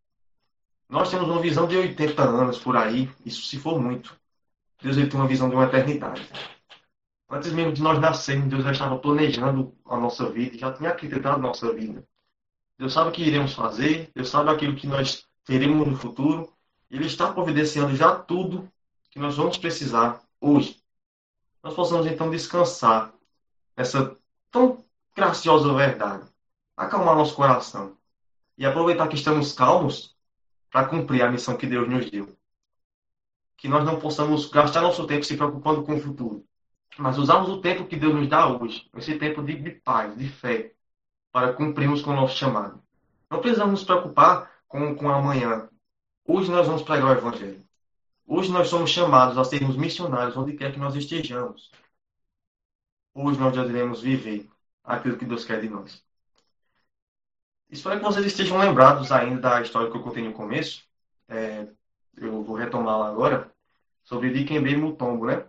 Nós 0.90 1.10
temos 1.10 1.28
uma 1.28 1.42
visão 1.42 1.68
de 1.68 1.76
80 1.76 2.24
anos 2.24 2.58
por 2.60 2.78
aí, 2.78 3.10
isso 3.26 3.44
se 3.44 3.58
for 3.58 3.80
muito. 3.80 4.18
Deus 4.82 4.96
ele 4.96 5.08
tem 5.08 5.20
uma 5.20 5.28
visão 5.28 5.50
de 5.50 5.56
uma 5.56 5.66
eternidade. 5.66 6.28
Antes 7.30 7.52
mesmo 7.52 7.74
de 7.74 7.82
nós 7.82 8.00
nascermos, 8.00 8.50
Deus 8.50 8.64
já 8.64 8.72
estava 8.72 8.98
planejando 8.98 9.76
a 9.86 9.98
nossa 9.98 10.30
vida, 10.30 10.58
já 10.58 10.72
tinha 10.72 10.92
arquitetado 10.92 11.36
a 11.36 11.40
nossa 11.40 11.74
vida. 11.74 12.08
Deus 12.78 12.94
sabe 12.94 13.10
o 13.10 13.12
que 13.12 13.24
iremos 13.24 13.54
fazer, 13.54 14.12
Deus 14.16 14.30
sabe 14.30 14.50
aquilo 14.50 14.76
que 14.76 14.88
nós 14.88 15.28
teremos 15.44 15.86
no 15.86 15.98
futuro. 15.98 16.54
Ele 16.90 17.06
está 17.06 17.34
providenciando 17.34 17.96
já 17.96 18.16
tudo 18.16 18.72
que 19.10 19.20
nós 19.20 19.36
vamos 19.36 19.58
precisar 19.58 20.22
hoje. 20.40 20.82
Nós 21.62 21.74
possamos 21.74 22.06
então 22.06 22.30
descansar 22.30 23.12
nessa 23.76 24.16
tão 24.50 24.86
graciosa 25.14 25.74
verdade. 25.74 26.26
Acalmar 26.78 27.16
nosso 27.16 27.36
coração. 27.36 27.98
E 28.58 28.66
aproveitar 28.66 29.08
que 29.10 29.16
estamos 29.16 29.52
calmos 29.52 30.16
para 30.72 30.88
cumprir 30.88 31.24
a 31.24 31.32
missão 31.32 31.58
que 31.58 31.68
Deus 31.68 31.90
nos 31.90 32.10
deu. 32.10 32.38
Que 33.58 33.68
nós 33.68 33.84
não 33.84 34.00
possamos 34.00 34.50
gastar 34.50 34.82
nosso 34.82 35.06
tempo 35.06 35.26
se 35.26 35.36
preocupando 35.36 35.84
com 35.84 35.96
o 35.96 36.00
futuro 36.00 36.48
mas 36.98 37.18
usamos 37.18 37.50
o 37.50 37.62
tempo 37.62 37.86
que 37.86 37.96
Deus 37.96 38.14
nos 38.14 38.28
dá 38.28 38.48
hoje, 38.48 38.90
esse 38.96 39.18
tempo 39.18 39.44
de, 39.44 39.56
de 39.56 39.72
paz, 39.72 40.18
de 40.18 40.28
fé, 40.28 40.74
para 41.32 41.54
cumprirmos 41.54 42.02
com 42.02 42.12
o 42.12 42.16
nosso 42.16 42.36
chamado. 42.36 42.82
Não 43.30 43.40
precisamos 43.40 43.72
nos 43.72 43.84
preocupar 43.84 44.52
com, 44.68 44.96
com 44.96 45.10
amanhã. 45.10 45.70
Hoje 46.26 46.50
nós 46.50 46.66
vamos 46.66 46.82
pregar 46.82 47.10
o 47.10 47.18
Evangelho. 47.18 47.64
Hoje 48.26 48.52
nós 48.52 48.68
somos 48.68 48.90
chamados 48.90 49.38
a 49.38 49.44
sermos 49.44 49.78
missionários 49.78 50.36
onde 50.36 50.54
quer 50.54 50.74
que 50.74 50.80
nós 50.80 50.96
estejamos. 50.96 51.72
Hoje 53.14 53.40
nós 53.40 53.56
já 53.56 53.64
devemos 53.64 54.02
viver 54.02 54.50
aquilo 54.84 55.18
que 55.18 55.26
Deus 55.26 55.46
quer 55.46 55.62
de 55.62 55.70
nós. 55.70 56.04
Espero 57.70 58.00
que 58.00 58.06
vocês 58.06 58.26
estejam 58.26 58.58
lembrados 58.58 59.12
ainda 59.12 59.42
da 59.42 59.62
história 59.62 59.92
que 59.92 59.98
eu 59.98 60.02
contei 60.02 60.24
no 60.24 60.34
começo. 60.34 60.84
É, 61.28 61.68
eu 62.16 62.44
vou 62.44 62.56
retomá-la 62.56 63.10
agora. 63.10 63.52
Sobre 64.04 64.32
Dikembe 64.32 64.78
Mutombo, 64.78 65.26
né? 65.26 65.46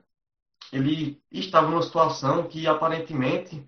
ele 0.72 1.22
estava 1.30 1.70
numa 1.70 1.82
situação 1.82 2.46
que 2.46 2.66
aparentemente 2.66 3.64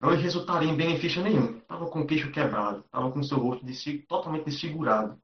não 0.00 0.10
lhe 0.10 0.20
resultaria 0.20 0.68
em 0.68 0.76
benefício 0.76 1.22
nenhum. 1.22 1.58
Estava 1.58 1.86
com 1.86 2.00
o 2.00 2.06
queixo 2.06 2.30
quebrado, 2.30 2.80
estava 2.80 3.10
com 3.10 3.20
o 3.20 3.24
seu 3.24 3.38
rosto 3.38 3.64
totalmente 4.08 4.44
desfigurado. 4.44 5.20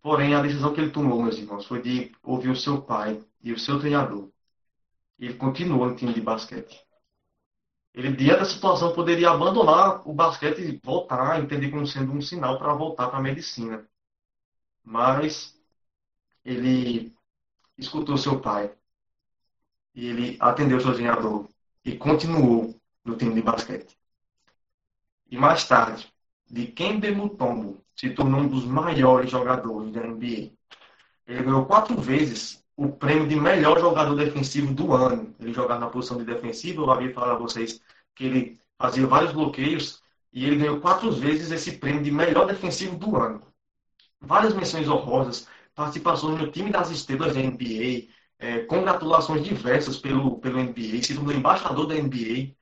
Porém, 0.00 0.34
a 0.34 0.42
decisão 0.42 0.72
que 0.72 0.80
ele 0.80 0.90
tomou, 0.90 1.22
meus 1.22 1.36
irmãos, 1.36 1.66
foi 1.66 1.82
de 1.82 2.12
ouvir 2.22 2.48
o 2.48 2.56
seu 2.56 2.80
pai 2.80 3.22
e 3.42 3.52
o 3.52 3.58
seu 3.58 3.78
treinador. 3.78 4.30
Ele 5.18 5.34
continuou 5.34 5.86
no 5.86 5.96
time 5.96 6.14
de 6.14 6.20
basquete. 6.20 6.85
Ele, 7.96 8.14
diante 8.14 8.40
da 8.40 8.44
situação, 8.44 8.92
poderia 8.92 9.30
abandonar 9.30 10.06
o 10.06 10.12
basquete 10.12 10.60
e 10.60 10.78
voltar 10.84 11.40
entender 11.40 11.70
como 11.70 11.86
sendo 11.86 12.12
um 12.12 12.20
sinal 12.20 12.58
para 12.58 12.74
voltar 12.74 13.08
para 13.08 13.18
a 13.18 13.22
medicina. 13.22 13.88
Mas 14.84 15.58
ele 16.44 17.16
escutou 17.78 18.18
seu 18.18 18.38
pai 18.38 18.70
e 19.94 20.08
ele 20.08 20.36
atendeu 20.38 20.78
seu 20.78 20.92
treinador 20.92 21.48
e 21.82 21.96
continuou 21.96 22.78
no 23.02 23.16
time 23.16 23.34
de 23.34 23.40
basquete. 23.40 23.96
E 25.30 25.38
mais 25.38 25.66
tarde, 25.66 26.12
de 26.50 26.66
Kembe 26.66 27.10
Mutombo 27.12 27.82
se 27.94 28.10
tornou 28.10 28.40
um 28.40 28.48
dos 28.48 28.66
maiores 28.66 29.30
jogadores 29.30 29.90
da 29.92 30.02
NBA. 30.02 30.52
Ele 31.26 31.42
ganhou 31.42 31.64
quatro 31.64 31.98
vezes 31.98 32.62
o 32.76 32.88
prêmio 32.88 33.26
de 33.26 33.36
melhor 33.36 33.80
jogador 33.80 34.14
defensivo 34.14 34.72
do 34.74 34.92
ano. 34.94 35.34
Ele 35.40 35.52
jogava 35.52 35.80
na 35.80 35.88
posição 35.90 36.18
de 36.18 36.24
defensivo, 36.24 36.82
eu 36.82 36.90
havia 36.90 37.12
falado 37.12 37.32
a 37.32 37.38
vocês 37.38 37.80
que 38.14 38.24
ele 38.24 38.60
fazia 38.78 39.06
vários 39.06 39.32
bloqueios 39.32 40.02
e 40.32 40.44
ele 40.44 40.56
ganhou 40.56 40.80
quatro 40.80 41.10
vezes 41.12 41.50
esse 41.50 41.78
prêmio 41.78 42.02
de 42.02 42.10
melhor 42.10 42.46
defensivo 42.46 42.96
do 42.96 43.16
ano. 43.16 43.42
Várias 44.20 44.54
menções 44.54 44.88
honrosas, 44.88 45.48
participação 45.74 46.36
no 46.36 46.50
time 46.50 46.70
das 46.70 46.90
estrelas 46.90 47.34
da 47.34 47.40
NBA, 47.40 48.08
é, 48.38 48.60
congratulações 48.60 49.42
diversas 49.44 49.98
pelo, 49.98 50.38
pelo 50.38 50.58
NBA, 50.58 51.02
se 51.02 51.14
tornou 51.14 51.32
embaixador 51.34 51.86
da 51.86 51.94
NBA 51.94 52.54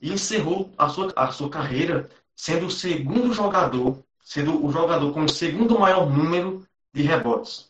e 0.00 0.12
encerrou 0.12 0.72
a 0.78 0.88
sua, 0.88 1.12
a 1.16 1.30
sua 1.30 1.50
carreira 1.50 2.08
sendo 2.34 2.66
o 2.66 2.70
segundo 2.70 3.32
jogador, 3.32 4.02
sendo 4.22 4.64
o 4.64 4.72
jogador 4.72 5.12
com 5.12 5.24
o 5.24 5.28
segundo 5.28 5.78
maior 5.78 6.08
número 6.10 6.66
de 6.92 7.02
rebotes, 7.02 7.68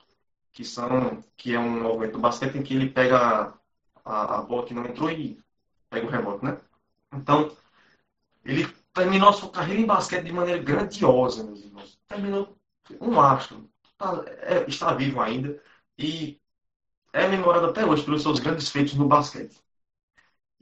que 0.52 0.64
são 0.64 1.22
que 1.36 1.54
é 1.54 1.58
um 1.58 1.82
movimento 1.82 2.12
do 2.12 2.18
basquete 2.18 2.56
em 2.56 2.62
que 2.62 2.74
ele 2.74 2.90
pega 2.90 3.54
a, 4.04 4.38
a 4.38 4.42
bola 4.42 4.66
que 4.66 4.74
não 4.74 4.84
entrou 4.86 5.10
e 5.10 5.40
pega 5.90 6.06
o 6.06 6.10
rebote, 6.10 6.44
né? 6.44 6.60
Então, 7.14 7.56
ele 8.44 8.66
terminou 8.92 9.30
a 9.30 9.32
sua 9.32 9.50
carreira 9.50 9.80
em 9.80 9.86
basquete 9.86 10.24
de 10.24 10.32
maneira 10.32 10.62
grandiosa, 10.62 11.44
meus 11.44 11.60
irmãos. 11.64 11.98
Terminou 12.08 12.56
um 13.00 13.20
astro, 13.20 13.68
está, 13.84 14.24
é, 14.42 14.64
está 14.68 14.94
vivo 14.94 15.20
ainda 15.20 15.60
e 15.98 16.40
é 17.12 17.28
memorado 17.28 17.66
até 17.66 17.84
hoje 17.84 18.04
pelos 18.04 18.22
seus 18.22 18.40
grandes 18.40 18.68
feitos 18.70 18.94
no 18.94 19.08
basquete. 19.08 19.60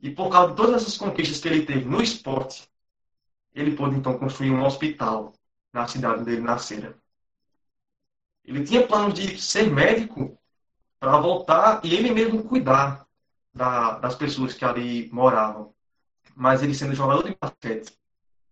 E 0.03 0.11
por 0.11 0.31
causa 0.31 0.51
de 0.51 0.57
todas 0.57 0.83
essas 0.83 0.97
conquistas 0.97 1.41
que 1.41 1.49
ele 1.49 1.67
teve 1.67 1.85
no 1.85 2.03
esporte, 2.03 2.69
ele 3.55 3.77
pôde 3.77 3.97
então 3.97 4.19
construir 4.19 4.51
um 4.51 4.65
hospital 4.65 5.33
na 5.73 5.87
cidade 5.87 6.23
onde 6.23 6.33
ele 6.33 6.41
nascera. 6.41 7.00
Ele 8.51 8.65
tinha 8.65 8.85
planos 8.85 9.15
de 9.15 9.41
ser 9.41 9.71
médico 9.71 10.37
para 10.99 11.21
voltar 11.21 11.81
e 11.85 11.95
ele 11.95 12.11
mesmo 12.11 12.43
cuidar 12.43 13.07
da, 13.55 14.01
das 14.01 14.17
pessoas 14.17 14.55
que 14.55 14.65
ali 14.65 15.09
moravam. 15.13 15.73
Mas 16.35 16.61
ele 16.61 16.75
sendo 16.75 16.93
jogador 16.93 17.23
de 17.23 17.37
basquete, 17.41 17.97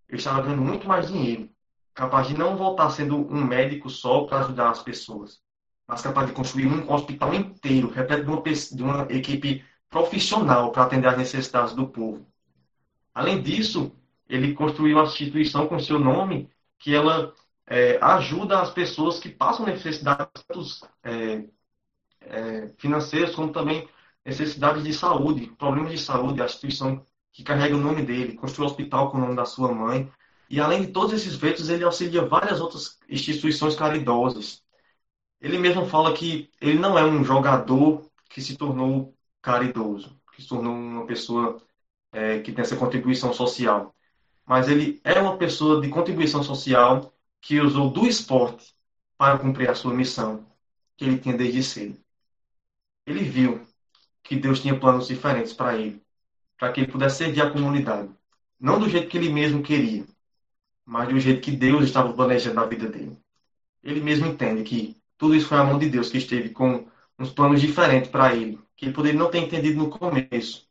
ele 0.08 0.18
estava 0.18 0.42
ganhando 0.42 0.62
muito 0.62 0.86
mais 0.86 1.08
dinheiro, 1.08 1.50
capaz 1.92 2.28
de 2.28 2.38
não 2.38 2.56
voltar 2.56 2.90
sendo 2.90 3.16
um 3.16 3.44
médico 3.44 3.90
só 3.90 4.22
para 4.24 4.38
ajudar 4.38 4.70
as 4.70 4.84
pessoas, 4.84 5.40
mas 5.84 6.00
capaz 6.00 6.28
de 6.28 6.32
construir 6.32 6.68
um 6.68 6.92
hospital 6.92 7.34
inteiro, 7.34 7.90
repleto 7.90 8.22
de 8.24 8.30
uma, 8.30 8.42
de 8.42 8.82
uma 8.84 9.02
equipe 9.10 9.64
profissional 9.90 10.70
para 10.70 10.84
atender 10.84 11.08
às 11.08 11.18
necessidades 11.18 11.74
do 11.74 11.88
povo. 11.88 12.24
Além 13.12 13.42
disso, 13.42 13.90
ele 14.28 14.54
construiu 14.54 14.96
uma 14.96 15.06
instituição 15.06 15.66
com 15.66 15.80
seu 15.80 15.98
nome 15.98 16.48
que 16.78 16.94
ela 16.94 17.34
é, 17.68 17.98
ajuda 18.00 18.60
as 18.60 18.70
pessoas 18.70 19.18
que 19.18 19.28
passam 19.28 19.66
necessidades 19.66 20.80
é, 21.02 21.44
é, 22.20 22.68
financeiras, 22.78 23.34
como 23.34 23.52
também 23.52 23.88
necessidades 24.24 24.82
de 24.82 24.92
saúde, 24.92 25.48
problemas 25.58 25.92
de 25.92 25.98
saúde, 25.98 26.40
a 26.40 26.46
instituição 26.46 27.06
que 27.32 27.42
carrega 27.42 27.76
o 27.76 27.80
nome 27.80 28.02
dele, 28.02 28.34
construiu 28.34 28.68
um 28.68 28.70
hospital 28.70 29.10
com 29.10 29.18
o 29.18 29.20
nome 29.20 29.36
da 29.36 29.44
sua 29.44 29.72
mãe. 29.72 30.10
E 30.50 30.60
além 30.60 30.82
de 30.82 30.88
todos 30.88 31.12
esses 31.12 31.36
feitos, 31.36 31.68
ele 31.68 31.84
auxilia 31.84 32.24
várias 32.24 32.60
outras 32.60 32.98
instituições 33.08 33.76
caridosas. 33.76 34.62
Ele 35.40 35.58
mesmo 35.58 35.86
fala 35.86 36.14
que 36.14 36.50
ele 36.60 36.78
não 36.78 36.98
é 36.98 37.04
um 37.04 37.22
jogador 37.22 38.10
que 38.30 38.40
se 38.40 38.56
tornou 38.56 39.14
caridoso, 39.42 40.18
que 40.34 40.42
se 40.42 40.48
tornou 40.48 40.74
uma 40.74 41.06
pessoa 41.06 41.62
é, 42.12 42.40
que 42.40 42.52
tem 42.52 42.62
essa 42.62 42.76
contribuição 42.76 43.32
social. 43.32 43.94
Mas 44.46 44.68
ele 44.68 45.00
é 45.04 45.20
uma 45.20 45.36
pessoa 45.36 45.80
de 45.80 45.88
contribuição 45.90 46.42
social 46.42 47.12
que 47.40 47.60
usou 47.60 47.90
do 47.90 48.06
esporte 48.06 48.74
para 49.16 49.38
cumprir 49.38 49.70
a 49.70 49.74
sua 49.74 49.94
missão, 49.94 50.46
que 50.96 51.04
ele 51.04 51.18
tinha 51.18 51.36
desde 51.36 51.62
cedo. 51.62 51.98
Ele 53.06 53.24
viu 53.24 53.66
que 54.22 54.36
Deus 54.36 54.60
tinha 54.60 54.78
planos 54.78 55.08
diferentes 55.08 55.52
para 55.52 55.76
ele, 55.76 56.02
para 56.58 56.72
que 56.72 56.80
ele 56.80 56.92
pudesse 56.92 57.18
servir 57.18 57.42
a 57.42 57.50
comunidade. 57.50 58.10
Não 58.60 58.78
do 58.78 58.88
jeito 58.88 59.08
que 59.08 59.16
ele 59.16 59.32
mesmo 59.32 59.62
queria, 59.62 60.04
mas 60.84 61.08
do 61.08 61.18
jeito 61.18 61.40
que 61.40 61.52
Deus 61.52 61.84
estava 61.84 62.12
planejando 62.12 62.56
na 62.56 62.66
vida 62.66 62.88
dele. 62.88 63.18
Ele 63.82 64.00
mesmo 64.00 64.26
entende 64.26 64.62
que 64.62 64.96
tudo 65.16 65.34
isso 65.34 65.48
foi 65.48 65.58
a 65.58 65.64
mão 65.64 65.78
de 65.78 65.88
Deus 65.88 66.10
que 66.10 66.18
esteve 66.18 66.50
com 66.50 66.86
uns 67.18 67.30
planos 67.30 67.60
diferentes 67.60 68.10
para 68.10 68.34
ele, 68.34 68.58
que 68.76 68.86
ele 68.86 68.94
poderia 68.94 69.18
não 69.18 69.30
ter 69.30 69.38
entendido 69.38 69.78
no 69.78 69.90
começo. 69.90 70.68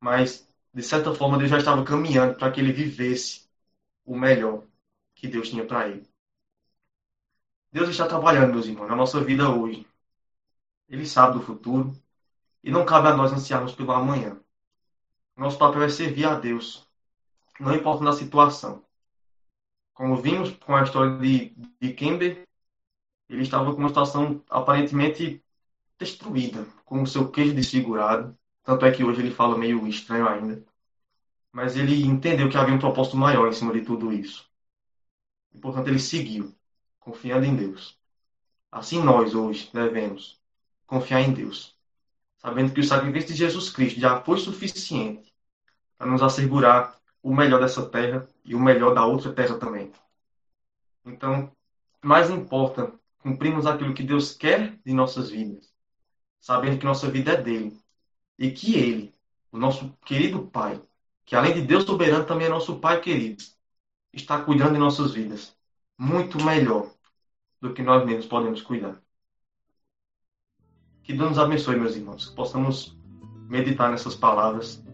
Mas 0.00 0.48
de 0.72 0.82
certa 0.82 1.14
forma, 1.14 1.38
Deus 1.38 1.50
já 1.50 1.58
estava 1.58 1.84
caminhando 1.84 2.36
para 2.36 2.50
que 2.50 2.60
ele 2.60 2.72
vivesse 2.72 3.48
o 4.04 4.16
melhor 4.16 4.64
que 5.18 5.26
Deus 5.26 5.50
tinha 5.50 5.66
para 5.66 5.88
ele. 5.88 6.08
Deus 7.72 7.88
está 7.90 8.06
trabalhando, 8.06 8.52
meus 8.52 8.66
irmãos, 8.66 8.88
na 8.88 8.96
nossa 8.96 9.20
vida 9.20 9.50
hoje. 9.50 9.86
Ele 10.88 11.04
sabe 11.04 11.36
do 11.36 11.44
futuro 11.44 11.92
e 12.62 12.70
não 12.70 12.84
cabe 12.86 13.08
a 13.08 13.16
nós 13.16 13.32
ansiarmos 13.32 13.74
pelo 13.74 13.92
amanhã. 13.92 14.40
Nosso 15.36 15.58
papel 15.58 15.82
é 15.82 15.88
servir 15.88 16.24
a 16.24 16.38
Deus, 16.38 16.86
não 17.60 17.74
importa 17.74 18.04
na 18.04 18.12
situação. 18.12 18.82
Como 19.92 20.16
vimos 20.16 20.52
com 20.52 20.74
a 20.74 20.82
história 20.82 21.18
de, 21.18 21.52
de 21.80 21.92
Kember, 21.92 22.46
ele 23.28 23.42
estava 23.42 23.72
com 23.72 23.78
uma 23.78 23.88
situação 23.88 24.42
aparentemente 24.48 25.42
destruída, 25.98 26.64
com 26.84 27.02
o 27.02 27.06
seu 27.06 27.30
queijo 27.30 27.54
desfigurado. 27.54 28.38
Tanto 28.62 28.86
é 28.86 28.92
que 28.92 29.04
hoje 29.04 29.20
ele 29.20 29.34
fala 29.34 29.58
meio 29.58 29.86
estranho 29.86 30.28
ainda. 30.28 30.64
Mas 31.52 31.76
ele 31.76 32.04
entendeu 32.06 32.48
que 32.48 32.56
havia 32.56 32.74
um 32.74 32.78
propósito 32.78 33.16
maior 33.16 33.48
em 33.48 33.52
cima 33.52 33.72
de 33.72 33.82
tudo 33.82 34.12
isso. 34.12 34.47
E, 35.52 35.58
portanto, 35.58 35.88
ele 35.88 35.98
seguiu, 35.98 36.54
confiando 36.98 37.46
em 37.46 37.56
Deus. 37.56 37.98
Assim 38.70 39.02
nós, 39.02 39.34
hoje, 39.34 39.70
devemos 39.72 40.40
confiar 40.86 41.20
em 41.20 41.32
Deus, 41.32 41.76
sabendo 42.38 42.72
que 42.72 42.80
o 42.80 42.84
sacrifício 42.84 43.30
de 43.30 43.36
Jesus 43.36 43.70
Cristo 43.70 44.00
já 44.00 44.20
foi 44.20 44.38
suficiente 44.38 45.32
para 45.96 46.06
nos 46.06 46.22
assegurar 46.22 46.98
o 47.22 47.34
melhor 47.34 47.60
dessa 47.60 47.86
terra 47.88 48.28
e 48.44 48.54
o 48.54 48.60
melhor 48.60 48.94
da 48.94 49.04
outra 49.04 49.32
terra 49.32 49.58
também. 49.58 49.92
Então, 51.04 51.50
mais 52.02 52.30
importa 52.30 52.92
cumprirmos 53.18 53.66
aquilo 53.66 53.94
que 53.94 54.02
Deus 54.02 54.34
quer 54.34 54.78
de 54.84 54.92
nossas 54.92 55.30
vidas, 55.30 55.72
sabendo 56.40 56.78
que 56.78 56.84
nossa 56.84 57.10
vida 57.10 57.32
é 57.32 57.42
dele 57.42 57.78
e 58.38 58.50
que 58.50 58.76
ele, 58.78 59.14
o 59.50 59.58
nosso 59.58 59.92
querido 60.04 60.46
Pai, 60.46 60.80
que 61.24 61.34
além 61.34 61.54
de 61.54 61.62
Deus 61.62 61.84
soberano 61.84 62.24
também 62.24 62.46
é 62.46 62.50
nosso 62.50 62.78
Pai 62.78 63.00
querido, 63.00 63.42
está 64.20 64.40
cuidando 64.40 64.74
de 64.74 64.78
nossas 64.78 65.12
vidas 65.12 65.56
muito 65.98 66.42
melhor 66.42 66.90
do 67.60 67.72
que 67.72 67.82
nós 67.82 68.04
mesmos 68.06 68.26
podemos 68.26 68.62
cuidar. 68.62 68.96
Que 71.02 71.12
Deus 71.12 71.30
nos 71.30 71.38
abençoe, 71.38 71.76
meus 71.76 71.96
irmãos, 71.96 72.28
que 72.28 72.36
possamos 72.36 72.96
meditar 73.48 73.90
nessas 73.90 74.14
palavras 74.14 74.84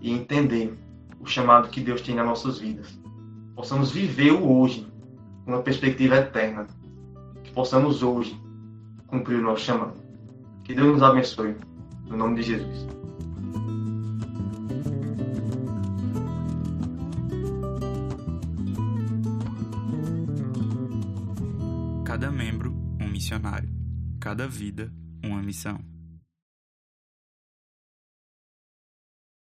e 0.00 0.12
entender 0.12 0.78
o 1.18 1.26
chamado 1.26 1.70
que 1.70 1.80
Deus 1.80 2.02
tem 2.02 2.14
nas 2.14 2.26
nossas 2.26 2.58
vidas. 2.58 2.98
Possamos 3.56 3.90
viver 3.90 4.32
o 4.32 4.60
hoje 4.60 4.86
com 5.44 5.52
uma 5.52 5.62
perspectiva 5.62 6.16
eterna. 6.16 6.66
Que 7.42 7.52
possamos 7.52 8.02
hoje 8.02 8.38
cumprir 9.06 9.38
o 9.38 9.42
nosso 9.42 9.64
chamado. 9.64 9.94
Que 10.62 10.74
Deus 10.74 10.92
nos 10.92 11.02
abençoe. 11.02 11.56
No 12.06 12.16
nome 12.16 12.36
de 12.36 12.42
Jesus. 12.42 13.03
Missionário. 23.24 23.70
Cada 24.20 24.46
vida, 24.46 24.92
uma 25.24 25.42
missão. 25.42 25.93